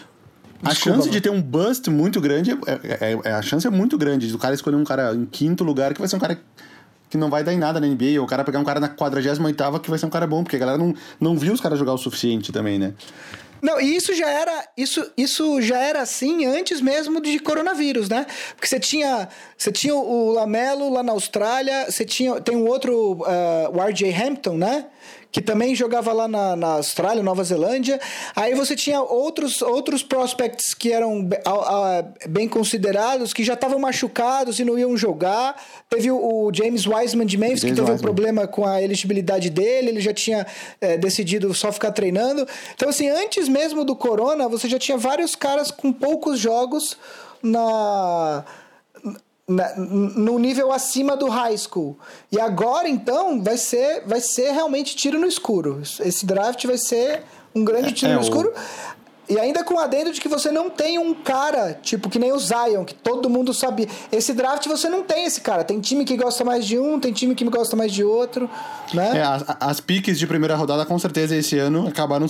a 0.64 0.70
Desculpa, 0.70 0.96
chance 0.96 1.10
de 1.10 1.20
ter 1.20 1.30
um 1.30 1.42
bust 1.42 1.90
muito 1.90 2.20
grande, 2.22 2.52
é, 2.52 2.54
é, 3.10 3.18
é, 3.24 3.32
a 3.32 3.42
chance 3.42 3.66
é 3.66 3.70
muito 3.70 3.98
grande 3.98 4.28
do 4.28 4.38
cara 4.38 4.54
escolher 4.54 4.76
um 4.76 4.84
cara 4.84 5.14
em 5.14 5.26
quinto 5.26 5.62
lugar 5.62 5.92
que 5.92 6.00
vai 6.00 6.08
ser 6.08 6.16
um 6.16 6.18
cara 6.18 6.40
que 7.10 7.18
não 7.18 7.28
vai 7.28 7.44
dar 7.44 7.52
em 7.52 7.58
nada 7.58 7.78
na 7.78 7.86
NBA, 7.86 8.18
ou 8.18 8.24
o 8.24 8.26
cara 8.26 8.42
pegar 8.42 8.58
um 8.58 8.64
cara 8.64 8.80
na 8.80 8.88
48 8.88 9.80
que 9.80 9.90
vai 9.90 9.98
ser 9.98 10.06
um 10.06 10.10
cara 10.10 10.26
bom, 10.26 10.42
porque 10.42 10.56
a 10.56 10.58
galera 10.58 10.78
não, 10.78 10.94
não 11.20 11.36
viu 11.36 11.52
os 11.52 11.60
caras 11.60 11.78
jogar 11.78 11.92
o 11.92 11.98
suficiente 11.98 12.50
também, 12.50 12.78
né? 12.78 12.94
Não, 13.64 13.80
e 13.80 13.96
isso 13.96 14.12
já 14.14 14.28
era 14.28 14.68
isso, 14.76 15.10
isso 15.16 15.62
já 15.62 15.78
era 15.78 16.02
assim 16.02 16.44
antes 16.44 16.82
mesmo 16.82 17.18
de 17.18 17.38
coronavírus, 17.38 18.10
né? 18.10 18.26
Porque 18.54 18.66
você 18.66 18.78
tinha 18.78 19.26
você 19.56 19.72
tinha 19.72 19.94
o 19.94 20.32
Lamelo 20.32 20.90
lá 20.90 21.02
na 21.02 21.12
Austrália, 21.12 21.90
você 21.90 22.04
tinha 22.04 22.38
tem 22.42 22.54
um 22.54 22.66
outro 22.68 23.12
uh, 23.12 23.74
o 23.74 23.80
RJ 23.80 24.12
Hampton, 24.14 24.58
né? 24.58 24.84
Que 25.34 25.42
também 25.42 25.74
jogava 25.74 26.12
lá 26.12 26.28
na, 26.28 26.54
na 26.54 26.68
Austrália, 26.74 27.20
Nova 27.20 27.42
Zelândia. 27.42 28.00
Aí 28.36 28.54
você 28.54 28.76
tinha 28.76 29.02
outros, 29.02 29.60
outros 29.62 30.00
prospects 30.00 30.72
que 30.72 30.92
eram 30.92 31.28
bem 32.28 32.48
considerados, 32.48 33.32
que 33.32 33.42
já 33.42 33.54
estavam 33.54 33.80
machucados 33.80 34.60
e 34.60 34.64
não 34.64 34.78
iam 34.78 34.96
jogar. 34.96 35.60
Teve 35.90 36.08
o, 36.08 36.16
o 36.46 36.54
James 36.54 36.86
Wiseman 36.86 37.26
de 37.26 37.36
Memphis, 37.36 37.62
James 37.62 37.74
que 37.74 37.80
teve 37.80 37.80
Wiseman. 37.80 37.96
um 37.96 38.00
problema 38.00 38.46
com 38.46 38.64
a 38.64 38.80
elegibilidade 38.80 39.50
dele, 39.50 39.88
ele 39.88 40.00
já 40.00 40.14
tinha 40.14 40.46
é, 40.80 40.96
decidido 40.96 41.52
só 41.52 41.72
ficar 41.72 41.90
treinando. 41.90 42.46
Então, 42.72 42.88
assim, 42.88 43.08
antes 43.08 43.48
mesmo 43.48 43.84
do 43.84 43.96
Corona, 43.96 44.48
você 44.48 44.68
já 44.68 44.78
tinha 44.78 44.96
vários 44.96 45.34
caras 45.34 45.68
com 45.68 45.92
poucos 45.92 46.38
jogos 46.38 46.96
na, 47.42 48.44
na, 49.48 49.74
no 49.76 50.38
nível 50.38 50.72
acima 50.72 51.16
do 51.16 51.28
high 51.28 51.56
school. 51.56 51.98
E 52.32 52.40
agora, 52.40 52.88
então, 52.88 53.42
vai 53.42 53.56
ser, 53.56 54.02
vai 54.06 54.20
ser 54.20 54.52
realmente 54.52 54.96
tiro 54.96 55.18
no 55.18 55.26
escuro. 55.26 55.80
Esse 56.00 56.24
draft 56.24 56.64
vai 56.66 56.78
ser 56.78 57.22
um 57.54 57.64
grande 57.64 57.92
tiro 57.92 58.12
é, 58.12 58.14
no 58.16 58.22
escuro. 58.22 58.52
E 59.28 59.38
ainda 59.38 59.64
com 59.64 59.74
o 59.74 59.78
adendo 59.78 60.12
de 60.12 60.20
que 60.20 60.28
você 60.28 60.50
não 60.50 60.68
tem 60.68 60.98
um 60.98 61.14
cara, 61.14 61.78
tipo, 61.82 62.10
que 62.10 62.18
nem 62.18 62.30
o 62.32 62.38
Zion, 62.38 62.84
que 62.84 62.94
todo 62.94 63.30
mundo 63.30 63.54
sabia. 63.54 63.88
Esse 64.12 64.34
draft 64.34 64.66
você 64.66 64.88
não 64.88 65.02
tem 65.02 65.24
esse 65.24 65.40
cara. 65.40 65.64
Tem 65.64 65.80
time 65.80 66.04
que 66.04 66.14
gosta 66.16 66.44
mais 66.44 66.66
de 66.66 66.78
um, 66.78 67.00
tem 67.00 67.10
time 67.10 67.34
que 67.34 67.42
gosta 67.44 67.74
mais 67.74 67.90
de 67.90 68.04
outro, 68.04 68.50
né? 68.92 69.18
É, 69.18 69.22
as, 69.22 69.44
as 69.60 69.80
piques 69.80 70.18
de 70.18 70.26
primeira 70.26 70.54
rodada, 70.56 70.84
com 70.84 70.98
certeza, 70.98 71.34
esse 71.34 71.58
ano 71.58 71.88
acabaram 71.88 72.26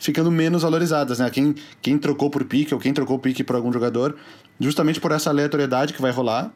ficando 0.00 0.32
menos 0.32 0.62
valorizadas, 0.62 1.20
né? 1.20 1.30
Quem, 1.30 1.54
quem 1.80 1.96
trocou 1.96 2.28
por 2.28 2.44
pique 2.44 2.74
ou 2.74 2.80
quem 2.80 2.92
trocou 2.92 3.20
pique 3.20 3.44
por 3.44 3.54
algum 3.54 3.72
jogador, 3.72 4.16
justamente 4.62 5.00
por 5.00 5.10
essa 5.10 5.28
aleatoriedade 5.30 5.92
que 5.92 6.00
vai 6.00 6.12
rolar, 6.12 6.52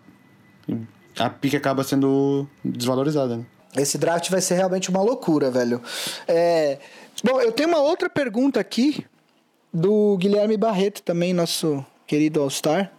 a 1.18 1.28
pique 1.28 1.56
acaba 1.56 1.82
sendo 1.82 2.46
desvalorizada, 2.64 3.36
né? 3.36 3.44
Esse 3.76 3.98
draft 3.98 4.30
vai 4.30 4.40
ser 4.40 4.54
realmente 4.54 4.88
uma 4.88 5.02
loucura, 5.02 5.50
velho. 5.50 5.82
É... 6.26 6.78
Bom, 7.22 7.40
eu 7.40 7.52
tenho 7.52 7.68
uma 7.68 7.80
outra 7.80 8.08
pergunta 8.08 8.60
aqui 8.60 9.04
do 9.72 10.16
Guilherme 10.18 10.56
Barreto, 10.56 11.02
também 11.02 11.34
nosso 11.34 11.84
querido 12.06 12.40
All-Star. 12.40 12.90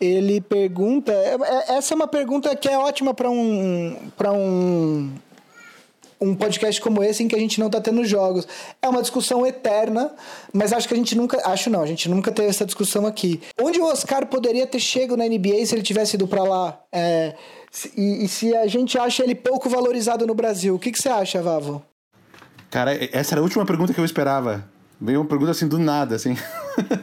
Ele 0.00 0.40
pergunta, 0.40 1.12
é, 1.12 1.34
é, 1.34 1.76
essa 1.76 1.92
é 1.92 1.96
uma 1.96 2.06
pergunta 2.06 2.54
que 2.54 2.68
é 2.68 2.78
ótima 2.78 3.12
para 3.12 3.30
um 3.30 3.96
um 4.32 5.10
um 6.20 6.34
podcast 6.34 6.80
como 6.80 7.02
esse 7.02 7.22
em 7.22 7.28
que 7.28 7.36
a 7.36 7.38
gente 7.38 7.60
não 7.60 7.66
está 7.66 7.80
tendo 7.80 8.04
jogos. 8.04 8.46
É 8.80 8.88
uma 8.88 9.02
discussão 9.02 9.46
eterna, 9.46 10.10
mas 10.52 10.72
acho 10.72 10.88
que 10.88 10.94
a 10.94 10.96
gente 10.96 11.14
nunca, 11.14 11.40
acho 11.48 11.68
não, 11.70 11.82
a 11.82 11.86
gente 11.86 12.08
nunca 12.08 12.30
teve 12.32 12.48
essa 12.48 12.64
discussão 12.64 13.06
aqui. 13.06 13.40
Onde 13.60 13.80
o 13.80 13.84
Oscar 13.84 14.26
poderia 14.26 14.66
ter 14.66 14.80
chegado 14.80 15.16
na 15.16 15.24
NBA 15.24 15.64
se 15.66 15.74
ele 15.74 15.82
tivesse 15.82 16.16
ido 16.16 16.26
para 16.26 16.42
lá? 16.42 16.80
É, 16.92 17.34
e, 17.96 18.24
e, 18.24 18.28
se 18.28 18.54
a 18.56 18.66
gente 18.66 18.98
acha 18.98 19.22
ele 19.22 19.34
pouco 19.34 19.68
valorizado 19.68 20.26
no 20.26 20.34
Brasil, 20.34 20.74
o 20.74 20.78
que, 20.78 20.90
que 20.90 21.00
você 21.00 21.08
acha, 21.08 21.42
Vavo? 21.42 21.82
Cara, 22.70 22.92
essa 23.12 23.34
era 23.34 23.40
a 23.40 23.44
última 23.44 23.66
pergunta 23.66 23.92
que 23.92 24.00
eu 24.00 24.04
esperava. 24.04 24.64
Veio 24.98 25.20
uma 25.20 25.28
pergunta 25.28 25.50
assim 25.50 25.68
do 25.68 25.78
nada, 25.78 26.14
assim. 26.14 26.36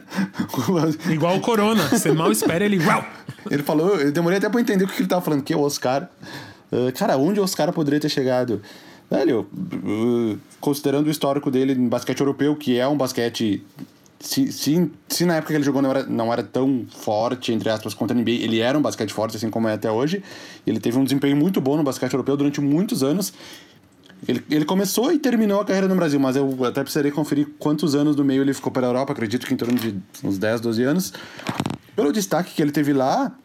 Igual 1.08 1.36
o 1.36 1.40
Corona, 1.40 1.88
você 1.88 2.12
mal 2.12 2.32
espera 2.32 2.64
ele. 2.64 2.78
ele 3.48 3.62
falou, 3.62 4.00
eu 4.00 4.10
demorei 4.10 4.38
até 4.38 4.48
pra 4.48 4.60
entender 4.60 4.84
o 4.84 4.88
que 4.88 5.00
ele 5.00 5.08
tava 5.08 5.22
falando, 5.22 5.42
que 5.42 5.52
é 5.52 5.56
o 5.56 5.60
Oscar. 5.60 6.08
Uh, 6.72 6.92
cara, 6.92 7.16
onde 7.16 7.38
o 7.38 7.44
Oscar 7.44 7.72
poderia 7.72 8.00
ter 8.00 8.08
chegado? 8.08 8.60
Velho, 9.10 9.46
uh, 9.52 10.38
considerando 10.60 11.06
o 11.06 11.10
histórico 11.10 11.50
dele 11.50 11.74
no 11.74 11.88
basquete 11.88 12.20
europeu, 12.20 12.56
que 12.56 12.78
é 12.78 12.86
um 12.86 12.96
basquete. 12.96 13.64
Se, 14.18 14.50
se, 14.50 14.90
se 15.06 15.26
na 15.26 15.36
época 15.36 15.52
que 15.52 15.56
ele 15.58 15.64
jogou 15.64 15.82
não 15.82 15.90
era, 15.90 16.02
não 16.04 16.32
era 16.32 16.42
tão 16.42 16.86
forte, 16.88 17.52
entre 17.52 17.68
aspas, 17.68 17.92
contra 17.92 18.16
a 18.16 18.20
NBA, 18.20 18.30
ele 18.30 18.60
era 18.60 18.78
um 18.78 18.80
basquete 18.80 19.12
forte, 19.12 19.36
assim 19.36 19.50
como 19.50 19.68
é 19.68 19.74
até 19.74 19.90
hoje. 19.90 20.22
Ele 20.66 20.80
teve 20.80 20.98
um 20.98 21.04
desempenho 21.04 21.36
muito 21.36 21.60
bom 21.60 21.76
no 21.76 21.82
basquete 21.82 22.14
europeu 22.14 22.36
durante 22.36 22.60
muitos 22.60 23.02
anos. 23.02 23.34
Ele, 24.26 24.42
ele 24.50 24.64
começou 24.64 25.12
e 25.12 25.18
terminou 25.18 25.60
a 25.60 25.64
carreira 25.64 25.86
no 25.86 25.94
Brasil, 25.94 26.18
mas 26.18 26.36
eu 26.36 26.64
até 26.64 26.82
precisaria 26.82 27.12
conferir 27.12 27.48
quantos 27.58 27.94
anos 27.94 28.16
do 28.16 28.24
meio 28.24 28.42
ele 28.42 28.54
ficou 28.54 28.72
pela 28.72 28.86
Europa, 28.86 29.12
acredito 29.12 29.46
que 29.46 29.52
em 29.52 29.56
torno 29.56 29.74
de 29.74 29.94
uns 30.22 30.38
10, 30.38 30.62
12 30.62 30.82
anos. 30.82 31.12
Pelo 31.94 32.10
destaque 32.10 32.54
que 32.54 32.62
ele 32.62 32.72
teve 32.72 32.94
lá, 32.94 33.36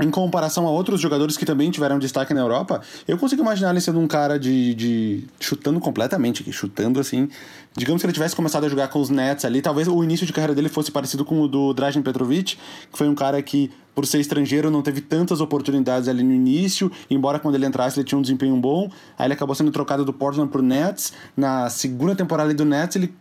em 0.00 0.10
comparação 0.10 0.66
a 0.66 0.70
outros 0.70 1.00
jogadores 1.00 1.36
que 1.36 1.46
também 1.46 1.70
tiveram 1.70 1.98
destaque 1.98 2.34
na 2.34 2.40
Europa, 2.40 2.80
eu 3.08 3.16
consigo 3.16 3.42
imaginar 3.42 3.70
ele 3.70 3.80
sendo 3.80 3.98
um 3.98 4.06
cara 4.06 4.38
de, 4.38 4.74
de 4.74 5.24
chutando 5.40 5.80
completamente, 5.80 6.50
chutando 6.52 7.00
assim. 7.00 7.28
Digamos 7.74 8.02
que 8.02 8.06
ele 8.06 8.12
tivesse 8.12 8.34
começado 8.36 8.64
a 8.64 8.68
jogar 8.68 8.88
com 8.88 9.00
os 9.00 9.10
Nets 9.10 9.44
ali, 9.44 9.62
talvez 9.62 9.88
o 9.88 10.02
início 10.02 10.26
de 10.26 10.32
carreira 10.32 10.54
dele 10.54 10.68
fosse 10.68 10.90
parecido 10.90 11.24
com 11.24 11.40
o 11.40 11.48
do 11.48 11.72
Dražen 11.72 12.02
Petrovic, 12.02 12.56
que 12.56 12.98
foi 12.98 13.08
um 13.08 13.14
cara 13.14 13.40
que, 13.42 13.70
por 13.94 14.06
ser 14.06 14.20
estrangeiro, 14.20 14.70
não 14.70 14.82
teve 14.82 15.00
tantas 15.00 15.40
oportunidades 15.40 16.08
ali 16.08 16.22
no 16.22 16.32
início, 16.32 16.90
embora 17.10 17.38
quando 17.38 17.54
ele 17.54 17.66
entrasse 17.66 17.98
ele 17.98 18.06
tinha 18.06 18.18
um 18.18 18.22
desempenho 18.22 18.56
bom. 18.56 18.90
Aí 19.18 19.26
ele 19.26 19.34
acabou 19.34 19.54
sendo 19.54 19.70
trocado 19.70 20.04
do 20.04 20.12
Portland 20.12 20.50
pro 20.50 20.62
Nets. 20.62 21.12
Na 21.36 21.68
segunda 21.70 22.14
temporada 22.14 22.52
do 22.52 22.64
Nets, 22.64 22.96
ele 22.96 23.14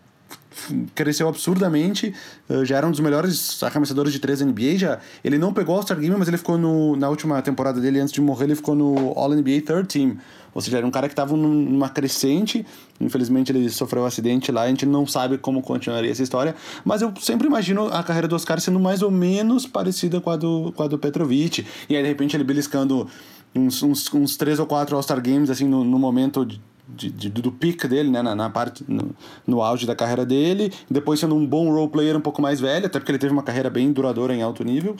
cresceu 0.93 1.27
absurdamente, 1.27 2.13
eh, 2.49 2.65
já 2.65 2.77
era 2.77 2.87
um 2.87 2.91
dos 2.91 2.99
melhores 2.99 3.61
arremessadores 3.61 4.13
de 4.13 4.19
três 4.19 4.41
NBA, 4.41 4.77
já, 4.77 4.99
ele 5.23 5.37
não 5.37 5.53
pegou 5.53 5.75
o 5.75 5.77
All-Star 5.77 5.99
Game, 5.99 6.15
mas 6.17 6.27
ele 6.27 6.37
ficou 6.37 6.57
no, 6.57 6.95
na 6.95 7.09
última 7.09 7.41
temporada 7.41 7.79
dele, 7.79 7.99
antes 7.99 8.13
de 8.13 8.21
morrer, 8.21 8.45
ele 8.45 8.55
ficou 8.55 8.75
no 8.75 9.13
All-NBA 9.15 9.61
Third 9.65 9.87
Team, 9.87 10.17
ou 10.53 10.61
seja, 10.61 10.77
era 10.77 10.87
um 10.87 10.91
cara 10.91 11.07
que 11.07 11.13
estava 11.13 11.35
numa 11.35 11.89
crescente, 11.89 12.65
infelizmente 12.99 13.51
ele 13.51 13.69
sofreu 13.69 14.03
um 14.03 14.05
acidente 14.05 14.51
lá, 14.51 14.63
a 14.63 14.67
gente 14.67 14.85
não 14.85 15.05
sabe 15.05 15.37
como 15.37 15.61
continuaria 15.61 16.11
essa 16.11 16.23
história, 16.23 16.55
mas 16.83 17.01
eu 17.01 17.13
sempre 17.19 17.47
imagino 17.47 17.87
a 17.87 18.01
carreira 18.01 18.27
do 18.27 18.35
Oscar 18.35 18.59
sendo 18.59 18.79
mais 18.79 19.01
ou 19.01 19.11
menos 19.11 19.67
parecida 19.67 20.21
com 20.21 20.29
a 20.29 20.37
do, 20.37 20.71
com 20.75 20.83
a 20.83 20.87
do 20.87 20.97
Petrovic, 20.97 21.65
e 21.89 21.95
aí 21.95 22.01
de 22.01 22.07
repente 22.07 22.35
ele 22.35 22.43
beliscando 22.43 23.07
uns, 23.53 23.83
uns, 23.83 24.13
uns 24.13 24.37
três 24.37 24.59
ou 24.59 24.65
quatro 24.65 24.95
All-Star 24.95 25.21
Games, 25.21 25.49
assim, 25.49 25.67
no, 25.67 25.83
no 25.83 25.99
momento... 25.99 26.45
De, 26.45 26.61
de, 26.87 27.09
de, 27.09 27.29
do 27.29 27.51
pico 27.51 27.87
dele, 27.87 28.09
né, 28.09 28.21
na, 28.21 28.35
na 28.35 28.49
parte, 28.49 28.83
no, 28.87 29.15
no, 29.45 29.61
auge 29.61 29.85
da 29.85 29.95
carreira 29.95 30.25
dele, 30.25 30.71
depois 30.89 31.19
sendo 31.19 31.35
um 31.35 31.45
bom 31.45 31.71
role 31.71 31.89
player 31.89 32.15
um 32.15 32.21
pouco 32.21 32.41
mais 32.41 32.59
velho, 32.59 32.85
até 32.85 32.99
porque 32.99 33.11
ele 33.11 33.17
teve 33.17 33.33
uma 33.33 33.43
carreira 33.43 33.69
bem 33.69 33.91
duradoura 33.91 34.33
em 34.33 34.41
alto 34.41 34.63
nível, 34.63 34.95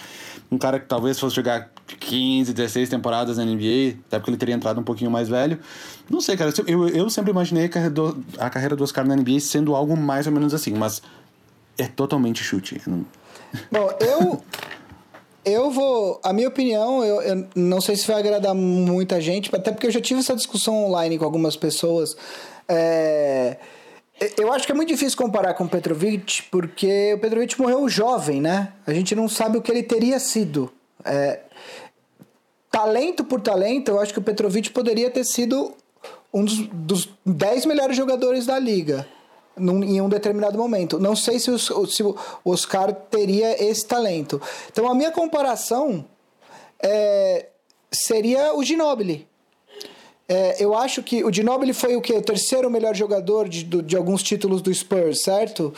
um 0.52 0.58
cara 0.58 0.80
que 0.80 0.88
talvez 0.88 1.20
fosse 1.20 1.36
jogar 1.36 1.70
15, 2.00 2.54
16 2.54 2.90
temporadas 2.90 3.38
na 3.38 3.46
NBA, 3.46 4.00
até 4.08 4.18
porque 4.18 4.32
ele 4.32 4.38
teria 4.38 4.56
entrado 4.56 4.80
um 4.80 4.84
pouquinho 4.84 5.12
mais 5.12 5.30
velho. 5.30 5.60
Não 6.10 6.20
sei, 6.20 6.36
cara, 6.36 6.52
eu, 6.68 6.88
eu 6.90 7.10
sempre 7.10 7.32
imaginei 7.32 7.66
a 7.66 7.70
carreira, 7.70 7.94
do, 7.94 8.26
a 8.38 8.50
carreira 8.50 8.76
do 8.76 8.84
Oscar 8.84 9.06
na 9.06 9.16
NBA 9.16 9.40
sendo 9.40 9.76
algo 9.76 9.96
mais 9.96 10.26
ou 10.26 10.34
menos 10.34 10.54
assim, 10.54 10.74
mas 10.74 11.02
é 11.78 11.88
totalmente 11.88 12.44
chute. 12.44 12.82
Bom, 13.72 13.90
eu 14.00 14.42
eu 15.46 15.70
vou. 15.70 16.20
A 16.24 16.34
minha 16.34 16.48
opinião, 16.48 17.04
eu, 17.04 17.22
eu, 17.22 17.48
não 17.56 17.80
sei 17.80 17.96
se 17.96 18.08
vai 18.08 18.20
agradar 18.20 18.56
muita 18.56 19.22
gente, 19.22 19.56
até 19.56 19.72
porque 19.72 19.88
eu 19.88 19.92
já 19.92 20.02
tive 20.02 20.20
essa 20.20 20.36
discussão 20.36 20.86
online 20.86 21.18
com 21.18 21.26
algumas 21.26 21.56
pessoas. 21.56 22.18
É, 22.68 23.58
eu 24.38 24.52
acho 24.52 24.66
que 24.66 24.72
é 24.72 24.76
muito 24.76 24.90
difícil 24.90 25.18
comparar 25.18 25.54
com 25.54 25.66
o 25.66 25.70
Petrovic, 25.70 26.44
porque 26.50 27.14
o 27.14 27.20
Petrovic 27.20 27.60
morreu 27.62 27.88
jovem, 27.88 28.42
né? 28.42 28.74
A 28.88 28.94
gente 28.94 29.16
não 29.16 29.30
sabe 29.30 29.58
o 29.58 29.62
que 29.62 29.72
ele 29.72 29.84
teria 29.84 30.20
sido. 30.20 30.72
É, 31.04 31.42
talento 32.72 33.24
por 33.24 33.40
talento, 33.40 33.90
eu 33.90 34.00
acho 34.00 34.12
que 34.12 34.20
o 34.20 34.24
Petrovic 34.24 34.72
poderia 34.72 35.10
ter 35.10 35.24
sido 35.24 35.74
um 36.34 36.44
dos, 36.44 36.68
dos 36.68 37.10
10 37.26 37.66
melhores 37.66 37.96
jogadores 37.96 38.46
da 38.46 38.58
liga 38.58 39.08
num, 39.58 39.84
em 39.84 40.02
um 40.02 40.10
determinado 40.10 40.58
momento. 40.58 41.00
Não 41.00 41.16
sei 41.16 41.40
se, 41.40 41.52
os, 41.52 41.72
se 41.90 42.04
o 42.04 42.16
Oscar 42.44 42.94
teria 42.94 43.64
esse 43.64 43.86
talento. 43.86 44.42
Então 44.72 44.88
a 44.90 44.96
minha 44.96 45.12
comparação 45.12 46.06
é, 46.82 47.48
seria 47.92 48.56
o 48.56 48.64
Ginobili. 48.64 49.28
É, 50.28 50.64
eu 50.64 50.74
acho 50.74 51.04
que 51.04 51.24
o 51.24 51.32
Ginobili 51.32 51.72
foi 51.72 51.96
o 51.96 52.02
que? 52.02 52.14
O 52.14 52.22
terceiro 52.22 52.70
melhor 52.70 52.96
jogador 52.96 53.48
de, 53.48 53.64
de 53.64 53.96
alguns 53.96 54.24
títulos 54.24 54.60
do 54.60 54.74
Spurs, 54.74 55.22
certo? 55.22 55.72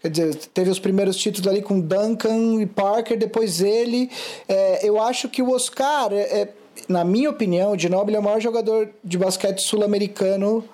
Quer 0.00 0.10
dizer, 0.10 0.34
teve 0.52 0.70
os 0.70 0.80
primeiros 0.80 1.16
títulos 1.16 1.46
ali 1.46 1.62
com 1.62 1.78
Duncan 1.78 2.60
e 2.60 2.66
Parker, 2.66 3.16
depois 3.16 3.60
ele. 3.60 4.10
É, 4.48 4.80
eu 4.86 5.00
acho 5.00 5.28
que 5.28 5.40
o 5.40 5.52
Oscar, 5.52 6.12
é, 6.12 6.20
é 6.20 6.48
na 6.88 7.04
minha 7.04 7.30
opinião, 7.30 7.72
o 7.72 7.78
Ginobili 7.78 8.16
é 8.16 8.20
o 8.20 8.22
maior 8.22 8.40
jogador 8.40 8.88
de 9.04 9.16
basquete 9.16 9.60
sul-americano 9.60 10.64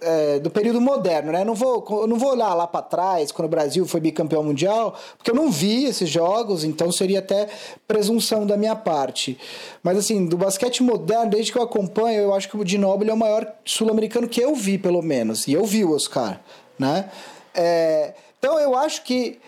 é, 0.00 0.38
do 0.38 0.50
período 0.50 0.80
moderno, 0.80 1.32
né? 1.32 1.44
Não 1.44 1.54
vou, 1.54 1.84
eu 1.90 2.06
não 2.06 2.16
vou 2.16 2.30
olhar 2.30 2.54
lá 2.54 2.66
para 2.66 2.82
trás, 2.82 3.30
quando 3.32 3.46
o 3.46 3.50
Brasil 3.50 3.86
foi 3.86 4.00
bicampeão 4.00 4.42
mundial, 4.42 4.94
porque 5.16 5.30
eu 5.30 5.34
não 5.34 5.50
vi 5.50 5.84
esses 5.84 6.08
jogos, 6.08 6.64
então 6.64 6.90
seria 6.90 7.18
até 7.18 7.48
presunção 7.86 8.46
da 8.46 8.56
minha 8.56 8.74
parte. 8.74 9.38
Mas 9.82 9.98
assim, 9.98 10.26
do 10.26 10.36
basquete 10.36 10.82
moderno, 10.82 11.30
desde 11.30 11.52
que 11.52 11.58
eu 11.58 11.62
acompanho, 11.62 12.20
eu 12.20 12.34
acho 12.34 12.48
que 12.48 12.56
o 12.56 12.66
Ginóbili 12.66 13.10
é 13.10 13.14
o 13.14 13.16
maior 13.16 13.46
sul-americano 13.64 14.28
que 14.28 14.40
eu 14.40 14.54
vi, 14.54 14.78
pelo 14.78 15.02
menos. 15.02 15.46
E 15.46 15.52
eu 15.52 15.64
vi 15.64 15.84
o 15.84 15.94
Oscar, 15.94 16.40
né? 16.78 17.10
É, 17.54 18.14
então 18.38 18.58
eu 18.58 18.76
acho 18.76 19.02
que 19.02 19.38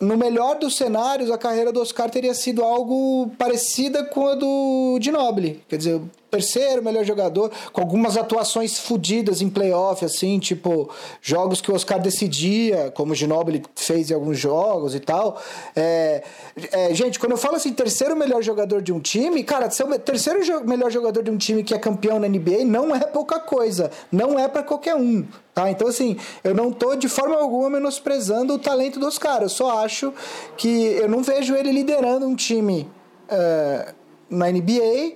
no 0.00 0.16
melhor 0.16 0.58
dos 0.58 0.76
cenários, 0.76 1.30
a 1.30 1.38
carreira 1.38 1.72
do 1.72 1.80
Oscar 1.80 2.10
teria 2.10 2.34
sido 2.34 2.62
algo 2.62 3.30
parecida 3.38 4.04
com 4.04 4.28
a 4.28 4.34
do 4.34 4.98
Ginobili. 5.00 5.62
Quer 5.68 5.76
dizer, 5.76 6.00
terceiro 6.34 6.82
melhor 6.82 7.04
jogador, 7.04 7.50
com 7.72 7.80
algumas 7.80 8.16
atuações 8.16 8.78
fodidas 8.78 9.40
em 9.40 9.48
playoff, 9.48 10.04
assim, 10.04 10.38
tipo, 10.40 10.90
jogos 11.22 11.60
que 11.60 11.70
o 11.70 11.74
Oscar 11.74 12.00
decidia, 12.00 12.90
como 12.90 13.12
o 13.12 13.14
Ginobili 13.14 13.62
fez 13.76 14.10
em 14.10 14.14
alguns 14.14 14.38
jogos 14.38 14.94
e 14.94 15.00
tal. 15.00 15.40
É, 15.76 16.24
é, 16.72 16.92
gente, 16.92 17.20
quando 17.20 17.32
eu 17.32 17.38
falo 17.38 17.56
assim, 17.56 17.72
terceiro 17.72 18.16
melhor 18.16 18.42
jogador 18.42 18.82
de 18.82 18.92
um 18.92 18.98
time, 18.98 19.44
cara, 19.44 19.70
ser 19.70 19.84
o 19.84 19.98
terceiro 19.98 20.40
melhor 20.66 20.90
jogador 20.90 21.22
de 21.22 21.30
um 21.30 21.36
time 21.36 21.62
que 21.62 21.72
é 21.72 21.78
campeão 21.78 22.18
na 22.18 22.28
NBA 22.28 22.64
não 22.64 22.94
é 22.94 23.00
pouca 23.00 23.38
coisa, 23.38 23.90
não 24.10 24.38
é 24.38 24.48
para 24.48 24.62
qualquer 24.62 24.96
um. 24.96 25.24
Tá? 25.54 25.70
Então, 25.70 25.86
assim, 25.86 26.16
eu 26.42 26.52
não 26.52 26.72
tô 26.72 26.96
de 26.96 27.08
forma 27.08 27.36
alguma 27.36 27.70
menosprezando 27.70 28.54
o 28.54 28.58
talento 28.58 28.98
dos 28.98 29.18
caras. 29.18 29.52
Eu 29.52 29.56
só 29.56 29.84
acho 29.84 30.12
que 30.56 30.68
eu 30.68 31.08
não 31.08 31.22
vejo 31.22 31.54
ele 31.54 31.70
liderando 31.70 32.26
um 32.26 32.34
time 32.34 32.90
uh, 33.30 33.94
na 34.28 34.50
NBA 34.50 35.14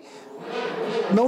não 1.14 1.26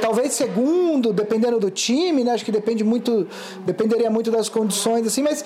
talvez 0.00 0.32
segundo, 0.32 1.12
dependendo 1.12 1.58
do 1.60 1.70
time, 1.70 2.24
né? 2.24 2.32
Acho 2.32 2.44
que 2.44 2.52
depende 2.52 2.82
muito, 2.82 3.26
dependeria 3.66 4.10
muito 4.10 4.30
das 4.30 4.48
condições 4.48 5.06
assim, 5.06 5.22
mas 5.22 5.44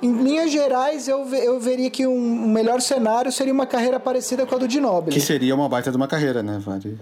Em 0.00 0.12
linhas 0.22 0.52
gerais, 0.52 1.08
eu, 1.08 1.26
eu 1.34 1.58
veria 1.58 1.90
que 1.90 2.06
um 2.06 2.46
melhor 2.48 2.80
cenário 2.80 3.32
seria 3.32 3.52
uma 3.52 3.66
carreira 3.66 3.98
parecida 3.98 4.46
com 4.46 4.54
a 4.54 4.58
do 4.58 4.70
Ginobili. 4.70 5.12
Que 5.18 5.20
seria 5.20 5.52
uma 5.52 5.68
baita 5.68 5.90
de 5.90 5.96
uma 5.96 6.06
carreira, 6.06 6.40
né? 6.40 6.60
Vale. 6.64 6.96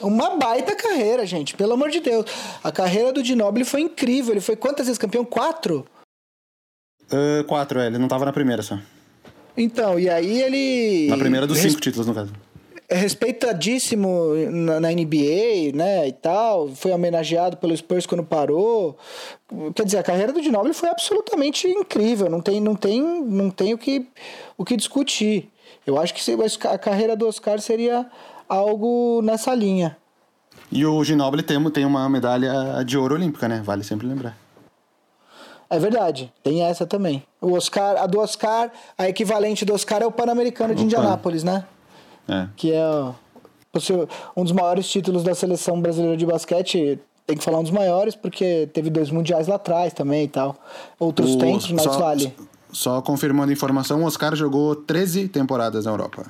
Uma 0.00 0.36
baita 0.36 0.74
carreira, 0.76 1.26
gente, 1.26 1.54
pelo 1.54 1.72
amor 1.74 1.90
de 1.90 2.00
Deus. 2.00 2.24
A 2.62 2.70
carreira 2.70 3.12
do 3.12 3.22
Ginobili 3.24 3.64
foi 3.64 3.80
incrível. 3.82 4.32
Ele 4.32 4.40
foi 4.40 4.56
quantas 4.56 4.86
vezes 4.86 4.98
campeão? 4.98 5.24
Quatro? 5.24 5.84
Ah, 7.10 7.44
quatro, 7.46 7.80
é, 7.80 7.86
ele 7.88 7.98
não 7.98 8.08
tava 8.08 8.24
na 8.24 8.32
primeira 8.32 8.62
só. 8.62 8.78
Então, 9.56 9.98
e 9.98 10.08
aí 10.08 10.40
ele. 10.40 11.08
Na 11.10 11.18
primeira 11.18 11.46
dos 11.46 11.58
res- 11.58 11.72
cinco 11.72 11.80
títulos, 11.82 12.06
no 12.06 12.14
caso. 12.14 12.32
É 12.88 12.96
respeitadíssimo 12.96 14.32
na, 14.50 14.80
na 14.80 14.88
NBA, 14.90 15.72
né, 15.74 16.08
e 16.08 16.12
tal. 16.12 16.68
Foi 16.68 16.90
homenageado 16.90 17.58
pelo 17.58 17.76
Spurs 17.76 18.06
quando 18.06 18.24
parou. 18.24 18.96
Quer 19.74 19.84
dizer, 19.84 19.98
a 19.98 20.02
carreira 20.02 20.32
do 20.32 20.42
Ginobili 20.42 20.72
foi 20.72 20.88
absolutamente 20.88 21.68
incrível. 21.68 22.30
Não 22.30 22.40
tem, 22.40 22.60
não 22.60 22.74
tem, 22.74 23.02
não 23.02 23.50
tem 23.50 23.74
o, 23.74 23.78
que, 23.78 24.06
o 24.56 24.64
que 24.64 24.76
discutir. 24.76 25.50
Eu 25.86 26.00
acho 26.00 26.14
que 26.14 26.66
a 26.66 26.78
carreira 26.78 27.14
do 27.14 27.26
Oscar 27.26 27.60
seria 27.60 28.06
algo 28.48 29.20
nessa 29.22 29.54
linha. 29.54 29.96
E 30.72 30.84
o 30.84 31.02
Ginobili 31.04 31.42
tem, 31.42 31.62
tem 31.70 31.84
uma 31.84 32.08
medalha 32.08 32.82
de 32.84 32.96
ouro 32.96 33.14
olímpica, 33.14 33.48
né? 33.48 33.60
Vale 33.64 33.84
sempre 33.84 34.06
lembrar. 34.06 34.36
É 35.70 35.78
verdade, 35.78 36.32
tem 36.42 36.62
essa 36.62 36.86
também. 36.86 37.22
O 37.40 37.52
Oscar, 37.52 37.96
a 38.02 38.06
do 38.06 38.18
Oscar, 38.18 38.72
a 38.96 39.08
equivalente 39.08 39.66
do 39.66 39.74
Oscar 39.74 40.02
é 40.02 40.06
o 40.06 40.12
Pan-Americano 40.12 40.74
de. 40.74 40.82
Indianápolis, 40.82 41.44
né? 41.44 41.64
É. 42.28 42.46
Que 42.56 42.72
é 42.72 43.12
possi- 43.72 43.92
um 44.36 44.42
dos 44.44 44.52
maiores 44.52 44.88
títulos 44.88 45.22
da 45.24 45.34
seleção 45.34 45.80
brasileira 45.80 46.16
de 46.16 46.26
basquete. 46.26 46.98
Tem 47.26 47.36
que 47.36 47.44
falar 47.44 47.58
um 47.58 47.62
dos 47.62 47.72
maiores, 47.72 48.14
porque 48.14 48.68
teve 48.72 48.88
dois 48.90 49.10
mundiais 49.10 49.46
lá 49.48 49.56
atrás 49.56 49.92
também 49.92 50.24
e 50.24 50.28
tal. 50.28 50.56
Outros 50.98 51.34
O- 51.34 51.38
tempos, 51.38 51.70
mas 51.72 51.82
só, 51.82 51.98
vale. 51.98 52.34
Só 52.72 53.02
confirmando 53.02 53.50
a 53.50 53.52
informação, 53.52 54.02
o 54.02 54.06
Oscar 54.06 54.34
jogou 54.36 54.74
13 54.76 55.28
temporadas 55.28 55.84
na 55.86 55.90
Europa. 55.90 56.26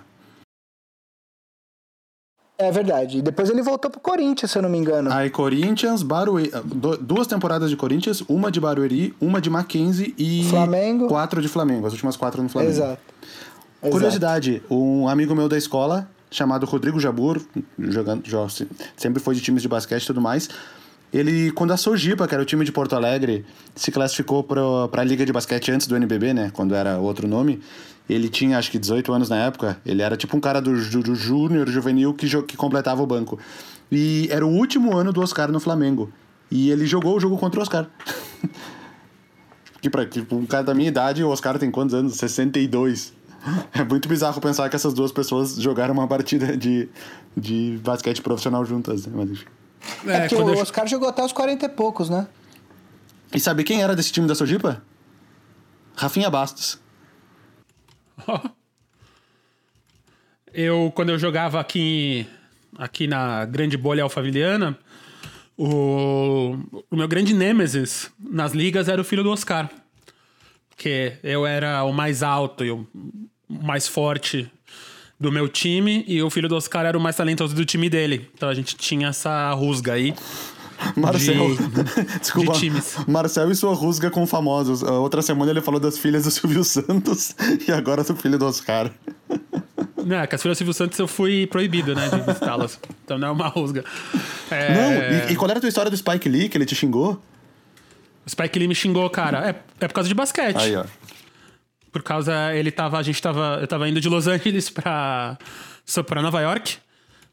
É 2.60 2.72
verdade. 2.72 3.22
Depois 3.22 3.48
ele 3.48 3.62
voltou 3.62 3.88
pro 3.88 4.00
Corinthians, 4.00 4.50
se 4.50 4.58
eu 4.58 4.62
não 4.62 4.68
me 4.68 4.78
engano. 4.78 5.12
Aí 5.12 5.30
Corinthians, 5.30 6.02
Barueri, 6.02 6.50
du- 6.64 6.96
duas 6.96 7.28
temporadas 7.28 7.70
de 7.70 7.76
Corinthians, 7.76 8.20
uma 8.28 8.50
de 8.50 8.60
Barueri, 8.60 9.14
uma 9.20 9.40
de 9.40 9.48
Mackenzie 9.48 10.12
e 10.18 10.42
Flamengo. 10.50 11.06
quatro 11.06 11.40
de 11.40 11.46
Flamengo, 11.46 11.86
as 11.86 11.92
últimas 11.92 12.16
quatro 12.16 12.42
no 12.42 12.48
Flamengo. 12.48 12.72
Exato. 12.72 13.00
Exato. 13.80 13.92
Curiosidade, 13.92 14.62
um 14.70 15.08
amigo 15.08 15.34
meu 15.34 15.48
da 15.48 15.56
escola, 15.56 16.08
chamado 16.30 16.66
Rodrigo 16.66 16.98
Jabur, 16.98 17.40
jogando, 17.78 18.22
jo- 18.24 18.48
se- 18.48 18.68
sempre 18.96 19.22
foi 19.22 19.34
de 19.34 19.40
times 19.40 19.62
de 19.62 19.68
basquete 19.68 20.02
e 20.02 20.06
tudo 20.06 20.20
mais, 20.20 20.48
ele, 21.12 21.50
quando 21.52 21.70
a 21.72 21.76
Sojipa, 21.76 22.26
que 22.26 22.34
era 22.34 22.42
o 22.42 22.46
time 22.46 22.64
de 22.64 22.72
Porto 22.72 22.94
Alegre, 22.96 23.46
se 23.74 23.90
classificou 23.90 24.42
pro, 24.42 24.88
pra 24.88 25.02
Liga 25.04 25.24
de 25.24 25.32
Basquete 25.32 25.70
antes 25.70 25.86
do 25.86 25.96
NBB, 25.96 26.34
né, 26.34 26.50
quando 26.52 26.74
era 26.74 26.98
outro 26.98 27.26
nome, 27.28 27.60
ele 28.10 28.28
tinha 28.28 28.58
acho 28.58 28.70
que 28.70 28.78
18 28.78 29.12
anos 29.12 29.28
na 29.28 29.36
época, 29.36 29.80
ele 29.86 30.02
era 30.02 30.16
tipo 30.16 30.36
um 30.36 30.40
cara 30.40 30.60
do, 30.60 30.72
do 31.02 31.14
júnior, 31.14 31.68
juvenil, 31.68 32.12
que, 32.14 32.28
que 32.42 32.56
completava 32.56 33.02
o 33.02 33.06
banco. 33.06 33.38
E 33.92 34.28
era 34.30 34.44
o 34.46 34.50
último 34.50 34.96
ano 34.96 35.12
do 35.12 35.20
Oscar 35.22 35.50
no 35.52 35.60
Flamengo. 35.60 36.10
E 36.50 36.70
ele 36.70 36.86
jogou 36.86 37.16
o 37.16 37.20
jogo 37.20 37.38
contra 37.38 37.60
o 37.60 37.62
Oscar. 37.62 37.86
que 39.80 39.88
pra 39.88 40.06
um 40.32 40.44
cara 40.46 40.64
da 40.64 40.74
minha 40.74 40.88
idade, 40.88 41.22
o 41.22 41.28
Oscar 41.28 41.58
tem 41.58 41.70
quantos 41.70 41.94
anos? 41.94 42.16
62. 42.16 43.12
É 43.72 43.84
muito 43.84 44.08
bizarro 44.08 44.40
pensar 44.40 44.68
que 44.68 44.76
essas 44.76 44.92
duas 44.92 45.12
pessoas 45.12 45.54
jogaram 45.56 45.94
uma 45.94 46.06
partida 46.08 46.56
de, 46.56 46.88
de 47.36 47.78
basquete 47.82 48.20
profissional 48.20 48.64
juntas, 48.64 49.06
né? 49.06 49.12
Mas, 49.14 49.30
enfim. 49.30 49.46
É, 50.06 50.20
porque 50.20 50.34
quando 50.36 50.48
o 50.48 50.54
eu- 50.54 50.58
Oscar 50.60 50.86
jogou 50.86 51.08
até 51.08 51.24
os 51.24 51.32
40 51.32 51.64
e 51.64 51.68
poucos, 51.68 52.10
né? 52.10 52.26
E 53.34 53.38
sabe 53.38 53.62
quem 53.62 53.82
era 53.82 53.94
desse 53.94 54.10
time 54.12 54.26
da 54.26 54.34
Sojipa? 54.34 54.82
Rafinha 55.96 56.28
Bastos. 56.30 56.78
Eu, 60.52 60.90
quando 60.94 61.10
eu 61.10 61.18
jogava 61.18 61.60
aqui, 61.60 62.26
aqui 62.76 63.06
na 63.06 63.44
grande 63.44 63.76
bolha 63.76 64.02
alfaviliana, 64.02 64.76
o, 65.56 66.56
o 66.90 66.96
meu 66.96 67.06
grande 67.06 67.34
nêmesis 67.34 68.10
nas 68.18 68.52
ligas 68.52 68.88
era 68.88 69.00
o 69.00 69.04
filho 69.04 69.22
do 69.22 69.30
Oscar. 69.30 69.68
Porque 70.78 71.14
eu 71.24 71.44
era 71.44 71.82
o 71.82 71.92
mais 71.92 72.22
alto 72.22 72.64
e 72.64 72.70
o 72.70 72.86
mais 73.48 73.88
forte 73.88 74.48
do 75.18 75.32
meu 75.32 75.48
time 75.48 76.04
e 76.06 76.22
o 76.22 76.30
filho 76.30 76.48
do 76.48 76.54
Oscar 76.54 76.86
era 76.86 76.96
o 76.96 77.00
mais 77.00 77.16
talentoso 77.16 77.52
do 77.52 77.64
time 77.64 77.90
dele. 77.90 78.30
Então 78.32 78.48
a 78.48 78.54
gente 78.54 78.76
tinha 78.76 79.08
essa 79.08 79.50
rusga 79.54 79.94
aí. 79.94 80.14
Marcel. 80.94 81.56
De- 81.56 82.18
Desculpa. 82.22 82.52
de 82.52 82.60
times. 82.60 82.96
Marcel 83.08 83.50
e 83.50 83.56
sua 83.56 83.74
rusga 83.74 84.08
com 84.08 84.24
famosos. 84.24 84.84
A 84.84 84.92
outra 84.92 85.20
semana 85.20 85.50
ele 85.50 85.60
falou 85.60 85.80
das 85.80 85.98
filhas 85.98 86.22
do 86.22 86.30
Silvio 86.30 86.62
Santos 86.62 87.34
e 87.66 87.72
agora 87.72 88.04
do 88.04 88.14
filho 88.14 88.38
do 88.38 88.46
Oscar. 88.46 88.88
Não, 89.96 90.24
com 90.28 90.34
as 90.36 90.40
filhas 90.40 90.56
do 90.56 90.58
Silvio 90.58 90.74
Santos 90.74 90.96
eu 91.00 91.08
fui 91.08 91.48
proibido, 91.48 91.92
né, 91.92 92.08
de 92.08 92.20
visitá-las. 92.20 92.78
Então 93.04 93.18
não 93.18 93.26
é 93.26 93.30
uma 93.32 93.48
rusga. 93.48 93.84
É, 94.48 94.74
Não, 94.74 95.28
e, 95.28 95.32
e 95.32 95.36
qual 95.36 95.50
era 95.50 95.58
a 95.58 95.60
tua 95.60 95.68
história 95.68 95.90
do 95.90 95.96
Spike 95.96 96.28
Lee, 96.28 96.48
que 96.48 96.56
ele 96.56 96.64
te 96.64 96.76
xingou? 96.76 97.20
O 98.28 98.30
Spike 98.30 98.58
Lee 98.58 98.68
me 98.68 98.74
xingou, 98.74 99.08
cara. 99.08 99.48
É, 99.48 99.84
é 99.84 99.88
por 99.88 99.94
causa 99.94 100.06
de 100.06 100.14
basquete. 100.14 100.58
Aí, 100.58 100.76
ó. 100.76 100.84
Por 101.90 102.02
causa. 102.02 102.54
Ele 102.54 102.70
tava. 102.70 102.98
A 102.98 103.02
gente 103.02 103.20
tava. 103.22 103.56
Eu 103.58 103.66
tava 103.66 103.88
indo 103.88 104.02
de 104.02 104.08
Los 104.08 104.26
Angeles 104.26 104.68
pra. 104.68 105.38
pra 106.06 106.20
Nova 106.20 106.38
York. 106.42 106.76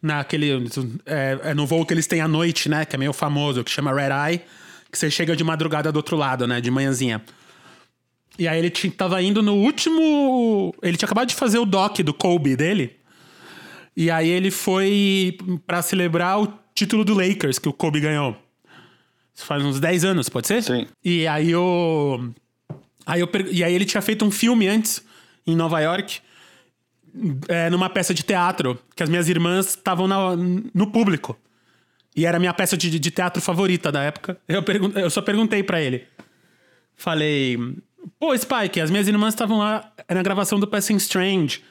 Naquele. 0.02 0.70
É, 1.06 1.40
é 1.44 1.54
no 1.54 1.68
voo 1.68 1.86
que 1.86 1.94
eles 1.94 2.08
têm 2.08 2.22
à 2.22 2.30
noite, 2.30 2.70
né? 2.70 2.86
Que 2.86 2.96
é 2.96 3.00
meio 3.00 3.12
famoso, 3.12 3.62
que 3.62 3.70
chama 3.70 3.94
Red 3.94 4.32
Eye. 4.32 4.42
Que 4.90 4.98
você 4.98 5.12
chega 5.12 5.36
de 5.36 5.44
madrugada 5.44 5.92
do 5.92 5.98
outro 5.98 6.16
lado, 6.16 6.48
né? 6.48 6.62
De 6.62 6.72
manhãzinha. 6.72 7.22
E 8.40 8.48
aí 8.48 8.58
ele 8.58 8.70
tava 8.70 9.22
indo 9.22 9.44
no 9.44 9.56
último. 9.56 10.74
Ele 10.82 10.96
tinha 10.96 11.08
acabado 11.08 11.28
de 11.28 11.36
fazer 11.36 11.60
o 11.60 11.66
doc 11.66 12.00
do 12.00 12.14
Kobe 12.14 12.56
dele. 12.56 12.96
E 13.98 14.10
aí 14.10 14.30
ele 14.30 14.50
foi 14.50 15.38
pra 15.68 15.82
celebrar 15.82 16.42
o 16.42 16.54
título 16.74 17.04
do 17.04 17.14
Lakers 17.14 17.60
que 17.60 17.68
o 17.68 17.74
Kobe 17.74 18.00
ganhou. 18.00 18.45
Isso 19.36 19.46
faz 19.46 19.64
uns 19.64 19.80
10 19.80 20.06
anos, 20.06 20.30
pode 20.30 20.48
ser? 20.48 20.64
Sim. 20.64 20.88
E 21.04 21.28
aí 21.28 21.54
o. 21.56 22.30
Aí 23.06 23.20
eu 23.20 23.28
per- 23.28 23.48
E 23.52 23.64
aí 23.64 23.74
ele 23.74 23.86
tinha 23.86 24.02
feito 24.02 24.24
um 24.26 24.32
filme 24.32 24.68
antes, 24.68 25.04
em 25.46 25.56
Nova 25.56 25.80
York, 25.82 26.20
é, 27.48 27.70
numa 27.70 27.90
peça 27.90 28.14
de 28.14 28.24
teatro, 28.24 28.80
que 28.96 29.04
as 29.04 29.10
minhas 29.10 29.28
irmãs 29.30 29.68
estavam 29.70 30.08
no 30.74 30.88
público. 30.92 31.38
E 32.16 32.26
era 32.26 32.38
a 32.38 32.40
minha 32.40 32.54
peça 32.54 32.78
de, 32.78 32.98
de 32.98 33.12
teatro 33.12 33.42
favorita 33.42 33.92
da 33.92 34.02
época. 34.02 34.38
Eu, 34.48 34.64
pergun- 34.64 34.92
eu 34.98 35.10
só 35.10 35.22
perguntei 35.22 35.62
pra 35.64 35.82
ele. 35.82 36.06
Falei, 36.96 37.58
pô, 38.18 38.36
Spike, 38.38 38.80
as 38.80 38.90
minhas 38.90 39.08
irmãs 39.08 39.34
estavam 39.34 39.58
lá 39.58 39.92
na 40.10 40.24
gravação 40.24 40.58
do 40.60 40.66
Passing 40.68 40.96
Strange. 40.96 41.62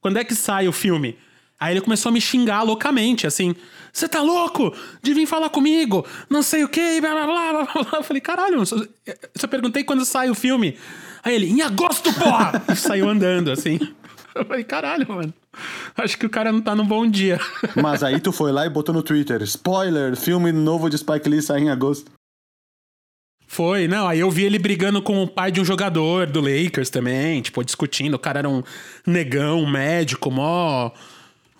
Quando 0.00 0.18
é 0.18 0.24
que 0.24 0.34
sai 0.36 0.68
o 0.68 0.72
filme? 0.72 1.18
Aí 1.60 1.72
ele 1.74 1.80
começou 1.80 2.10
a 2.10 2.12
me 2.12 2.20
xingar 2.20 2.62
loucamente, 2.62 3.26
assim. 3.26 3.54
Você 3.92 4.08
tá 4.08 4.22
louco? 4.22 4.72
De 5.02 5.12
vir 5.12 5.26
falar 5.26 5.50
comigo? 5.50 6.06
Não 6.30 6.42
sei 6.42 6.62
o 6.62 6.68
quê, 6.68 7.00
blá 7.00 7.12
blá 7.12 7.26
blá 7.26 7.52
blá 7.52 7.82
blá. 7.82 7.98
Eu 7.98 8.02
falei, 8.04 8.20
caralho, 8.20 8.64
só, 8.64 8.76
eu 8.76 9.16
só 9.34 9.46
perguntei 9.48 9.82
quando 9.82 10.04
sai 10.04 10.30
o 10.30 10.34
filme. 10.34 10.76
Aí 11.24 11.34
ele, 11.34 11.46
em 11.50 11.62
agosto, 11.62 12.12
porra! 12.14 12.62
E 12.70 12.76
saiu 12.76 13.08
andando, 13.08 13.50
assim. 13.50 13.78
Eu 14.34 14.44
falei, 14.44 14.62
caralho, 14.62 15.08
mano. 15.08 15.34
Acho 15.96 16.16
que 16.16 16.26
o 16.26 16.30
cara 16.30 16.52
não 16.52 16.60
tá 16.60 16.76
num 16.76 16.86
bom 16.86 17.08
dia. 17.08 17.40
Mas 17.74 18.04
aí 18.04 18.20
tu 18.20 18.30
foi 18.30 18.52
lá 18.52 18.64
e 18.64 18.70
botou 18.70 18.94
no 18.94 19.02
Twitter: 19.02 19.42
spoiler, 19.42 20.16
filme 20.16 20.52
novo 20.52 20.88
de 20.88 20.96
Spike 20.96 21.28
Lee 21.28 21.42
sai 21.42 21.60
em 21.60 21.70
agosto. 21.70 22.10
Foi, 23.48 23.88
não. 23.88 24.06
Aí 24.06 24.20
eu 24.20 24.30
vi 24.30 24.44
ele 24.44 24.58
brigando 24.58 25.02
com 25.02 25.22
o 25.22 25.26
pai 25.26 25.50
de 25.50 25.60
um 25.60 25.64
jogador 25.64 26.26
do 26.26 26.40
Lakers 26.40 26.90
também, 26.90 27.40
tipo, 27.40 27.64
discutindo. 27.64 28.14
O 28.14 28.18
cara 28.18 28.40
era 28.40 28.48
um 28.48 28.62
negão, 29.06 29.62
um 29.62 29.68
médico, 29.68 30.30
mó. 30.30 30.92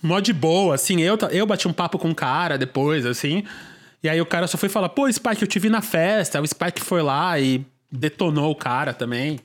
Mó 0.02 0.20
de 0.20 0.32
boa, 0.32 0.74
assim. 0.74 1.00
Eu, 1.00 1.16
eu 1.30 1.46
bati 1.46 1.66
um 1.68 1.72
papo 1.72 1.98
com 1.98 2.10
o 2.10 2.14
cara 2.14 2.56
depois, 2.56 3.04
assim. 3.06 3.44
E 4.02 4.08
aí 4.08 4.20
o 4.20 4.26
cara 4.26 4.46
só 4.46 4.56
foi 4.56 4.68
falar, 4.68 4.88
pô, 4.90 5.10
Spike, 5.10 5.42
eu 5.42 5.48
te 5.48 5.58
vi 5.58 5.68
na 5.68 5.82
festa. 5.82 6.40
O 6.40 6.46
Spike 6.46 6.80
foi 6.80 7.02
lá 7.02 7.38
e 7.38 7.64
detonou 7.90 8.50
o 8.50 8.54
cara 8.54 8.92
também. 8.92 9.40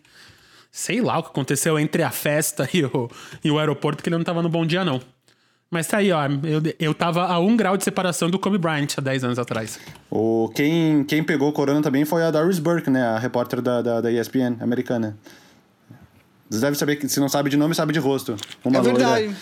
Sei 0.71 1.01
lá 1.01 1.19
o 1.19 1.23
que 1.23 1.29
aconteceu 1.29 1.77
entre 1.79 2.03
a 2.03 2.11
festa 2.11 2.67
e 2.73 2.83
o, 2.83 3.09
e 3.43 3.51
o 3.51 3.59
aeroporto, 3.59 3.97
porque 3.97 4.09
ele 4.09 4.17
não 4.17 4.23
tava 4.23 4.41
no 4.41 4.49
bom 4.49 4.65
dia, 4.65 4.83
não. 4.83 5.01
Mas 5.69 5.87
tá 5.87 5.97
aí, 5.97 6.11
ó. 6.11 6.27
Eu, 6.43 6.61
eu 6.79 6.93
tava 6.93 7.25
a 7.25 7.39
um 7.39 7.57
grau 7.57 7.75
de 7.75 7.83
separação 7.83 8.29
do 8.29 8.37
Kobe 8.37 8.59
Bryant 8.59 8.89
há 8.95 9.01
10 9.01 9.23
anos 9.23 9.39
atrás. 9.39 9.79
O, 10.09 10.51
quem, 10.53 11.03
quem 11.03 11.23
pegou 11.23 11.49
o 11.49 11.51
corona 11.51 11.81
também 11.81 12.05
foi 12.05 12.23
a 12.23 12.29
Doris 12.29 12.59
Burke, 12.59 12.91
né? 12.91 13.01
A 13.01 13.17
repórter 13.17 13.59
da, 13.59 13.81
da, 13.81 14.01
da 14.01 14.11
ESPN 14.11 14.57
americana. 14.61 15.17
Você 16.47 16.59
deve 16.59 16.77
saber 16.77 16.97
que, 16.97 17.09
se 17.09 17.19
não 17.19 17.27
sabe 17.27 17.49
de 17.49 17.57
nome, 17.57 17.73
sabe 17.73 17.91
de 17.91 17.97
rosto. 17.97 18.35
Uma 18.63 18.77
É 18.77 18.81
loira. 18.81 19.35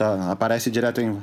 Tá, 0.00 0.32
aparece 0.32 0.70
direto 0.70 0.98
em. 1.02 1.22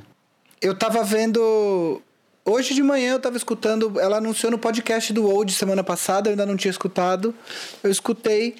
Eu 0.62 0.78
tava 0.78 1.04
vendo. 1.04 2.00
Hoje 2.46 2.76
de 2.76 2.84
manhã 2.84 3.14
eu 3.14 3.20
tava 3.20 3.36
escutando. 3.36 4.00
Ela 4.00 4.18
anunciou 4.18 4.52
no 4.52 4.60
podcast 4.60 5.12
do 5.14 5.28
Old 5.28 5.52
semana 5.52 5.84
passada, 5.84 6.30
eu 6.30 6.34
ainda 6.34 6.46
não 6.46 6.56
tinha 6.56 6.70
escutado. 6.70 7.34
Eu 7.84 7.90
escutei 7.90 8.56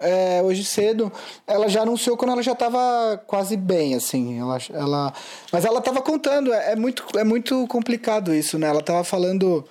é, 0.00 0.40
hoje 0.42 0.64
cedo. 0.64 1.12
Ela 1.46 1.68
já 1.68 1.82
anunciou 1.82 2.16
quando 2.16 2.30
ela 2.30 2.42
já 2.42 2.54
tava 2.54 3.22
quase 3.26 3.54
bem, 3.54 3.94
assim. 3.94 4.40
Ela, 4.40 4.56
ela, 4.70 5.12
mas 5.52 5.66
ela 5.66 5.82
tava 5.82 6.00
contando, 6.00 6.50
é, 6.50 6.72
é 6.72 6.76
muito, 6.76 7.04
é 7.14 7.22
muito 7.22 7.66
complicado 7.66 8.34
isso, 8.34 8.58
né? 8.58 8.68
Ela 8.68 8.80
tava 8.80 9.04
falando 9.04 9.66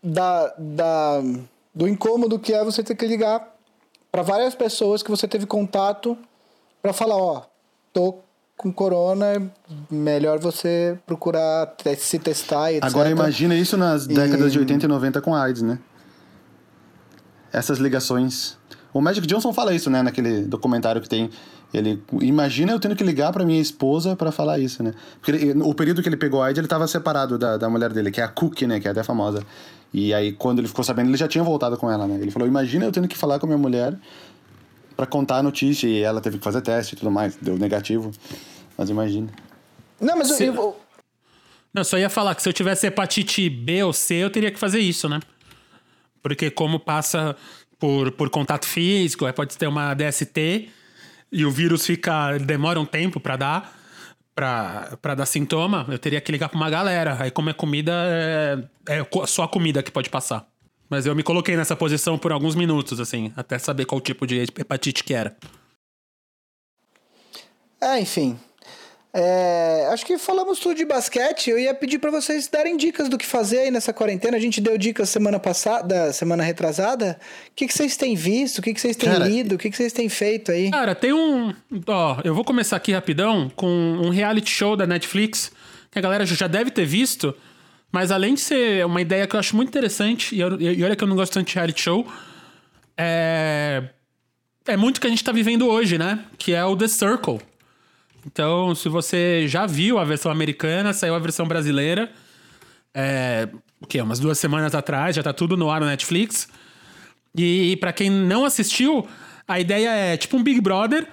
da, 0.00 0.54
da, 0.56 1.20
do 1.74 1.88
incômodo 1.88 2.38
que 2.38 2.54
é 2.54 2.62
você 2.62 2.84
ter 2.84 2.94
que 2.94 3.04
ligar 3.04 3.52
para 4.12 4.22
várias 4.22 4.54
pessoas 4.54 5.02
que 5.02 5.10
você 5.10 5.26
teve 5.26 5.44
contato 5.44 6.16
para 6.80 6.92
falar, 6.92 7.16
ó, 7.16 7.42
tô 7.92 8.20
com 8.60 8.70
corona, 8.70 9.50
melhor 9.90 10.38
você 10.38 10.98
procurar 11.06 11.72
se 11.96 12.18
testar, 12.18 12.70
etc. 12.72 12.84
Agora 12.84 13.08
imagina 13.08 13.54
isso 13.54 13.74
nas 13.74 14.06
décadas 14.06 14.48
E- 14.48 14.50
de 14.50 14.58
80 14.58 14.84
e 14.84 14.88
90 14.88 15.20
com 15.22 15.34
AIDS, 15.34 15.62
né? 15.62 15.78
Essas 17.50 17.78
ligações. 17.78 18.58
O 18.92 19.00
Magic 19.00 19.26
Johnson 19.26 19.50
fala 19.54 19.72
isso, 19.74 19.88
né, 19.88 20.02
naquele 20.02 20.42
documentário 20.42 21.00
que 21.00 21.08
tem. 21.08 21.30
Ele 21.72 22.02
imagina 22.20 22.72
eu 22.72 22.78
tendo 22.80 22.94
que 22.96 23.02
ligar 23.04 23.32
pra 23.32 23.44
minha 23.46 23.60
esposa 23.62 24.14
pra 24.14 24.30
falar 24.30 24.58
isso, 24.58 24.82
né? 24.82 24.92
Porque 25.20 25.30
ele- 25.30 25.62
o 25.62 25.72
período 25.72 26.02
que 26.02 26.08
ele 26.08 26.16
pegou 26.16 26.42
AIDS, 26.42 26.58
ele 26.58 26.68
tava 26.68 26.86
separado 26.86 27.38
da, 27.38 27.56
da 27.56 27.70
mulher 27.70 27.92
dele, 27.92 28.10
que 28.10 28.20
é 28.20 28.24
a 28.24 28.28
Cookie, 28.28 28.66
né, 28.66 28.78
que 28.78 28.88
é 28.88 28.90
até 28.90 29.02
famosa. 29.02 29.42
E 29.94 30.12
aí 30.12 30.32
quando 30.32 30.58
ele 30.58 30.68
ficou 30.68 30.84
sabendo, 30.84 31.08
ele 31.08 31.16
já 31.16 31.26
tinha 31.28 31.42
voltado 31.42 31.76
com 31.78 31.90
ela, 31.90 32.06
né? 32.06 32.18
Ele 32.20 32.30
falou: 32.30 32.46
"Imagina 32.46 32.84
eu 32.84 32.92
tendo 32.92 33.08
que 33.08 33.16
falar 33.16 33.38
com 33.38 33.46
a 33.46 33.48
minha 33.48 33.58
mulher 33.58 33.96
pra 35.00 35.06
contar 35.06 35.38
a 35.38 35.42
notícia 35.42 35.86
e 35.88 36.02
ela 36.02 36.20
teve 36.20 36.36
que 36.36 36.44
fazer 36.44 36.60
teste 36.60 36.94
e 36.94 36.98
tudo 36.98 37.10
mais, 37.10 37.36
deu 37.36 37.56
negativo". 37.56 38.10
Mas 38.76 38.90
imagina. 38.90 39.28
Não, 39.98 40.16
mas 40.16 40.28
eu- 40.30 40.36
Se- 40.36 40.44
eu, 40.46 40.76
Não, 41.72 41.84
só 41.84 41.96
ia 41.96 42.10
falar 42.10 42.34
que 42.34 42.42
se 42.42 42.48
eu 42.48 42.52
tivesse 42.52 42.86
hepatite 42.86 43.48
B 43.48 43.82
ou 43.84 43.92
C, 43.92 44.14
eu 44.16 44.28
teria 44.30 44.50
que 44.50 44.58
fazer 44.58 44.80
isso, 44.80 45.08
né? 45.08 45.20
Porque 46.22 46.50
como 46.50 46.78
passa 46.80 47.34
por, 47.78 48.10
por 48.12 48.28
contato 48.28 48.66
físico, 48.66 49.24
aí 49.24 49.32
pode 49.32 49.56
ter 49.56 49.66
uma 49.68 49.94
DST 49.94 50.68
e 51.32 51.44
o 51.46 51.50
vírus 51.50 51.86
fica 51.86 52.36
demora 52.38 52.78
um 52.80 52.84
tempo 52.84 53.20
pra 53.20 53.36
dar 53.36 53.78
pra, 54.34 54.96
pra 55.00 55.14
dar 55.14 55.26
sintoma, 55.26 55.86
eu 55.88 55.98
teria 55.98 56.20
que 56.20 56.30
ligar 56.32 56.48
pra 56.48 56.56
uma 56.58 56.68
galera. 56.70 57.16
Aí 57.20 57.30
como 57.30 57.48
é 57.50 57.52
comida, 57.54 57.92
é, 58.06 58.58
é 58.98 59.26
só 59.26 59.44
a 59.44 59.48
comida 59.48 59.82
que 59.82 59.90
pode 59.90 60.10
passar. 60.10 60.46
Mas 60.90 61.06
eu 61.06 61.14
me 61.14 61.22
coloquei 61.22 61.56
nessa 61.56 61.76
posição 61.76 62.18
por 62.18 62.32
alguns 62.32 62.56
minutos, 62.56 62.98
assim, 62.98 63.32
até 63.36 63.58
saber 63.58 63.84
qual 63.86 64.00
tipo 64.00 64.26
de 64.26 64.40
hepatite 64.40 65.04
que 65.04 65.14
era. 65.14 65.36
É, 67.80 68.00
enfim. 68.00 68.36
É, 69.12 69.88
acho 69.92 70.06
que 70.06 70.18
falamos 70.18 70.58
tudo 70.60 70.76
de 70.76 70.84
basquete. 70.84 71.50
Eu 71.50 71.58
ia 71.58 71.74
pedir 71.74 71.98
pra 71.98 72.10
vocês 72.10 72.48
darem 72.48 72.76
dicas 72.76 73.08
do 73.08 73.18
que 73.18 73.26
fazer 73.26 73.60
aí 73.60 73.70
nessa 73.70 73.92
quarentena. 73.92 74.36
A 74.36 74.40
gente 74.40 74.60
deu 74.60 74.76
dicas 74.78 75.08
semana 75.08 75.38
passada, 75.38 76.12
semana 76.12 76.42
retrasada. 76.44 77.18
O 77.48 77.54
que, 77.56 77.66
que 77.66 77.72
vocês 77.72 77.96
têm 77.96 78.14
visto? 78.14 78.58
O 78.58 78.62
que, 78.62 78.74
que 78.74 78.80
vocês 78.80 78.96
têm 78.96 79.10
Cara, 79.10 79.26
lido? 79.26 79.54
O 79.54 79.58
que, 79.58 79.70
que 79.70 79.76
vocês 79.76 79.92
têm 79.92 80.08
feito 80.08 80.52
aí? 80.52 80.70
Cara, 80.70 80.94
tem 80.94 81.12
um. 81.12 81.54
Ó, 81.86 82.20
eu 82.22 82.34
vou 82.34 82.44
começar 82.44 82.76
aqui 82.76 82.92
rapidão 82.92 83.50
com 83.56 83.66
um 83.66 84.10
reality 84.10 84.50
show 84.50 84.76
da 84.76 84.86
Netflix 84.86 85.50
que 85.90 85.98
a 85.98 86.02
galera 86.02 86.24
já 86.24 86.46
deve 86.46 86.70
ter 86.70 86.86
visto, 86.86 87.34
mas 87.92 88.10
além 88.10 88.34
de 88.34 88.40
ser 88.40 88.84
uma 88.86 89.00
ideia 89.00 89.26
que 89.26 89.34
eu 89.34 89.40
acho 89.40 89.56
muito 89.56 89.68
interessante, 89.68 90.34
e, 90.34 90.40
eu- 90.40 90.60
e 90.60 90.82
olha 90.84 90.94
que 90.96 91.02
eu 91.04 91.08
não 91.08 91.16
gosto 91.16 91.32
tanto 91.32 91.48
de 91.48 91.54
reality 91.54 91.80
show, 91.82 92.06
é. 92.96 93.84
É 94.66 94.76
muito 94.76 94.98
o 94.98 95.00
que 95.00 95.06
a 95.06 95.10
gente 95.10 95.24
tá 95.24 95.32
vivendo 95.32 95.66
hoje, 95.66 95.96
né? 95.98 96.20
Que 96.38 96.52
é 96.52 96.64
o 96.64 96.76
The 96.76 96.86
Circle. 96.86 97.40
Então, 98.26 98.74
se 98.74 98.88
você 98.88 99.48
já 99.48 99.66
viu 99.66 99.98
a 99.98 100.04
versão 100.04 100.30
americana, 100.30 100.92
saiu 100.92 101.14
a 101.14 101.18
versão 101.18 101.46
brasileira. 101.48 102.12
É, 102.94 103.48
o 103.80 103.86
quê? 103.86 104.00
Umas 104.02 104.20
duas 104.20 104.38
semanas 104.38 104.74
atrás, 104.74 105.16
já 105.16 105.22
tá 105.22 105.32
tudo 105.32 105.56
no 105.56 105.70
ar 105.70 105.80
no 105.80 105.86
Netflix. 105.86 106.46
E 107.34 107.76
pra 107.80 107.92
quem 107.92 108.10
não 108.10 108.44
assistiu, 108.44 109.08
a 109.48 109.58
ideia 109.58 109.88
é 109.90 110.16
tipo 110.16 110.36
um 110.36 110.42
Big 110.42 110.60
Brother. 110.60 111.06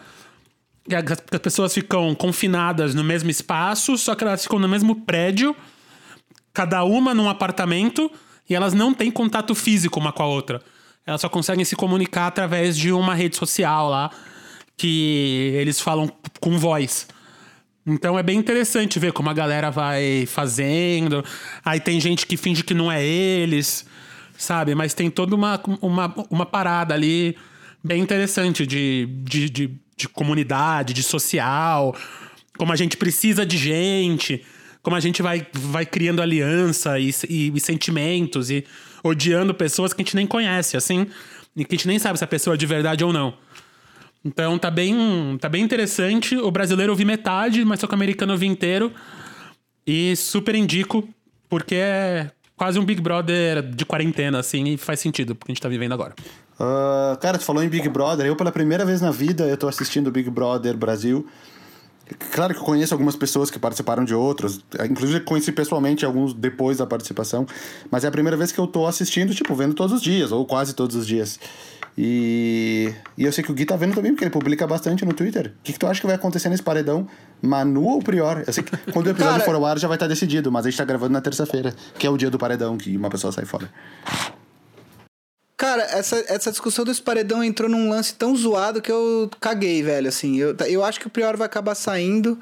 que 0.88 0.96
as 0.96 1.42
pessoas 1.42 1.74
ficam 1.74 2.14
confinadas 2.16 2.94
no 2.94 3.04
mesmo 3.04 3.30
espaço, 3.30 3.98
só 3.98 4.14
que 4.14 4.24
elas 4.24 4.44
ficam 4.44 4.58
no 4.60 4.68
mesmo 4.70 4.96
prédio, 5.04 5.56
cada 6.58 6.84
uma 6.84 7.14
num 7.14 7.30
apartamento, 7.30 8.12
e 8.50 8.56
elas 8.56 8.74
não 8.74 8.92
têm 8.92 9.12
contato 9.12 9.54
físico 9.54 10.00
uma 10.00 10.12
com 10.12 10.24
a 10.24 10.26
outra. 10.26 10.60
Elas 11.06 11.22
só 11.22 11.30
conseguem 11.30 11.64
se 11.64 11.76
comunicar 11.76 12.26
através 12.26 12.76
de 12.76 12.92
uma 12.92 13.14
rede 13.14 13.38
social 13.38 13.88
lá, 13.88 14.10
que 14.76 15.52
eles 15.54 15.80
falam 15.80 16.12
com 16.40 16.58
voz. 16.58 17.08
Então 17.86 18.18
é 18.18 18.24
bem 18.24 18.40
interessante 18.40 18.98
ver 18.98 19.14
como 19.14 19.30
a 19.30 19.34
galera 19.34 19.70
vai 19.70 20.26
fazendo. 20.26 21.24
Aí 21.64 21.80
tem 21.80 22.00
gente 22.02 22.26
que 22.26 22.36
finge 22.36 22.64
que 22.64 22.74
não 22.74 22.92
é 22.92 23.06
eles, 23.06 23.86
sabe? 24.36 24.74
Mas 24.74 24.96
tem 24.96 25.12
toda 25.12 25.36
uma, 25.36 25.62
uma, 25.80 26.12
uma 26.28 26.46
parada 26.48 26.96
ali 26.96 27.38
bem 27.84 28.02
interessante 28.02 28.66
de, 28.66 29.08
de, 29.22 29.48
de, 29.48 29.80
de 29.96 30.10
comunidade, 30.10 30.92
de 30.92 31.04
social, 31.04 31.96
como 32.58 32.74
a 32.74 32.76
gente 32.76 32.98
precisa 32.98 33.46
de 33.46 33.60
gente, 33.60 34.44
como 34.88 34.96
a 34.96 35.02
gente 35.02 35.22
vai, 35.22 35.46
vai 35.52 35.86
criando 35.86 36.22
aliança 36.22 36.98
e, 36.98 37.14
e, 37.28 37.52
e 37.54 37.60
sentimentos 37.60 38.50
e 38.50 38.64
odiando 39.04 39.54
pessoas 39.54 39.92
que 39.92 40.02
a 40.02 40.06
gente 40.06 40.16
nem 40.16 40.26
conhece, 40.26 40.78
assim, 40.78 41.08
e 41.58 41.66
que 41.66 41.76
a 41.76 41.78
gente 41.78 41.90
nem 41.90 42.00
sabe 42.00 42.18
se 42.18 42.24
a 42.24 42.28
pessoa 42.28 42.54
é 42.54 42.58
de 42.58 42.66
verdade 42.66 43.04
ou 43.04 43.12
não. 43.12 43.34
Então 44.24 44.58
tá 44.58 44.72
bem, 44.72 45.38
tá 45.42 45.50
bem 45.50 45.62
interessante. 45.62 46.38
O 46.38 46.50
brasileiro 46.50 46.94
eu 46.94 46.96
vi 46.96 47.04
metade, 47.04 47.66
mas 47.66 47.82
só 47.82 47.88
que 47.88 47.92
o 47.92 47.96
americano 47.96 48.32
eu 48.32 48.38
vi 48.38 48.46
inteiro. 48.48 48.90
E 49.86 50.16
super 50.16 50.56
indico, 50.56 51.06
porque 51.50 51.76
é 51.76 52.32
quase 52.56 52.80
um 52.80 52.86
Big 52.86 53.02
Brother 53.02 53.64
de 53.64 53.86
quarentena, 53.86 54.40
assim, 54.40 54.70
e 54.70 54.78
faz 54.78 55.02
sentido 55.02 55.36
porque 55.36 55.52
a 55.52 55.54
gente 55.54 55.62
tá 55.62 55.68
vivendo 55.68 55.92
agora. 55.92 56.16
Ah, 56.58 57.18
cara, 57.20 57.38
tu 57.38 57.44
falou 57.44 57.62
em 57.62 57.68
Big 57.68 57.90
Brother. 57.90 58.26
Eu, 58.26 58.38
pela 58.38 58.54
primeira 58.54 58.86
vez 58.86 59.02
na 59.02 59.12
vida, 59.12 59.44
eu 59.48 59.58
tô 59.58 59.68
assistindo 59.68 60.10
Big 60.10 60.30
Brother 60.30 60.78
Brasil. 60.78 61.28
Claro 62.32 62.54
que 62.54 62.60
eu 62.60 62.64
conheço 62.64 62.94
algumas 62.94 63.16
pessoas 63.16 63.50
que 63.52 63.60
participaram 63.60 64.06
de 64.06 64.14
outros. 64.14 64.64
Inclusive, 64.90 65.20
conheci 65.22 65.52
pessoalmente 65.52 66.06
alguns 66.06 66.34
depois 66.34 66.78
da 66.78 66.86
participação. 66.86 67.46
Mas 67.92 68.04
é 68.04 68.08
a 68.08 68.12
primeira 68.12 68.38
vez 68.38 68.52
que 68.52 68.60
eu 68.60 68.68
tô 68.68 68.86
assistindo, 68.88 69.34
tipo, 69.36 69.54
vendo 69.56 69.74
todos 69.74 69.94
os 69.94 70.02
dias, 70.02 70.32
ou 70.32 70.46
quase 70.46 70.74
todos 70.74 70.96
os 70.96 71.06
dias. 71.06 71.40
E, 72.00 72.94
e 73.18 73.26
eu 73.26 73.32
sei 73.32 73.44
que 73.44 73.52
o 73.52 73.56
Gui 73.56 73.66
tá 73.66 73.76
vendo 73.76 73.96
também, 73.96 74.12
porque 74.12 74.24
ele 74.24 74.32
publica 74.32 74.68
bastante 74.68 75.04
no 75.04 75.14
Twitter. 75.14 75.48
O 75.60 75.64
que, 75.64 75.74
que 75.74 75.80
tu 75.80 75.88
acha 75.88 76.00
que 76.00 76.06
vai 76.06 76.16
acontecer 76.16 76.48
nesse 76.48 76.62
paredão? 76.62 77.08
Manu 77.42 77.84
ou 77.86 78.00
Prior? 78.04 78.44
Eu 78.46 78.54
sei 78.54 78.64
que 78.64 78.78
quando 78.92 79.08
o 79.08 79.10
episódio 79.10 79.34
Cara- 79.40 79.46
for 79.46 79.56
ao 79.56 79.66
ar 79.66 79.80
já 79.80 79.88
vai 79.88 79.96
estar 79.96 80.08
decidido, 80.08 80.52
mas 80.52 80.66
a 80.66 80.70
gente 80.70 80.78
tá 80.78 80.86
gravando 80.86 81.14
na 81.14 81.22
terça-feira, 81.22 81.74
que 81.98 82.06
é 82.06 82.10
o 82.10 82.16
dia 82.16 82.30
do 82.30 82.38
paredão, 82.38 82.78
que 82.78 82.96
uma 82.96 83.10
pessoa 83.10 83.34
sai 83.34 83.46
fora. 83.46 83.68
Cara, 85.58 85.82
essa, 85.86 86.24
essa 86.28 86.52
discussão 86.52 86.86
desse 86.86 87.02
paredão 87.02 87.44
entrou 87.44 87.68
num 87.68 87.90
lance 87.90 88.14
tão 88.14 88.36
zoado 88.36 88.80
que 88.80 88.92
eu 88.92 89.28
caguei, 89.42 89.82
velho. 89.82 90.08
Assim, 90.08 90.38
eu, 90.38 90.56
eu 90.68 90.84
acho 90.84 91.00
que 91.00 91.08
o 91.08 91.10
Prior 91.10 91.36
vai 91.36 91.48
acabar 91.48 91.74
saindo, 91.74 92.38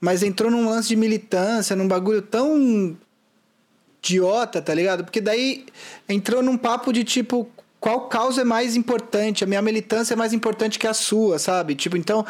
mas 0.00 0.24
entrou 0.24 0.50
num 0.50 0.68
lance 0.68 0.88
de 0.88 0.96
militância, 0.96 1.76
num 1.76 1.86
bagulho 1.86 2.20
tão 2.20 2.96
idiota, 4.02 4.60
tá 4.60 4.74
ligado? 4.74 5.04
Porque 5.04 5.20
daí 5.20 5.66
entrou 6.08 6.42
num 6.42 6.58
papo 6.58 6.92
de 6.92 7.04
tipo. 7.04 7.48
Qual 7.80 8.08
causa 8.08 8.40
é 8.40 8.44
mais 8.44 8.74
importante? 8.74 9.44
A 9.44 9.46
minha 9.46 9.62
militância 9.62 10.14
é 10.14 10.16
mais 10.16 10.32
importante 10.32 10.78
que 10.78 10.86
a 10.86 10.92
sua, 10.92 11.38
sabe? 11.38 11.76
Tipo, 11.76 11.96
então, 11.96 12.26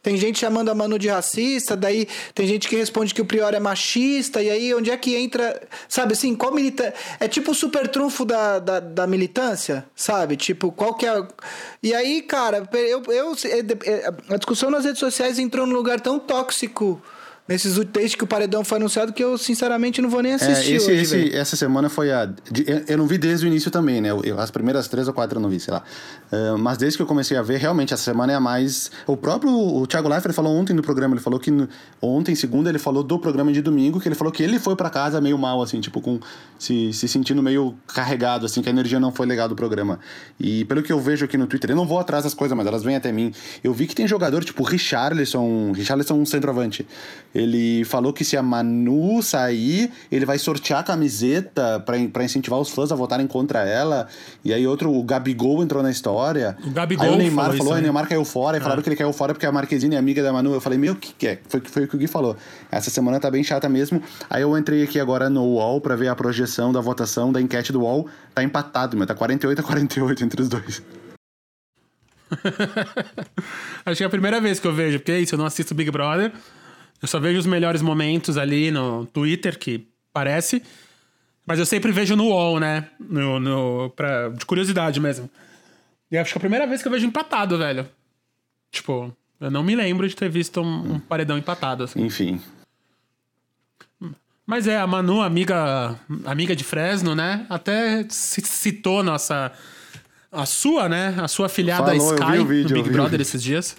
tem 0.00 0.16
gente 0.16 0.38
chamando 0.38 0.68
a 0.68 0.74
Manu 0.74 0.96
de 0.96 1.08
racista, 1.08 1.76
daí 1.76 2.06
tem 2.34 2.46
gente 2.46 2.68
que 2.68 2.76
responde 2.76 3.12
que 3.12 3.20
o 3.20 3.24
Prior 3.24 3.52
é 3.52 3.58
machista, 3.58 4.40
e 4.40 4.48
aí 4.48 4.72
onde 4.74 4.90
é 4.90 4.96
que 4.96 5.16
entra. 5.16 5.60
Sabe 5.88 6.12
assim, 6.12 6.36
qual 6.36 6.52
militância. 6.52 6.94
É 7.18 7.26
tipo 7.26 7.50
o 7.50 7.54
super 7.54 7.88
trunfo 7.88 8.24
da, 8.24 8.60
da, 8.60 8.78
da 8.78 9.06
militância, 9.06 9.84
sabe? 9.96 10.36
Tipo, 10.36 10.70
qual 10.70 10.94
que 10.94 11.06
é. 11.06 11.26
E 11.82 11.92
aí, 11.92 12.22
cara, 12.22 12.68
eu, 12.72 13.02
eu, 13.08 13.32
a 14.28 14.36
discussão 14.36 14.70
nas 14.70 14.84
redes 14.84 15.00
sociais 15.00 15.38
entrou 15.38 15.66
num 15.66 15.74
lugar 15.74 16.00
tão 16.00 16.18
tóxico 16.18 17.02
nesses 17.48 17.76
desde 17.86 18.16
que 18.16 18.24
o 18.24 18.26
paredão 18.26 18.64
foi 18.64 18.78
anunciado 18.78 19.12
que 19.12 19.22
eu 19.22 19.36
sinceramente 19.36 20.00
não 20.00 20.08
vou 20.08 20.22
nem 20.22 20.32
assistir 20.34 20.72
É, 20.72 20.76
esse, 20.76 20.90
hoje, 20.90 21.02
esse- 21.02 21.36
essa 21.36 21.56
semana 21.56 21.88
foi 21.88 22.10
a. 22.12 22.26
de- 22.26 22.64
eu- 22.66 22.84
eu 22.88 22.98
não 22.98 23.06
vi 23.06 23.18
desde 23.18 23.44
o 23.44 23.48
início 23.48 23.70
também, 23.70 24.00
né? 24.00 24.10
Eu- 24.10 24.38
as 24.38 24.50
primeiras 24.50 24.88
três 24.88 25.08
ou 25.08 25.14
quatro 25.14 25.38
eu 25.38 25.42
não 25.42 25.48
vi, 25.50 25.58
sei 25.60 25.74
lá. 25.74 25.82
Ah, 26.30 26.56
mas 26.58 26.78
desde 26.78 26.96
que 26.96 27.02
eu 27.02 27.06
comecei 27.06 27.36
a 27.36 27.42
ver, 27.42 27.58
realmente, 27.58 27.92
essa 27.92 28.02
semana 28.02 28.32
é 28.32 28.36
a 28.36 28.40
mais. 28.40 28.90
O 29.06 29.16
próprio 29.16 29.50
o 29.52 29.86
Thiago 29.86 30.08
Leifert 30.08 30.34
falou 30.34 30.54
ontem 30.56 30.72
no 30.72 30.82
programa, 30.82 31.14
ele 31.14 31.20
falou 31.22 31.38
que. 31.38 31.50
no- 31.50 31.68
ontem, 32.00 32.34
segunda, 32.34 32.68
ele 32.70 32.78
falou 32.78 33.02
do 33.02 33.18
programa 33.18 33.52
de 33.52 33.60
domingo, 33.60 34.00
que 34.00 34.08
ele 34.08 34.14
falou 34.14 34.32
que 34.32 34.42
ele 34.42 34.58
foi 34.58 34.76
pra 34.76 34.88
casa 34.88 35.20
meio 35.20 35.36
mal, 35.36 35.60
assim, 35.60 35.80
tipo, 35.80 36.00
com. 36.00 36.20
Se, 36.58 36.92
se 36.92 37.08
sentindo 37.08 37.42
meio 37.42 37.74
carregado, 37.88 38.46
assim, 38.46 38.62
que 38.62 38.68
a 38.68 38.72
energia 38.72 39.00
não 39.00 39.10
foi 39.12 39.26
legal 39.26 39.48
do 39.48 39.56
programa. 39.56 39.98
E 40.38 40.64
pelo 40.66 40.80
que 40.82 40.92
eu 40.92 41.00
vejo 41.00 41.24
aqui 41.24 41.36
no 41.36 41.46
Twitter, 41.48 41.70
eu 41.70 41.76
não 41.76 41.86
vou 41.86 41.98
atrás 41.98 42.22
das 42.24 42.34
coisas, 42.34 42.56
mas 42.56 42.66
elas 42.66 42.84
vêm 42.84 42.94
até 42.96 43.10
mim. 43.10 43.32
Eu 43.64 43.74
vi 43.74 43.86
que 43.88 43.94
tem 43.96 44.06
jogador, 44.06 44.44
tipo, 44.44 44.62
Richarlison. 44.62 45.72
Richarlison, 45.72 46.14
um 46.14 46.24
centroavante. 46.24 46.86
Ele 47.34 47.84
falou 47.84 48.12
que 48.12 48.24
se 48.24 48.36
a 48.36 48.42
Manu 48.42 49.22
sair, 49.22 49.90
ele 50.10 50.26
vai 50.26 50.38
sortear 50.38 50.80
a 50.80 50.82
camiseta 50.82 51.80
pra, 51.80 51.96
pra 52.12 52.24
incentivar 52.24 52.60
os 52.60 52.70
fãs 52.70 52.92
a 52.92 52.94
votarem 52.94 53.26
contra 53.26 53.64
ela. 53.64 54.06
E 54.44 54.52
aí 54.52 54.66
outro, 54.66 54.92
o 54.92 55.02
Gabigol 55.02 55.62
entrou 55.62 55.82
na 55.82 55.90
história. 55.90 56.56
O 56.64 56.70
Gabigol 56.70 57.06
aí 57.06 57.14
o 57.14 57.16
Neymar 57.16 57.46
falou 57.46 57.58
falou, 57.58 57.72
o 57.72 57.76
né? 57.76 57.82
Neymar 57.82 58.08
caiu 58.08 58.24
fora. 58.24 58.58
E 58.58 58.60
falaram 58.60 58.82
que 58.82 58.88
ele 58.88 58.96
caiu 58.96 59.12
fora 59.12 59.32
porque 59.32 59.46
a 59.46 59.52
Marquezine 59.52 59.94
é 59.94 59.98
amiga 59.98 60.22
da 60.22 60.32
Manu. 60.32 60.52
Eu 60.52 60.60
falei, 60.60 60.78
meu, 60.78 60.92
o 60.92 60.96
que, 60.96 61.12
que 61.12 61.26
é? 61.26 61.38
Foi, 61.48 61.60
foi 61.60 61.84
o 61.84 61.88
que 61.88 61.96
o 61.96 61.98
Gui 61.98 62.06
falou. 62.06 62.36
Essa 62.70 62.90
semana 62.90 63.18
tá 63.18 63.30
bem 63.30 63.42
chata 63.42 63.68
mesmo. 63.68 64.02
Aí 64.28 64.42
eu 64.42 64.56
entrei 64.56 64.82
aqui 64.82 65.00
agora 65.00 65.30
no 65.30 65.42
UOL 65.42 65.80
pra 65.80 65.96
ver 65.96 66.08
a 66.08 66.14
projeção 66.14 66.72
da 66.72 66.80
votação 66.80 67.32
da 67.32 67.40
enquete 67.40 67.72
do 67.72 67.80
UOL. 67.80 68.06
Tá 68.34 68.42
empatado, 68.42 68.96
meu. 68.96 69.06
Tá 69.06 69.14
48 69.14 69.60
a 69.60 69.62
48 69.62 70.24
entre 70.24 70.42
os 70.42 70.48
dois. 70.48 70.82
Acho 73.84 73.96
que 73.98 74.02
é 74.02 74.06
a 74.06 74.10
primeira 74.10 74.40
vez 74.40 74.58
que 74.58 74.66
eu 74.66 74.74
vejo, 74.74 74.98
porque 74.98 75.12
é 75.12 75.20
isso, 75.20 75.34
eu 75.34 75.38
não 75.38 75.44
assisto 75.44 75.74
Big 75.74 75.90
Brother. 75.90 76.32
Eu 77.02 77.08
só 77.08 77.18
vejo 77.18 77.40
os 77.40 77.46
melhores 77.46 77.82
momentos 77.82 78.38
ali 78.38 78.70
no 78.70 79.04
Twitter, 79.06 79.58
que 79.58 79.88
parece. 80.12 80.62
Mas 81.44 81.58
eu 81.58 81.66
sempre 81.66 81.90
vejo 81.90 82.14
no 82.14 82.26
UOL, 82.28 82.60
né? 82.60 82.88
No, 83.00 83.40
no, 83.40 83.90
pra, 83.90 84.28
de 84.28 84.46
curiosidade 84.46 85.00
mesmo. 85.00 85.28
E 86.10 86.16
acho 86.16 86.32
que 86.32 86.38
é 86.38 86.40
a 86.40 86.40
primeira 86.40 86.66
vez 86.66 86.80
que 86.80 86.86
eu 86.86 86.92
vejo 86.92 87.04
empatado, 87.04 87.58
velho. 87.58 87.88
Tipo, 88.70 89.12
eu 89.40 89.50
não 89.50 89.64
me 89.64 89.74
lembro 89.74 90.08
de 90.08 90.14
ter 90.14 90.28
visto 90.28 90.60
um, 90.60 90.94
um 90.94 91.00
paredão 91.00 91.36
empatado, 91.36 91.82
assim. 91.82 92.00
Enfim. 92.00 92.40
Mas 94.46 94.68
é, 94.68 94.78
a 94.78 94.86
Manu, 94.86 95.20
amiga, 95.20 95.98
amiga 96.24 96.54
de 96.54 96.62
Fresno, 96.62 97.14
né? 97.14 97.44
Até 97.48 98.06
citou 98.08 99.02
nossa. 99.02 99.50
A 100.30 100.46
sua, 100.46 100.88
né? 100.88 101.16
A 101.18 101.26
sua 101.26 101.46
afilhada 101.46 101.86
Falou, 101.86 102.14
Sky 102.14 102.44
vídeo, 102.44 102.76
no 102.76 102.82
Big 102.82 102.90
Brother 102.90 103.20
esses 103.20 103.42
dias. 103.42 103.76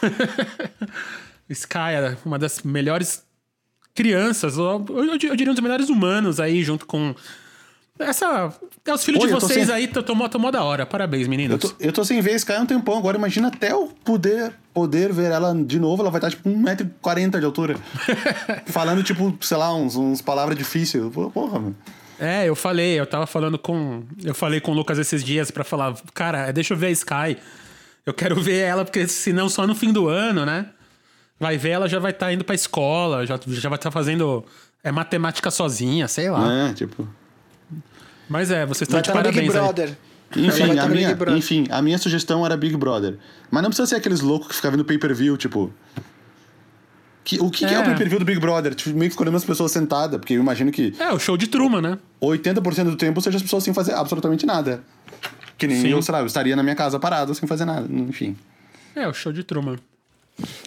Sky 1.48 2.16
uma 2.24 2.38
das 2.38 2.62
melhores 2.62 3.22
crianças, 3.94 4.58
ou 4.58 4.84
eu, 4.90 5.04
eu 5.12 5.18
diria 5.18 5.50
um 5.50 5.54
dos 5.54 5.62
melhores 5.62 5.88
humanos 5.88 6.38
aí, 6.40 6.62
junto 6.62 6.86
com. 6.86 7.14
Essa. 7.98 8.52
É 8.86 8.92
os 8.94 9.04
filhos 9.04 9.20
Oi, 9.22 9.28
de 9.28 9.34
eu 9.34 9.40
vocês 9.40 9.66
sem- 9.66 9.74
aí, 9.74 9.88
tomou, 9.88 10.28
tomou 10.28 10.52
da 10.52 10.62
hora. 10.62 10.86
Parabéns, 10.86 11.24
Eu 11.24 11.30
meninos. 11.30 11.58
tô, 11.60 11.72
eu 11.80 11.92
tô 11.92 12.04
sem 12.04 12.20
ver 12.20 12.36
Sky 12.36 12.52
há 12.52 12.60
um 12.60 12.66
tempão 12.66 12.96
agora. 12.96 13.16
Imagina 13.18 13.48
até 13.48 13.72
eu 13.72 13.92
poder, 14.04 14.52
poder 14.72 15.12
ver 15.12 15.32
ela 15.32 15.52
de 15.52 15.80
novo. 15.80 16.02
Ela 16.02 16.10
vai 16.10 16.18
estar 16.20 16.30
tipo 16.30 16.48
1,40m 16.48 17.40
de 17.40 17.44
altura. 17.44 17.74
Falando, 18.66 19.02
tipo, 19.02 19.36
sei 19.40 19.56
lá, 19.56 19.74
uns, 19.74 19.96
uns 19.96 20.22
palavras 20.22 20.56
difíceis. 20.56 21.02
Porra, 21.12 21.58
mano. 21.58 21.76
É, 22.20 22.48
eu 22.48 22.54
falei, 22.54 22.98
eu 23.00 23.04
tava 23.06 23.26
falando 23.26 23.58
com. 23.58 24.04
Eu 24.22 24.34
falei 24.34 24.60
com 24.60 24.70
o 24.70 24.74
Lucas 24.74 24.96
esses 24.98 25.24
dias 25.24 25.50
pra 25.50 25.64
falar, 25.64 25.96
cara, 26.14 26.52
deixa 26.52 26.74
eu 26.74 26.78
ver 26.78 26.86
a 26.86 26.90
Sky. 26.90 27.36
Eu 28.06 28.14
quero 28.14 28.40
ver 28.40 28.58
ela, 28.60 28.84
porque 28.84 29.08
senão 29.08 29.48
só 29.48 29.66
no 29.66 29.74
fim 29.74 29.92
do 29.92 30.06
ano, 30.08 30.46
né? 30.46 30.66
Vai 31.40 31.56
ver, 31.56 31.70
ela 31.70 31.88
já 31.88 31.98
vai 31.98 32.10
estar 32.10 32.32
indo 32.32 32.44
pra 32.44 32.54
escola, 32.54 33.24
já, 33.26 33.38
já 33.46 33.68
vai 33.68 33.76
estar 33.78 33.90
fazendo 33.90 34.44
é, 34.82 34.90
matemática 34.90 35.50
sozinha, 35.50 36.08
sei 36.08 36.30
lá. 36.30 36.52
É, 36.52 36.72
tipo. 36.72 37.08
Mas 38.28 38.50
é, 38.50 38.66
vocês 38.66 38.88
estão 38.88 39.00
de 39.00 39.08
Big 39.08 39.16
parabéns 39.22 39.54
aí. 39.54 39.60
Brother. 39.60 39.96
Ela 40.36 40.46
Enfim 40.46 40.62
a, 40.64 40.74
tá 40.74 40.82
Big 40.88 40.94
minha, 40.96 41.14
Brother. 41.14 41.38
enfim, 41.38 41.66
a 41.70 41.80
minha 41.80 41.96
sugestão 41.96 42.44
era 42.44 42.56
Big 42.56 42.76
Brother. 42.76 43.16
Mas 43.50 43.62
não 43.62 43.70
precisa 43.70 43.86
ser 43.86 43.96
aqueles 43.96 44.20
loucos 44.20 44.48
que 44.48 44.54
ficam 44.56 44.70
vendo 44.72 44.84
pay-per-view, 44.84 45.36
tipo. 45.36 45.72
Que, 47.24 47.38
o 47.40 47.50
que 47.50 47.66
que 47.66 47.74
é. 47.74 47.74
É. 47.74 47.80
o 47.80 47.84
pay-per-view 47.84 48.18
do 48.18 48.24
Big 48.24 48.40
Brother? 48.40 48.74
Tipo, 48.74 48.90
meio 48.96 49.08
que 49.10 49.14
escolhendo 49.14 49.36
as 49.36 49.44
pessoas 49.44 49.70
sentadas, 49.72 50.18
porque 50.18 50.34
eu 50.34 50.40
imagino 50.40 50.70
que 50.70 50.94
É, 50.98 51.10
o 51.12 51.18
show 51.18 51.36
de 51.36 51.46
Truman, 51.46 51.80
né? 51.80 51.98
80% 52.20 52.84
do 52.84 52.96
tempo 52.96 53.20
seja 53.20 53.36
as 53.36 53.42
pessoas 53.42 53.64
sem 53.64 53.72
fazer 53.72 53.92
absolutamente 53.94 54.44
nada. 54.44 54.82
Que 55.56 55.66
nem 55.66 55.80
Sim. 55.80 55.88
eu, 55.88 56.02
sei 56.02 56.12
lá, 56.12 56.20
eu 56.20 56.26
estaria 56.26 56.54
na 56.56 56.62
minha 56.62 56.74
casa 56.74 56.98
parado 56.98 57.34
sem 57.34 57.46
fazer 57.48 57.64
nada. 57.64 57.86
Enfim. 57.90 58.36
É, 58.94 59.06
o 59.08 59.12
show 59.12 59.32
de 59.32 59.42
Truman. 59.44 59.76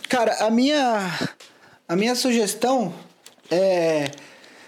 Cara, 0.10 0.46
a 0.46 0.50
minha. 0.50 1.20
A 1.88 1.96
minha 1.96 2.16
sugestão 2.16 2.94
é. 3.50 4.12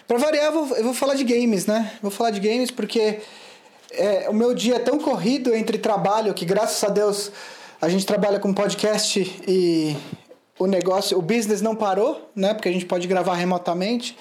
Pra 0.07 0.17
variar, 0.17 0.47
eu 0.47 0.65
vou, 0.65 0.77
eu 0.77 0.83
vou 0.83 0.93
falar 0.93 1.15
de 1.15 1.23
games, 1.23 1.65
né? 1.65 1.93
Vou 2.01 2.11
falar 2.11 2.31
de 2.31 2.39
games 2.39 2.69
porque 2.69 3.21
é, 3.91 4.29
o 4.29 4.33
meu 4.33 4.53
dia 4.53 4.75
é 4.75 4.79
tão 4.79 4.99
corrido 4.99 5.53
entre 5.55 5.77
trabalho 5.77 6.33
que, 6.33 6.45
graças 6.45 6.83
a 6.83 6.91
Deus, 6.91 7.31
a 7.81 7.87
gente 7.87 8.05
trabalha 8.05 8.39
com 8.39 8.53
podcast 8.53 9.19
e 9.47 9.95
o 10.59 10.67
negócio, 10.67 11.17
o 11.17 11.21
business 11.21 11.61
não 11.61 11.75
parou, 11.75 12.29
né? 12.35 12.53
Porque 12.53 12.69
a 12.69 12.71
gente 12.71 12.85
pode 12.85 13.07
gravar 13.07 13.35
remotamente. 13.35 14.17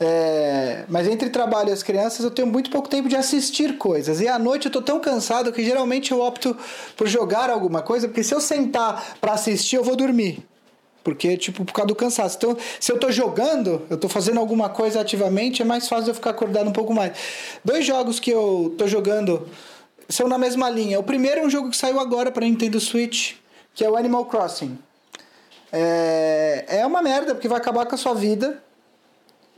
É, 0.00 0.84
mas 0.88 1.08
entre 1.08 1.28
trabalho 1.28 1.70
e 1.70 1.72
as 1.72 1.82
crianças 1.82 2.24
eu 2.24 2.30
tenho 2.30 2.46
muito 2.46 2.70
pouco 2.70 2.88
tempo 2.88 3.08
de 3.08 3.16
assistir 3.16 3.76
coisas. 3.78 4.20
E 4.20 4.28
à 4.28 4.38
noite 4.38 4.66
eu 4.66 4.72
tô 4.72 4.80
tão 4.80 5.00
cansado 5.00 5.52
que 5.52 5.64
geralmente 5.64 6.12
eu 6.12 6.20
opto 6.20 6.56
por 6.96 7.08
jogar 7.08 7.50
alguma 7.50 7.82
coisa, 7.82 8.06
porque 8.06 8.22
se 8.22 8.34
eu 8.34 8.40
sentar 8.40 9.16
pra 9.20 9.32
assistir, 9.32 9.76
eu 9.76 9.82
vou 9.82 9.96
dormir. 9.96 10.46
Porque, 11.02 11.36
tipo, 11.36 11.64
por 11.64 11.72
causa 11.72 11.88
do 11.88 11.94
cansaço. 11.94 12.36
Então, 12.36 12.56
se 12.78 12.92
eu 12.92 12.98
tô 12.98 13.10
jogando, 13.10 13.82
eu 13.88 13.96
tô 13.96 14.08
fazendo 14.08 14.38
alguma 14.38 14.68
coisa 14.68 15.00
ativamente, 15.00 15.62
é 15.62 15.64
mais 15.64 15.88
fácil 15.88 16.10
eu 16.10 16.14
ficar 16.14 16.30
acordado 16.30 16.68
um 16.68 16.72
pouco 16.72 16.92
mais. 16.92 17.16
Dois 17.64 17.84
jogos 17.84 18.20
que 18.20 18.30
eu 18.30 18.74
tô 18.76 18.86
jogando 18.86 19.48
são 20.08 20.28
na 20.28 20.36
mesma 20.36 20.68
linha. 20.68 21.00
O 21.00 21.02
primeiro 21.02 21.40
é 21.40 21.44
um 21.44 21.50
jogo 21.50 21.70
que 21.70 21.76
saiu 21.76 21.98
agora 21.98 22.30
pra 22.30 22.44
Nintendo 22.44 22.78
Switch, 22.78 23.34
que 23.74 23.84
é 23.84 23.90
o 23.90 23.96
Animal 23.96 24.26
Crossing. 24.26 24.78
É, 25.72 26.64
é 26.68 26.86
uma 26.86 27.00
merda, 27.00 27.34
porque 27.34 27.48
vai 27.48 27.58
acabar 27.58 27.86
com 27.86 27.94
a 27.94 27.98
sua 27.98 28.14
vida. 28.14 28.62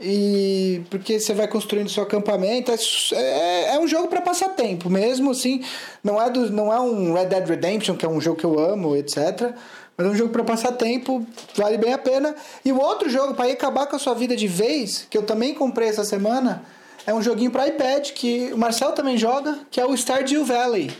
E 0.00 0.82
porque 0.88 1.20
você 1.20 1.34
vai 1.34 1.46
construindo 1.46 1.90
seu 1.90 2.02
acampamento. 2.02 2.72
É, 2.72 2.76
é, 3.14 3.74
é 3.74 3.78
um 3.78 3.86
jogo 3.86 4.08
para 4.08 4.22
passar 4.22 4.50
tempo 4.50 4.88
mesmo, 4.88 5.30
assim. 5.30 5.62
Não 6.02 6.20
é, 6.20 6.30
do, 6.30 6.50
não 6.50 6.72
é 6.72 6.80
um 6.80 7.12
Red 7.12 7.26
Dead 7.26 7.46
Redemption, 7.46 7.96
que 7.96 8.06
é 8.06 8.08
um 8.08 8.20
jogo 8.20 8.38
que 8.38 8.46
eu 8.46 8.58
amo, 8.58 8.96
etc. 8.96 9.52
Mas 9.96 10.06
é 10.06 10.10
um 10.10 10.14
jogo 10.14 10.32
para 10.32 10.42
passar 10.42 10.72
tempo, 10.72 11.26
vale 11.54 11.76
bem 11.76 11.92
a 11.92 11.98
pena. 11.98 12.34
E 12.64 12.72
o 12.72 12.80
outro 12.80 13.10
jogo, 13.10 13.34
para 13.34 13.52
acabar 13.52 13.86
com 13.86 13.96
a 13.96 13.98
sua 13.98 14.14
vida 14.14 14.34
de 14.34 14.48
vez, 14.48 15.06
que 15.10 15.18
eu 15.18 15.22
também 15.22 15.52
comprei 15.52 15.90
essa 15.90 16.04
semana, 16.04 16.64
é 17.06 17.12
um 17.12 17.20
joguinho 17.20 17.50
para 17.50 17.68
iPad, 17.68 18.12
que 18.12 18.50
o 18.54 18.56
Marcel 18.56 18.92
também 18.92 19.18
joga, 19.18 19.58
que 19.70 19.78
é 19.78 19.84
o 19.84 19.94
Stardew 19.94 20.46
Valley. 20.46 20.90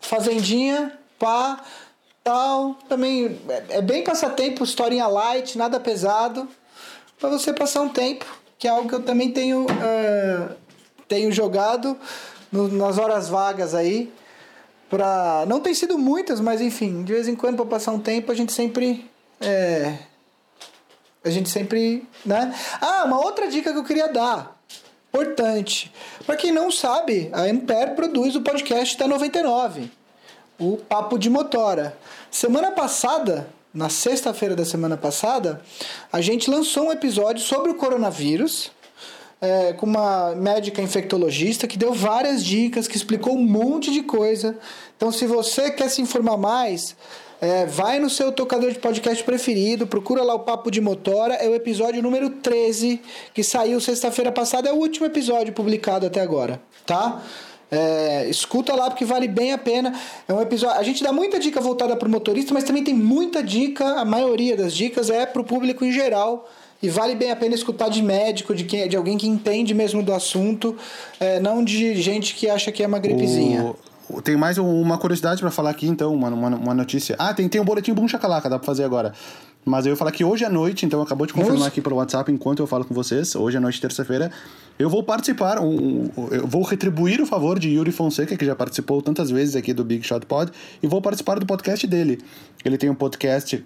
Fazendinha, 0.00 0.98
pá, 1.18 1.62
tal. 2.24 2.78
Também 2.88 3.38
é, 3.48 3.64
é 3.76 3.82
bem 3.82 4.02
passatempo, 4.02 4.64
historinha 4.64 5.06
light, 5.06 5.58
nada 5.58 5.78
pesado. 5.78 6.48
Pra 7.18 7.28
você 7.30 7.52
passar 7.52 7.80
um 7.82 7.88
tempo, 7.88 8.24
que 8.58 8.66
é 8.68 8.70
algo 8.70 8.88
que 8.88 8.94
eu 8.94 9.02
também 9.02 9.30
tenho, 9.32 9.66
eh, 9.82 10.48
tenho 11.08 11.32
jogado 11.32 11.96
no- 12.52 12.68
nas 12.68 12.98
horas 12.98 13.28
vagas 13.28 13.74
aí. 13.74 14.12
Pra... 14.90 15.44
Não 15.48 15.60
tem 15.60 15.74
sido 15.74 15.98
muitas, 15.98 16.40
mas 16.40 16.60
enfim, 16.60 17.02
de 17.02 17.12
vez 17.12 17.26
em 17.26 17.34
quando, 17.34 17.56
para 17.56 17.66
passar 17.66 17.92
um 17.92 17.98
tempo, 17.98 18.30
a 18.30 18.34
gente 18.34 18.52
sempre. 18.52 19.10
é, 19.40 19.98
A 21.24 21.30
gente 21.30 21.48
sempre. 21.50 22.06
Né? 22.24 22.54
Ah, 22.80 23.02
uma 23.04 23.18
outra 23.18 23.48
dica 23.48 23.72
que 23.72 23.78
eu 23.78 23.82
queria 23.84 24.06
dar. 24.08 24.56
Importante. 25.08 25.92
Para 26.24 26.36
quem 26.36 26.52
não 26.52 26.70
sabe, 26.70 27.28
a 27.32 27.40
Ampere 27.42 27.92
produz 27.96 28.36
o 28.36 28.42
podcast 28.42 28.96
da 28.96 29.08
99 29.08 29.90
o 30.58 30.76
Papo 30.76 31.18
de 31.18 31.28
Motora. 31.28 31.98
Semana 32.30 32.70
passada, 32.70 33.48
na 33.76 33.90
sexta-feira 33.90 34.56
da 34.56 34.64
semana 34.64 34.96
passada, 34.96 35.60
a 36.10 36.22
gente 36.22 36.50
lançou 36.50 36.86
um 36.86 36.92
episódio 36.92 37.42
sobre 37.44 37.70
o 37.70 37.74
coronavírus. 37.74 38.74
é, 39.38 39.74
com 39.74 39.84
uma 39.84 40.34
médica 40.34 40.80
infectologista 40.80 41.66
que 41.66 41.76
deu 41.76 41.92
várias 41.92 42.42
dicas, 42.42 42.88
que 42.88 42.96
explicou 42.96 43.34
um 43.34 43.44
monte 43.44 43.92
de 43.92 44.02
coisa. 44.02 44.56
Então, 44.96 45.12
se 45.12 45.26
você 45.26 45.70
quer 45.70 45.90
se 45.90 46.00
informar 46.00 46.38
mais, 46.38 46.96
é, 47.38 47.66
vai 47.66 47.98
no 47.98 48.08
seu 48.08 48.32
tocador 48.32 48.72
de 48.72 48.78
podcast 48.78 49.22
preferido, 49.22 49.86
procura 49.86 50.22
lá 50.22 50.32
o 50.32 50.40
Papo 50.40 50.70
de 50.70 50.80
Motora, 50.80 51.34
é 51.34 51.46
o 51.46 51.54
episódio 51.54 52.02
número 52.02 52.30
13, 52.30 52.98
que 53.34 53.44
saiu 53.44 53.78
sexta-feira 53.78 54.32
passada, 54.32 54.70
é 54.70 54.72
o 54.72 54.76
último 54.76 55.04
episódio 55.04 55.52
publicado 55.52 56.06
até 56.06 56.22
agora, 56.22 56.58
tá? 56.86 57.22
É, 57.70 58.28
escuta 58.28 58.74
lá 58.74 58.88
porque 58.88 59.04
vale 59.04 59.26
bem 59.26 59.52
a 59.52 59.58
pena. 59.58 59.92
É 60.28 60.32
um 60.32 60.40
episódio. 60.40 60.78
A 60.78 60.82
gente 60.82 61.02
dá 61.02 61.12
muita 61.12 61.38
dica 61.38 61.60
voltada 61.60 61.96
para 61.96 62.06
o 62.06 62.10
motorista, 62.10 62.54
mas 62.54 62.64
também 62.64 62.84
tem 62.84 62.94
muita 62.94 63.42
dica. 63.42 63.84
A 64.00 64.04
maioria 64.04 64.56
das 64.56 64.72
dicas 64.74 65.10
é 65.10 65.26
para 65.26 65.42
o 65.42 65.44
público 65.44 65.84
em 65.84 65.90
geral. 65.92 66.48
E 66.82 66.88
vale 66.90 67.14
bem 67.14 67.30
a 67.30 67.36
pena 67.36 67.54
escutar 67.54 67.88
de 67.88 68.02
médico, 68.02 68.54
de, 68.54 68.64
quem, 68.64 68.86
de 68.86 68.96
alguém 68.96 69.16
que 69.16 69.26
entende 69.26 69.72
mesmo 69.74 70.02
do 70.02 70.12
assunto, 70.12 70.76
é, 71.18 71.40
não 71.40 71.64
de 71.64 72.00
gente 72.02 72.34
que 72.34 72.50
acha 72.50 72.70
que 72.70 72.82
é 72.82 72.86
uma 72.86 72.98
gripezinha. 72.98 73.74
O- 74.08 74.20
Tem 74.22 74.36
mais 74.36 74.56
um- 74.58 74.80
uma 74.82 74.98
curiosidade 74.98 75.40
pra 75.40 75.50
falar 75.50 75.70
aqui, 75.70 75.88
então, 75.88 76.14
uma, 76.14 76.28
uma, 76.28 76.48
uma 76.48 76.74
notícia. 76.74 77.16
Ah, 77.18 77.34
tem, 77.34 77.48
tem 77.48 77.60
um 77.60 77.64
boletim 77.64 77.92
Boom 77.92 78.06
Chacalaca, 78.06 78.48
dá 78.48 78.56
pra 78.58 78.64
fazer 78.66 78.84
agora. 78.84 79.12
Mas 79.68 79.84
eu 79.84 79.90
ia 79.90 79.96
falar 79.96 80.12
que 80.12 80.24
hoje 80.24 80.44
à 80.44 80.48
noite, 80.48 80.86
então 80.86 81.02
acabou 81.02 81.26
de 81.26 81.32
confirmar 81.32 81.56
Nossa. 81.58 81.68
aqui 81.68 81.80
pelo 81.80 81.96
WhatsApp 81.96 82.30
enquanto 82.30 82.60
eu 82.60 82.68
falo 82.68 82.84
com 82.84 82.94
vocês, 82.94 83.34
hoje 83.34 83.56
à 83.56 83.60
noite, 83.60 83.80
terça-feira, 83.80 84.30
eu 84.78 84.88
vou 84.88 85.02
participar, 85.02 85.58
um- 85.58 86.04
um- 86.16 86.28
eu 86.30 86.46
vou 86.46 86.62
retribuir 86.62 87.20
o 87.20 87.26
favor 87.26 87.58
de 87.58 87.70
Yuri 87.70 87.90
Fonseca, 87.90 88.36
que 88.36 88.44
já 88.46 88.54
participou 88.54 89.02
tantas 89.02 89.28
vezes 89.28 89.56
aqui 89.56 89.74
do 89.74 89.84
Big 89.84 90.06
Shot 90.06 90.24
Pod, 90.24 90.52
e 90.80 90.86
vou 90.86 91.02
participar 91.02 91.40
do 91.40 91.46
podcast 91.46 91.84
dele. 91.84 92.20
Ele 92.64 92.78
tem 92.78 92.88
um 92.88 92.94
podcast 92.94 93.64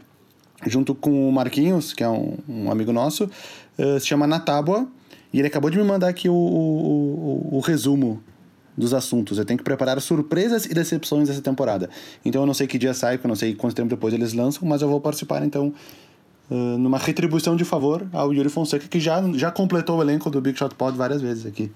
junto 0.66 0.94
com 0.94 1.28
o 1.28 1.32
Marquinhos, 1.32 1.92
que 1.92 2.02
é 2.02 2.08
um, 2.08 2.38
um 2.48 2.70
amigo 2.70 2.92
nosso, 2.94 3.28
eh, 3.76 3.98
se 4.00 4.06
chama 4.06 4.26
Na 4.26 4.40
Tábua, 4.40 4.86
e 5.34 5.38
ele 5.38 5.48
acabou 5.48 5.68
de 5.68 5.76
me 5.76 5.84
mandar 5.84 6.08
aqui 6.08 6.30
o, 6.30 6.34
o, 6.34 7.48
o- 7.52 7.56
o 7.58 7.60
resumo 7.60 8.22
dos 8.80 8.92
assuntos. 8.92 9.38
Eu 9.38 9.44
tenho 9.44 9.58
que 9.58 9.64
preparar 9.64 10.00
surpresas 10.00 10.64
e 10.64 10.74
decepções 10.74 11.28
dessa 11.28 11.40
temporada. 11.40 11.88
Então 12.24 12.42
eu 12.42 12.46
não 12.46 12.54
sei 12.54 12.66
que 12.66 12.78
dia 12.78 12.94
sai, 12.94 13.20
eu 13.22 13.28
não 13.28 13.36
sei 13.36 13.54
quanto 13.54 13.76
tempo 13.76 13.88
depois 13.88 14.12
eles 14.12 14.32
lançam, 14.32 14.66
mas 14.66 14.82
eu 14.82 14.88
vou 14.88 15.00
participar 15.00 15.44
então 15.44 15.72
eh, 16.50 16.54
numa 16.54 16.98
retribuição 16.98 17.54
de 17.54 17.64
favor 17.64 18.06
ao 18.12 18.32
Yuri 18.32 18.48
Fonseca, 18.48 18.88
que 18.88 18.98
já, 18.98 19.22
já 19.34 19.50
completou 19.52 19.98
o 19.98 20.02
elenco 20.02 20.28
do 20.30 20.40
Big 20.40 20.58
Shot 20.58 20.74
Pod 20.74 20.96
várias 20.96 21.22
vezes 21.22 21.46
aqui. 21.46 21.70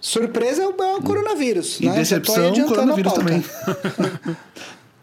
Surpresa 0.00 0.62
é 0.62 0.66
o, 0.66 0.74
é 0.80 0.96
o 0.96 1.02
coronavírus. 1.02 1.80
E 1.80 1.86
né? 1.86 1.96
Decepção, 1.96 2.52
coronavírus 2.66 3.12
também. 3.14 3.44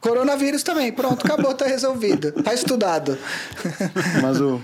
Coronavírus 0.05 0.61
também. 0.61 0.91
Pronto, 0.91 1.25
acabou, 1.25 1.51
tá 1.55 1.65
resolvido. 1.65 2.31
Tá 2.31 2.53
estudado. 2.53 3.17
Mas 4.21 4.39
o. 4.39 4.61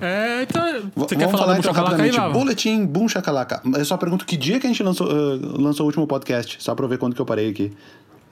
É, 0.00 0.42
então. 0.42 0.90
Você 0.96 1.14
quer 1.16 1.26
Vamos 1.26 1.40
falar, 1.40 1.56
falar 1.56 1.58
então 1.58 1.72
aí, 1.72 1.76
rapidamente. 1.78 2.16
Vava? 2.16 2.32
Boletim 2.32 2.86
Boom 2.86 3.08
Chacalaca. 3.08 3.62
Eu 3.76 3.84
só 3.84 3.96
pergunto 3.96 4.24
que 4.24 4.36
dia 4.36 4.58
que 4.58 4.66
a 4.66 4.70
gente 4.70 4.82
lançou, 4.82 5.08
eh, 5.10 5.38
lançou 5.58 5.84
o 5.84 5.86
último 5.86 6.06
podcast, 6.06 6.56
só 6.62 6.74
pra 6.74 6.84
eu 6.84 6.88
ver 6.88 6.98
quando 6.98 7.14
que 7.14 7.20
eu 7.20 7.26
parei 7.26 7.50
aqui. 7.50 7.72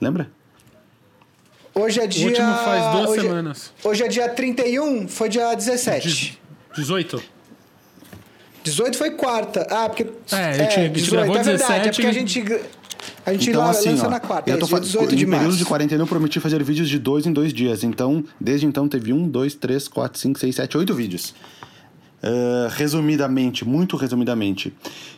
Lembra? 0.01 0.29
Hoje 1.75 1.99
é 1.99 2.05
O 2.05 2.07
dia. 2.07 2.27
último 2.27 2.53
faz 2.55 2.91
duas 2.95 3.09
hoje, 3.09 3.21
semanas. 3.21 3.73
Hoje 3.83 4.03
é 4.03 4.07
dia 4.07 4.29
31, 4.29 5.07
foi 5.07 5.29
dia 5.29 5.53
17. 5.55 6.39
18? 6.75 7.23
18 8.63 8.97
foi 8.97 9.11
quarta. 9.11 9.67
Ah, 9.69 9.89
porque. 9.89 10.07
É, 10.31 10.69
gente 10.87 11.11
gravou 11.11 11.35
é 11.35 11.43
verdade. 11.43 11.73
É 11.73 11.79
17, 11.79 11.89
porque 11.95 12.07
a 12.07 12.11
gente. 12.13 12.61
A 13.25 13.31
gente 13.31 13.49
Então, 13.49 13.61
lá- 13.61 13.69
assim, 13.69 13.89
lança 13.91 14.07
ó, 14.07 14.09
na 14.09 14.19
quarta. 14.19 14.49
eu 14.49 14.55
é 14.55 14.59
tô 14.59 14.65
dia 14.65 14.75
fa- 14.77 14.81
18 14.81 15.15
de 15.15 15.23
em 15.23 15.25
período 15.27 15.43
março. 15.43 15.57
de 15.57 15.65
quarentena 15.65 16.03
eu 16.03 16.07
prometi 16.07 16.39
fazer 16.39 16.61
vídeos 16.63 16.89
de 16.89 16.99
dois 16.99 17.25
em 17.25 17.31
dois 17.33 17.53
dias. 17.53 17.83
Então, 17.83 18.23
desde 18.39 18.65
então 18.65 18.87
teve 18.87 19.13
um, 19.13 19.27
dois, 19.27 19.55
três, 19.55 19.87
quatro, 19.87 20.19
cinco, 20.19 20.37
seis, 20.39 20.55
sete, 20.55 20.77
oito 20.77 20.93
vídeos. 20.93 21.33
Ah, 22.21 22.69
resumidamente, 22.71 23.65
muito 23.67 23.97
resumidamente, 23.97 24.73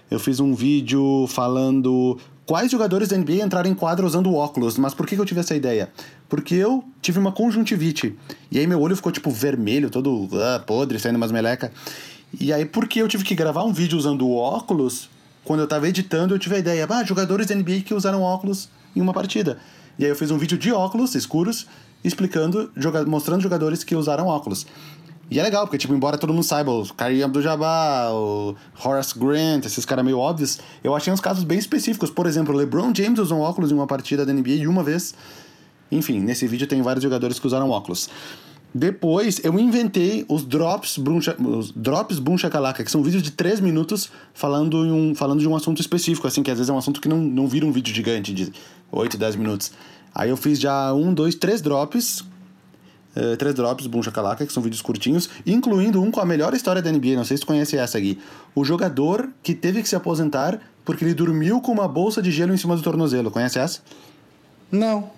eu 0.09 0.19
fiz 0.19 0.39
um 0.39 0.53
vídeo 0.55 1.27
falando 1.29 2.17
quais 2.47 2.71
jogadores 2.71 3.09
da 3.09 3.17
NBA 3.17 3.43
entraram 3.45 3.69
em 3.69 3.75
quadra 3.75 4.05
usando 4.05 4.33
óculos. 4.33 4.77
Mas 4.77 4.93
por 4.93 5.05
que 5.05 5.15
que 5.15 5.21
eu 5.21 5.25
tive 5.25 5.39
essa 5.39 5.55
ideia? 5.55 5.89
Porque 6.27 6.55
eu 6.55 6.83
tive 7.01 7.19
uma 7.19 7.31
conjuntivite. 7.31 8.15
E 8.51 8.57
aí 8.59 8.65
meu 8.67 8.79
olho 8.81 8.95
ficou 8.95 9.11
tipo 9.11 9.29
vermelho, 9.29 9.89
todo 9.89 10.27
ah, 10.33 10.59
podre, 10.65 10.97
saindo 10.99 11.17
umas 11.17 11.31
meleca. 11.31 11.71
E 12.39 12.51
aí, 12.51 12.65
porque 12.65 13.01
eu 13.01 13.07
tive 13.07 13.23
que 13.23 13.33
gravar 13.33 13.63
um 13.63 13.71
vídeo 13.71 13.97
usando 13.97 14.29
óculos, 14.29 15.09
quando 15.45 15.61
eu 15.61 15.67
tava 15.67 15.87
editando, 15.87 16.33
eu 16.33 16.39
tive 16.39 16.55
a 16.55 16.59
ideia, 16.59 16.87
ah, 16.89 17.03
jogadores 17.03 17.47
da 17.47 17.55
NBA 17.55 17.81
que 17.85 17.93
usaram 17.93 18.21
óculos 18.21 18.67
em 18.95 18.99
uma 18.99 19.13
partida. 19.13 19.59
E 19.97 20.03
aí 20.03 20.09
eu 20.09 20.15
fiz 20.15 20.31
um 20.31 20.37
vídeo 20.37 20.57
de 20.57 20.73
óculos 20.73 21.15
escuros, 21.15 21.67
explicando, 22.03 22.71
joga 22.75 23.05
mostrando 23.05 23.41
jogadores 23.41 23.83
que 23.83 23.95
usaram 23.95 24.27
óculos. 24.27 24.65
E 25.29 25.39
é 25.39 25.43
legal, 25.43 25.65
porque, 25.65 25.77
tipo, 25.77 25.93
embora 25.93 26.17
todo 26.17 26.33
mundo 26.33 26.43
saiba, 26.43 26.71
o 26.71 26.93
Kareem 26.93 27.23
Abdul-Jabbar, 27.23 28.13
o 28.13 28.55
Horace 28.83 29.17
Grant, 29.17 29.65
esses 29.65 29.83
caras 29.83 30.05
meio 30.05 30.19
óbvios, 30.19 30.59
eu 30.83 30.95
achei 30.95 31.11
uns 31.11 31.21
casos 31.21 31.43
bem 31.43 31.57
específicos. 31.57 32.11
Por 32.11 32.27
exemplo, 32.27 32.53
o 32.53 32.57
LeBron 32.57 32.93
James 32.93 33.17
usou 33.19 33.39
óculos 33.39 33.71
em 33.71 33.73
uma 33.73 33.87
partida 33.87 34.25
da 34.25 34.31
NBA 34.31 34.69
uma 34.69 34.83
vez. 34.83 35.15
Enfim, 35.91 36.19
nesse 36.19 36.47
vídeo 36.47 36.67
tem 36.67 36.81
vários 36.81 37.03
jogadores 37.03 37.39
que 37.39 37.47
usaram 37.47 37.69
óculos. 37.69 38.09
Depois, 38.77 39.39
eu 39.41 39.57
inventei 39.57 40.25
os 40.27 40.43
Drops 40.43 40.97
Boom, 40.97 41.19
os 41.57 41.71
drops 41.71 42.19
Boom 42.19 42.37
Shakalaka, 42.37 42.83
que 42.83 42.91
são 42.91 43.01
vídeos 43.01 43.23
de 43.23 43.31
3 43.31 43.61
minutos 43.61 44.11
falando, 44.33 44.75
um, 44.79 45.15
falando 45.15 45.39
de 45.39 45.47
um 45.47 45.55
assunto 45.55 45.79
específico, 45.79 46.27
assim, 46.27 46.43
que 46.43 46.51
às 46.51 46.57
vezes 46.57 46.69
é 46.69 46.73
um 46.73 46.77
assunto 46.77 46.99
que 46.99 47.07
não, 47.07 47.19
não 47.19 47.47
vira 47.47 47.65
um 47.65 47.71
vídeo 47.71 47.95
gigante 47.95 48.33
de 48.33 48.51
8, 48.91 49.17
10 49.17 49.37
minutos. 49.37 49.71
Aí 50.13 50.29
eu 50.29 50.35
fiz 50.35 50.59
já 50.59 50.93
um, 50.93 51.13
dois, 51.13 51.35
três 51.35 51.61
drops 51.61 52.25
eh, 53.15 53.37
três 53.37 53.55
drops, 53.55 53.87
Boom 53.87 54.03
Shakalaka, 54.03 54.45
que 54.45 54.51
são 54.51 54.61
vídeos 54.61 54.81
curtinhos, 54.81 55.29
incluindo 55.45 56.01
um 56.01 56.11
com 56.11 56.19
a 56.19 56.25
melhor 56.25 56.53
história 56.53 56.81
da 56.81 56.91
NBA, 56.91 57.15
não 57.15 57.23
sei 57.23 57.37
se 57.37 57.41
tu 57.41 57.47
conhece 57.47 57.77
essa 57.77 57.97
aqui. 57.97 58.19
O 58.53 58.65
jogador 58.65 59.29
que 59.41 59.55
teve 59.55 59.81
que 59.81 59.87
se 59.87 59.95
aposentar 59.95 60.59
porque 60.83 61.05
ele 61.05 61.13
dormiu 61.13 61.61
com 61.61 61.71
uma 61.71 61.87
bolsa 61.87 62.21
de 62.21 62.29
gelo 62.29 62.53
em 62.53 62.57
cima 62.57 62.75
do 62.75 62.81
tornozelo. 62.81 63.31
Conhece 63.31 63.57
essa? 63.57 63.79
Não. 64.69 65.09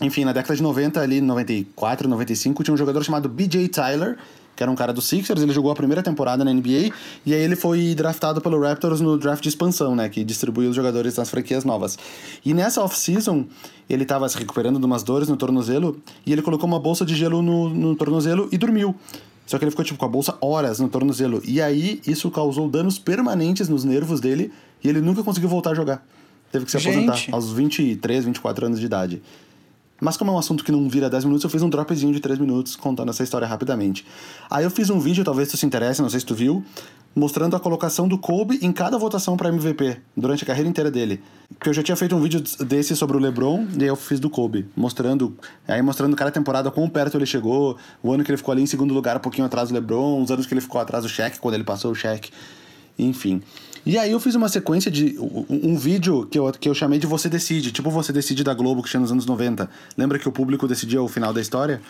Enfim, 0.00 0.24
na 0.24 0.32
década 0.32 0.56
de 0.56 0.62
90, 0.62 1.00
ali, 1.00 1.20
94, 1.20 2.08
95, 2.08 2.62
tinha 2.62 2.74
um 2.74 2.76
jogador 2.76 3.04
chamado 3.04 3.28
BJ 3.28 3.68
Tyler, 3.68 4.16
que 4.56 4.62
era 4.62 4.70
um 4.70 4.74
cara 4.74 4.92
do 4.92 5.00
Sixers, 5.00 5.40
ele 5.40 5.52
jogou 5.52 5.70
a 5.70 5.74
primeira 5.74 6.02
temporada 6.02 6.44
na 6.44 6.52
NBA, 6.52 6.92
e 7.24 7.34
aí 7.34 7.40
ele 7.40 7.56
foi 7.56 7.94
draftado 7.94 8.40
pelo 8.40 8.60
Raptors 8.60 9.00
no 9.00 9.16
draft 9.16 9.42
de 9.42 9.48
expansão, 9.48 9.96
né, 9.96 10.08
que 10.08 10.22
distribui 10.22 10.66
os 10.66 10.76
jogadores 10.76 11.16
nas 11.16 11.30
franquias 11.30 11.64
novas. 11.64 11.98
E 12.44 12.52
nessa 12.52 12.82
off-season, 12.82 13.46
ele 13.88 14.04
tava 14.04 14.28
se 14.28 14.36
recuperando 14.36 14.78
de 14.78 14.84
umas 14.84 15.02
dores 15.02 15.28
no 15.28 15.36
tornozelo, 15.36 15.98
e 16.26 16.32
ele 16.32 16.42
colocou 16.42 16.66
uma 16.66 16.78
bolsa 16.78 17.06
de 17.06 17.14
gelo 17.14 17.40
no, 17.40 17.70
no 17.70 17.96
tornozelo 17.96 18.48
e 18.52 18.58
dormiu. 18.58 18.94
Só 19.46 19.58
que 19.58 19.64
ele 19.64 19.70
ficou, 19.70 19.84
tipo, 19.84 19.98
com 19.98 20.04
a 20.04 20.08
bolsa 20.08 20.36
horas 20.40 20.78
no 20.78 20.88
tornozelo. 20.88 21.42
E 21.44 21.60
aí, 21.60 22.00
isso 22.06 22.30
causou 22.30 22.68
danos 22.68 22.98
permanentes 22.98 23.68
nos 23.68 23.82
nervos 23.82 24.20
dele, 24.20 24.52
e 24.84 24.88
ele 24.88 25.00
nunca 25.00 25.22
conseguiu 25.22 25.48
voltar 25.48 25.70
a 25.70 25.74
jogar. 25.74 26.06
Teve 26.52 26.64
que 26.66 26.70
se 26.70 26.76
aposentar 26.76 27.14
Gente. 27.14 27.32
aos 27.32 27.50
23, 27.50 28.26
24 28.26 28.66
anos 28.66 28.78
de 28.78 28.84
idade. 28.84 29.22
Mas 30.00 30.16
como 30.16 30.30
é 30.30 30.34
um 30.34 30.38
assunto 30.38 30.64
que 30.64 30.72
não 30.72 30.88
vira 30.88 31.10
10 31.10 31.24
minutos, 31.24 31.44
eu 31.44 31.50
fiz 31.50 31.62
um 31.62 31.68
dropzinho 31.68 32.12
de 32.12 32.20
3 32.20 32.38
minutos 32.38 32.74
contando 32.76 33.10
essa 33.10 33.22
história 33.22 33.46
rapidamente. 33.46 34.06
Aí 34.50 34.64
eu 34.64 34.70
fiz 34.70 34.90
um 34.90 34.98
vídeo, 34.98 35.24
talvez 35.24 35.50
tu 35.50 35.56
se 35.56 35.66
interesse, 35.66 36.00
não 36.00 36.08
sei 36.08 36.20
se 36.20 36.26
tu 36.26 36.34
viu, 36.34 36.64
mostrando 37.14 37.56
a 37.56 37.60
colocação 37.60 38.06
do 38.06 38.16
Kobe 38.16 38.58
em 38.62 38.72
cada 38.72 38.96
votação 38.96 39.36
para 39.36 39.48
MVP, 39.48 40.00
durante 40.16 40.44
a 40.44 40.46
carreira 40.46 40.68
inteira 40.68 40.90
dele. 40.90 41.20
Porque 41.48 41.68
eu 41.68 41.74
já 41.74 41.82
tinha 41.82 41.96
feito 41.96 42.14
um 42.14 42.20
vídeo 42.20 42.42
desse 42.64 42.96
sobre 42.96 43.16
o 43.16 43.20
LeBron, 43.20 43.66
e 43.78 43.84
eu 43.84 43.96
fiz 43.96 44.20
do 44.20 44.30
Kobe, 44.30 44.68
mostrando, 44.76 45.36
aí 45.66 45.82
mostrando 45.82 46.16
cada 46.16 46.30
temporada 46.30 46.70
quão 46.70 46.88
perto 46.88 47.16
ele 47.16 47.26
chegou, 47.26 47.76
o 48.02 48.12
ano 48.12 48.24
que 48.24 48.30
ele 48.30 48.38
ficou 48.38 48.52
ali 48.52 48.62
em 48.62 48.66
segundo 48.66 48.94
lugar, 48.94 49.16
um 49.16 49.20
pouquinho 49.20 49.46
atrás 49.46 49.68
do 49.68 49.74
LeBron, 49.74 50.22
os 50.22 50.30
anos 50.30 50.46
que 50.46 50.54
ele 50.54 50.60
ficou 50.60 50.80
atrás 50.80 51.04
do 51.04 51.10
Shaq, 51.10 51.38
quando 51.40 51.54
ele 51.54 51.64
passou 51.64 51.90
o 51.90 51.94
Shaq, 51.94 52.30
enfim. 52.98 53.42
E 53.84 53.98
aí 53.98 54.10
eu 54.10 54.20
fiz 54.20 54.34
uma 54.34 54.48
sequência 54.48 54.90
de 54.90 55.18
um, 55.18 55.46
um 55.48 55.76
vídeo 55.76 56.26
que 56.26 56.38
eu, 56.38 56.52
que 56.52 56.68
eu 56.68 56.74
chamei 56.74 56.98
de 56.98 57.06
Você 57.06 57.28
Decide, 57.28 57.72
tipo 57.72 57.90
Você 57.90 58.12
Decide 58.12 58.44
da 58.44 58.52
Globo 58.54 58.82
que 58.82 58.90
tinha 58.90 59.00
nos 59.00 59.10
anos 59.10 59.26
90. 59.26 59.68
Lembra 59.96 60.18
que 60.18 60.28
o 60.28 60.32
público 60.32 60.68
decidia 60.68 61.00
o 61.02 61.08
final 61.08 61.32
da 61.32 61.40
história? 61.40 61.80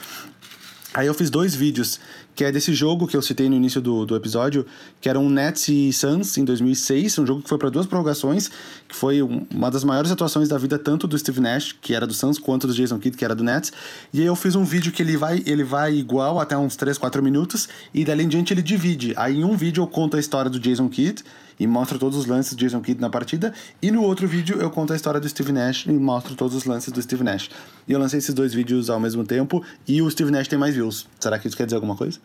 Aí 0.93 1.07
eu 1.07 1.15
fiz 1.15 1.31
dois 1.31 1.55
vídeos, 1.55 2.01
que 2.35 2.45
é 2.45 2.51
desse 2.53 2.73
jogo 2.73 3.07
que 3.07 3.17
eu 3.17 3.23
citei 3.23 3.49
no 3.49 3.55
início 3.55 3.81
do, 3.81 4.07
do 4.07 4.17
episódio, 4.17 4.65
que 5.01 5.09
era 5.09 5.19
um 5.19 5.29
Nets 5.29 5.69
e 5.69 5.93
Suns 5.93 6.37
em 6.39 6.45
2006, 6.45 7.19
um 7.19 7.27
jogo 7.27 7.43
que 7.43 7.49
foi 7.49 7.59
para 7.59 7.69
duas 7.71 7.87
prorrogações, 7.87 8.51
que 8.89 8.97
foi 8.97 9.23
um- 9.23 9.47
uma 9.55 9.71
das 9.71 9.85
maiores 9.85 10.11
atuações 10.11 10.49
da 10.49 10.57
vida 10.57 10.79
tanto 10.79 11.07
do 11.07 11.19
Steve 11.19 11.41
Nash, 11.41 11.75
que 11.81 11.95
era 11.95 12.07
do 12.07 12.15
Suns, 12.15 12.39
quanto 12.39 12.67
do 12.67 12.73
Jason 12.75 12.99
Kidd, 12.99 13.17
que 13.17 13.25
era 13.25 13.35
do 13.35 13.45
Nets. 13.45 13.73
E 14.13 14.21
aí 14.21 14.27
eu 14.27 14.37
fiz 14.37 14.55
um 14.55 14.65
vídeo 14.65 14.91
que 14.93 15.03
ele 15.03 15.17
vai, 15.17 15.43
ele 15.47 15.65
vai 15.65 15.95
igual 15.95 16.41
até 16.41 16.57
uns 16.57 16.77
3, 16.77 16.97
4 16.99 17.23
minutos, 17.23 17.69
e 17.93 18.05
dali 18.05 18.25
em 18.25 18.29
diante 18.29 18.53
ele 18.55 18.63
divide. 18.63 19.13
Aí 19.17 19.39
em 19.41 19.45
um 19.45 19.57
vídeo 19.57 19.83
eu 19.83 19.87
conto 19.87 20.17
a 20.17 20.21
história 20.21 20.51
do 20.51 20.59
Jason 20.59 20.89
Kidd, 20.89 21.23
e 21.59 21.67
mostro 21.67 21.99
todos 21.99 22.17
os 22.17 22.25
lances 22.25 22.55
do 22.55 22.59
Jason 22.59 22.81
Kidd 22.81 22.99
na 23.03 23.11
partida. 23.11 23.53
E 23.83 23.91
no 23.91 24.03
outro 24.03 24.27
vídeo 24.27 24.57
eu 24.63 24.71
conto 24.71 24.95
a 24.95 24.97
história 24.97 25.21
do 25.21 25.29
Steve 25.29 25.53
Nash 25.53 25.85
e 25.85 25.93
mostro 25.93 26.35
todos 26.35 26.57
os 26.57 26.65
lances 26.65 26.91
do 26.91 27.03
Steve 27.03 27.23
Nash. 27.23 27.51
E 27.87 27.93
eu 27.93 27.99
lancei 27.99 28.19
esses 28.19 28.33
dois 28.33 28.55
vídeos 28.55 28.89
ao 28.89 28.99
mesmo 28.99 29.25
tempo 29.27 29.63
e 29.87 30.01
o 30.01 30.11
Steve 30.11 30.31
Nash 30.31 30.49
tem 30.49 30.59
mais 30.59 30.75
views. 30.75 31.07
Será 31.21 31.39
que 31.39 31.47
isso 31.47 31.55
quer 31.59 31.67
dizer 31.67 31.77
alguma 31.77 31.95
coisa? 31.95 32.19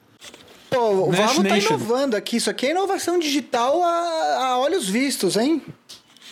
Pô, 0.76 1.08
o 1.08 1.12
Nash 1.12 1.20
Vavo 1.20 1.44
tá 1.44 1.50
Nation. 1.50 1.76
inovando 1.76 2.18
aqui. 2.18 2.36
Isso 2.36 2.50
aqui 2.50 2.66
é 2.66 2.72
inovação 2.72 3.18
digital 3.18 3.82
a, 3.82 4.48
a 4.48 4.60
olhos 4.60 4.90
vistos, 4.90 5.38
hein? 5.38 5.62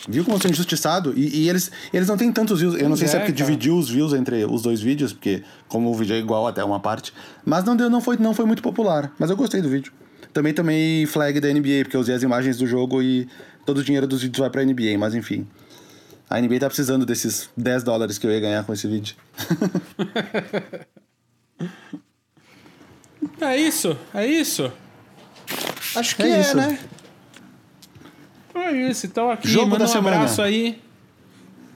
Viu 0.06 0.22
como 0.22 0.36
eu 0.36 0.40
sou 0.40 0.50
injustiçado? 0.50 1.14
E, 1.16 1.44
e 1.44 1.48
eles, 1.48 1.70
eles 1.92 2.06
não 2.06 2.18
têm 2.18 2.30
tantos 2.30 2.60
views. 2.60 2.74
Eu 2.74 2.90
não 2.90 2.96
sei 2.96 3.08
se 3.08 3.14
é 3.14 3.16
é, 3.16 3.20
porque 3.20 3.32
cara. 3.32 3.46
dividiu 3.46 3.74
os 3.74 3.88
views 3.88 4.12
entre 4.12 4.44
os 4.44 4.60
dois 4.60 4.82
vídeos, 4.82 5.14
porque 5.14 5.42
como 5.66 5.90
o 5.90 5.94
vídeo 5.94 6.14
é 6.14 6.18
igual 6.18 6.46
até 6.46 6.62
uma 6.62 6.78
parte. 6.78 7.14
Mas 7.42 7.64
não, 7.64 7.74
deu, 7.74 7.88
não, 7.88 8.02
foi, 8.02 8.18
não 8.18 8.34
foi 8.34 8.44
muito 8.44 8.62
popular. 8.62 9.10
Mas 9.18 9.30
eu 9.30 9.36
gostei 9.36 9.62
do 9.62 9.68
vídeo. 9.70 9.90
Também 10.32 10.52
tomei 10.52 11.06
flag 11.06 11.40
da 11.40 11.48
NBA, 11.48 11.84
porque 11.84 11.96
eu 11.96 12.00
usei 12.00 12.14
as 12.14 12.22
imagens 12.22 12.58
do 12.58 12.66
jogo 12.66 13.02
e 13.02 13.26
todo 13.64 13.78
o 13.78 13.84
dinheiro 13.84 14.06
dos 14.06 14.20
vídeos 14.20 14.40
vai 14.40 14.50
pra 14.50 14.62
NBA, 14.62 14.98
mas 14.98 15.14
enfim. 15.14 15.46
A 16.28 16.38
NBA 16.38 16.60
tá 16.60 16.66
precisando 16.66 17.06
desses 17.06 17.48
10 17.56 17.82
dólares 17.82 18.18
que 18.18 18.26
eu 18.26 18.30
ia 18.30 18.40
ganhar 18.40 18.64
com 18.64 18.74
esse 18.74 18.86
vídeo. 18.86 19.16
É 23.44 23.56
isso, 23.56 23.96
é 24.14 24.26
isso. 24.26 24.72
Acho 25.96 26.16
que 26.16 26.22
É 26.22 26.28
é, 26.30 26.40
isso. 26.40 26.56
né? 26.56 26.78
É 28.54 28.72
isso, 28.90 29.06
então 29.06 29.30
aqui, 29.30 29.48
Jogo 29.48 29.66
manda 29.70 29.84
da 29.84 29.90
um 29.90 29.92
semana. 29.92 30.16
abraço 30.16 30.40
aí. 30.42 30.80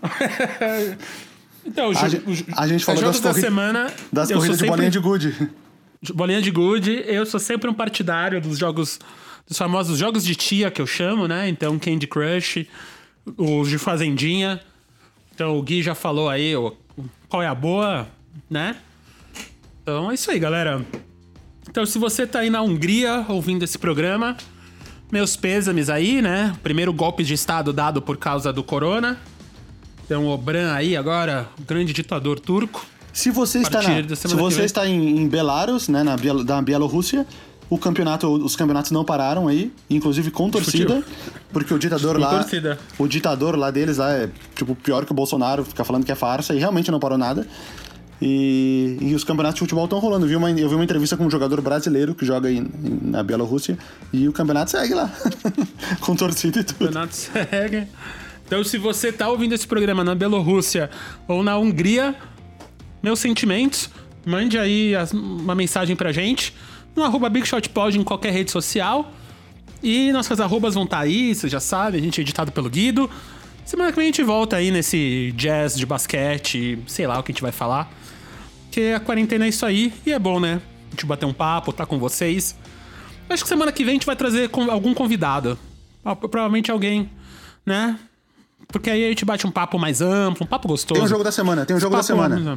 então, 1.67 1.89
o 1.89 1.99
A 1.99 2.09
jo- 2.09 2.09
gente- 2.35 2.47
a 2.57 2.67
gente 2.67 2.85
falou 2.85 3.01
jogos 3.01 3.21
das 3.21 3.35
da 3.37 3.41
semana. 3.41 3.93
Das 4.13 4.29
corridas 4.31 4.57
de 4.57 4.61
sempre- 4.61 4.71
bolinha 4.71 4.91
de 4.91 4.99
gude. 4.99 5.51
Bolinha 6.15 6.41
de 6.43 6.51
gude, 6.51 7.03
eu 7.07 7.27
sou 7.27 7.41
sempre 7.41 7.69
um 7.69 7.75
partidário 7.75 8.41
dos 8.41 8.57
jogos, 8.59 8.99
dos 9.47 9.59
famosos 9.59 9.99
jogos 9.99 10.25
de 10.25 10.35
tia 10.37 10.71
que 10.71 10.81
eu 10.81 10.87
chamo, 10.87 11.27
né? 11.27 11.49
Então, 11.49 11.79
Candy 11.79 12.07
Crush, 12.07 12.67
os 13.37 13.69
de 13.69 13.79
Fazendinha. 13.79 14.61
Então, 15.35 15.59
o 15.59 15.63
Gui 15.63 15.83
já 15.83 15.95
falou 15.95 16.29
aí 16.29 16.53
qual 17.29 17.43
é 17.43 17.49
a 17.49 17.55
boa, 17.55 18.07
né? 18.49 18.77
Então, 19.83 20.11
é 20.11 20.15
isso 20.15 20.31
aí, 20.31 20.39
galera. 20.39 20.85
Então, 21.71 21.85
se 21.85 21.99
você 21.99 22.27
tá 22.27 22.41
aí 22.41 22.51
na 22.51 22.63
Hungria 22.63 23.25
ouvindo 23.29 23.63
esse 23.63 23.79
programa, 23.79 24.37
meus 25.13 25.37
pêsames 25.37 25.91
aí, 25.91 26.23
né? 26.23 26.55
Primeiro 26.63 26.93
golpe 26.93 27.23
de 27.23 27.35
Estado 27.35 27.73
dado 27.73 28.01
por 28.01 28.17
causa 28.17 28.53
do 28.53 28.63
corona. 28.63 29.19
Então, 30.05 30.27
o 30.27 30.37
Bran 30.39 30.73
aí 30.73 30.97
agora, 30.97 31.49
grande 31.67 31.93
ditador 31.93 32.41
turco. 32.41 32.85
Se 33.13 33.31
você 33.31 33.59
está, 33.59 33.83
na, 33.83 34.17
se 34.17 34.29
você 34.29 34.63
está 34.63 34.87
em, 34.87 35.19
em 35.19 35.29
Belarus, 35.29 35.89
né, 35.89 36.03
na 36.03 36.17
Biel, 36.17 36.45
da 36.45 36.63
Bielorrússia, 36.63 37.27
o 37.69 37.77
campeonato, 37.77 38.27
os 38.29 38.57
campeonatos 38.57 38.91
não 38.91 39.05
pararam 39.05 39.49
aí, 39.49 39.73
inclusive 39.91 40.31
com 40.31 40.49
torcida, 40.49 41.03
porque 41.53 41.75
o 41.75 41.79
ditador 41.79 42.15
Com 42.15 42.21
lá, 42.23 42.31
torcida. 42.31 42.79
o 42.99 43.07
ditador 43.07 43.57
lá 43.57 43.71
deles 43.71 43.99
lá 43.99 44.13
é 44.13 44.31
tipo 44.55 44.75
pior 44.75 45.05
que 45.05 45.13
o 45.13 45.15
Bolsonaro, 45.15 45.65
fica 45.65 45.85
falando 45.85 46.05
que 46.05 46.13
é 46.13 46.15
farsa 46.15 46.55
e 46.55 46.59
realmente 46.59 46.91
não 46.91 46.99
parou 46.99 47.19
nada. 47.19 47.47
E, 48.21 48.99
e 49.01 49.15
os 49.15 49.23
campeonatos 49.23 49.55
de 49.57 49.61
futebol 49.61 49.85
estão 49.85 49.99
rolando. 49.99 50.25
Eu 50.27 50.29
vi, 50.31 50.37
uma, 50.37 50.51
eu 50.51 50.69
vi 50.69 50.75
uma 50.75 50.83
entrevista 50.85 51.17
com 51.17 51.25
um 51.27 51.31
jogador 51.31 51.61
brasileiro 51.61 52.15
que 52.15 52.27
joga 52.27 52.49
aí 52.49 52.65
na 53.03 53.23
Bielorrússia 53.23 53.79
e 54.13 54.27
o 54.29 54.33
campeonato 54.33 54.71
segue 54.73 54.95
lá, 54.95 55.11
com 56.01 56.17
torcida 56.17 56.61
e 56.61 56.65
tudo. 56.65 56.79
campeonato 56.87 57.15
segue. 57.15 57.87
Então, 58.47 58.65
se 58.65 58.77
você 58.79 59.13
tá 59.13 59.29
ouvindo 59.29 59.55
esse 59.55 59.67
programa 59.67 60.03
na 60.03 60.15
Bielorrússia 60.15 60.91
ou 61.29 61.43
na 61.43 61.57
Hungria, 61.59 62.15
meus 63.03 63.21
sentimentos, 63.21 63.89
mande 64.27 64.59
aí 64.59 64.95
as- 64.97 65.13
uma 65.13 65.55
mensagem 65.55 65.95
pra 65.95 66.11
gente 66.13 66.55
no 66.97 67.05
arroba 67.05 67.29
BigShotPod 67.29 67.99
em 67.99 68.03
qualquer 68.03 68.33
rede 68.33 68.51
social. 68.51 69.13
E 69.81 70.11
nossas 70.11 70.41
arrobas 70.41 70.75
vão 70.75 70.83
estar 70.85 70.99
aí, 70.99 71.33
você 71.35 71.49
já 71.49 71.61
sabe, 71.61 71.99
a 71.99 72.01
gente 72.01 72.21
é 72.21 72.23
editado 72.23 72.51
pelo 72.51 72.69
Guido. 72.69 73.09
Semana 73.69 73.93
que 73.93 73.97
vem 73.97 74.05
a 74.05 74.07
gente 74.07 74.23
volta 74.23 74.57
aí 74.57 74.71
nesse 74.71 75.31
jazz 75.37 75.77
de 75.77 75.85
basquete, 75.85 76.83
sei 76.87 77.07
lá 77.07 77.19
o 77.19 77.23
que 77.23 77.31
a 77.31 77.35
gente 77.35 77.43
vai 77.43 77.53
falar. 77.53 77.93
Porque 78.65 78.95
a 78.97 78.99
quarentena 78.99 79.45
é 79.45 79.49
isso 79.51 79.67
aí 79.67 79.93
e 80.07 80.13
é 80.15 80.19
bom, 80.19 80.41
né? 80.41 80.63
A 80.87 80.91
gente 80.93 81.05
bater 81.05 81.27
um 81.27 81.35
papo, 81.35 81.71
tá 81.71 81.85
com 81.85 81.99
vocês. 81.99 82.57
Acho 83.29 83.43
que 83.43 83.49
semana 83.49 83.71
que 83.71 83.85
vem 83.85 83.91
a 83.91 83.97
gente 83.97 84.07
vai 84.07 84.17
trazer 84.17 84.51
algum 84.71 84.95
convidado. 84.95 85.59
Provavelmente 86.03 86.71
alguém, 86.71 87.11
né? 87.67 87.99
Porque 88.69 88.89
aí 88.89 89.05
a 89.05 89.09
gente 89.11 89.27
bate 89.27 89.47
um 89.47 89.51
papo 89.51 89.79
mais 89.79 90.01
amplo, 90.01 90.47
um 90.47 90.49
papo 90.49 90.67
gostoso. 90.67 90.99
Tem 90.99 91.05
um 91.05 91.09
jogo 91.09 91.23
da 91.23 91.31
semana, 91.31 91.67
tem 91.67 91.77
um 91.77 91.81
jogo 91.81 91.95
da 91.95 92.03
semana. 92.03 92.57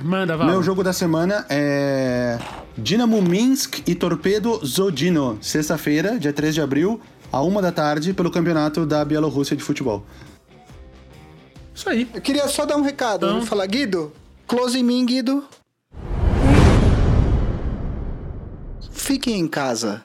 Manda, 0.00 0.36
Val. 0.36 0.46
Meu 0.46 0.62
jogo 0.62 0.84
da 0.84 0.92
semana 0.92 1.44
é 1.50 2.38
Dinamo 2.78 3.20
Minsk 3.20 3.82
e 3.84 3.96
Torpedo 3.96 4.64
Zodino. 4.64 5.38
Sexta-feira, 5.40 6.20
dia 6.20 6.32
3 6.32 6.54
de 6.54 6.60
abril, 6.60 7.00
a 7.34 7.42
uma 7.42 7.60
da 7.60 7.72
tarde, 7.72 8.14
pelo 8.14 8.30
campeonato 8.30 8.86
da 8.86 9.04
Bielorrússia 9.04 9.56
de 9.56 9.62
futebol. 9.62 10.06
Isso 11.74 11.88
aí. 11.90 12.08
Eu 12.14 12.20
queria 12.20 12.46
só 12.46 12.64
dar 12.64 12.76
um 12.76 12.82
recado. 12.82 13.26
Então. 13.26 13.44
falar, 13.44 13.66
Guido, 13.66 14.12
close 14.46 14.78
em 14.78 14.84
mim, 14.84 15.04
Guido. 15.04 15.42
Fiquem 18.92 19.40
em 19.40 19.48
casa. 19.48 20.04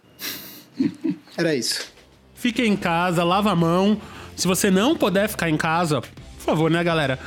Era 1.38 1.54
isso. 1.54 1.92
Fique 2.34 2.64
em 2.64 2.76
casa, 2.76 3.24
lava 3.24 3.52
a 3.52 3.56
mão. 3.56 4.02
Se 4.36 4.48
você 4.48 4.72
não 4.72 4.96
puder 4.96 5.30
ficar 5.30 5.52
em 5.52 5.58
casa, 5.58 6.02
por 6.02 6.10
favor, 6.40 6.72
né, 6.72 6.84
galera? 6.84 7.20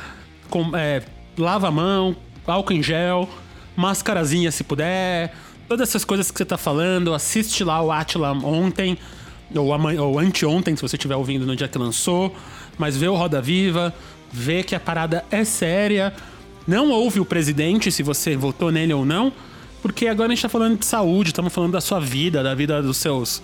Com, 0.49 0.75
é, 0.75 1.01
lava 1.37 1.69
a 1.69 1.71
mão, 1.71 2.13
álcool 2.45 2.73
em 2.73 2.83
gel, 2.83 3.29
mascarazinha 3.73 4.51
se 4.51 4.65
puder. 4.65 5.33
Todas 5.69 5.87
essas 5.87 6.03
coisas 6.03 6.29
que 6.29 6.37
você 6.37 6.45
tá 6.45 6.57
falando, 6.57 7.13
assiste 7.13 7.63
lá 7.63 7.81
o 7.81 7.89
Atila 7.89 8.33
ontem, 8.33 8.97
ou, 9.55 10.01
ou 10.01 10.19
anteontem, 10.19 10.75
se 10.75 10.81
você 10.81 10.95
estiver 10.95 11.15
ouvindo 11.15 11.45
no 11.45 11.55
dia 11.55 11.67
que 11.67 11.77
lançou. 11.77 12.35
Mas 12.77 12.97
vê 12.97 13.07
o 13.07 13.15
Roda 13.15 13.41
Viva, 13.41 13.93
vê 14.31 14.63
que 14.63 14.75
a 14.75 14.79
parada 14.79 15.23
é 15.29 15.43
séria. 15.43 16.13
Não 16.67 16.91
ouve 16.91 17.19
o 17.19 17.25
presidente, 17.25 17.91
se 17.91 18.01
você 18.01 18.35
votou 18.35 18.71
nele 18.71 18.93
ou 18.93 19.05
não, 19.05 19.33
porque 19.81 20.07
agora 20.07 20.31
a 20.31 20.35
gente 20.35 20.41
tá 20.41 20.49
falando 20.49 20.79
de 20.79 20.85
saúde, 20.85 21.29
estamos 21.29 21.53
falando 21.53 21.73
da 21.73 21.81
sua 21.81 21.99
vida, 21.99 22.41
da 22.41 22.55
vida 22.55 22.81
dos 22.81 22.97
seus 22.97 23.43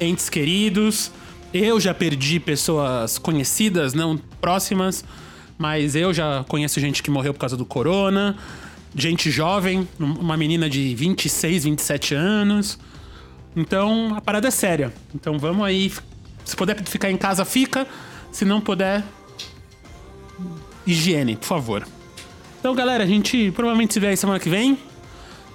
entes 0.00 0.28
queridos. 0.28 1.10
Eu 1.52 1.80
já 1.80 1.94
perdi 1.94 2.38
pessoas 2.38 3.16
conhecidas, 3.16 3.94
não 3.94 4.18
próximas, 4.40 5.02
mas 5.56 5.96
eu 5.96 6.12
já 6.12 6.44
conheço 6.46 6.78
gente 6.78 7.02
que 7.02 7.10
morreu 7.10 7.32
por 7.32 7.40
causa 7.40 7.56
do 7.56 7.64
corona, 7.64 8.36
gente 8.94 9.30
jovem, 9.30 9.88
uma 9.98 10.36
menina 10.36 10.68
de 10.68 10.94
26, 10.94 11.64
27 11.64 12.14
anos. 12.14 12.78
Então 13.56 14.14
a 14.16 14.20
parada 14.20 14.48
é 14.48 14.50
séria. 14.50 14.92
Então 15.14 15.38
vamos 15.38 15.64
aí. 15.64 15.92
Se 16.44 16.56
puder 16.56 16.82
ficar 16.84 17.10
em 17.10 17.16
casa, 17.16 17.44
fica. 17.44 17.86
Se 18.32 18.44
não 18.44 18.60
puder, 18.60 19.02
higiene, 20.86 21.36
por 21.36 21.46
favor. 21.46 21.86
Então, 22.58 22.74
galera, 22.74 23.04
a 23.04 23.06
gente 23.06 23.50
provavelmente 23.52 23.94
se 23.94 24.00
vê 24.00 24.08
aí 24.08 24.16
semana 24.16 24.40
que 24.40 24.48
vem. 24.48 24.78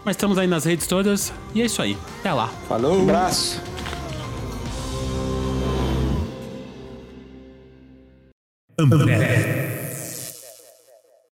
Mas 0.06 0.16
estamos 0.16 0.38
aí 0.38 0.48
nas 0.48 0.66
redes 0.66 0.88
todas. 0.88 1.34
E 1.56 1.62
é 1.62 1.66
isso 1.66 1.82
aí. 1.82 1.98
Até 2.20 2.34
lá. 2.34 2.48
Falou! 2.68 3.02
Abraço. 3.02 3.62
Ambev. 8.78 9.83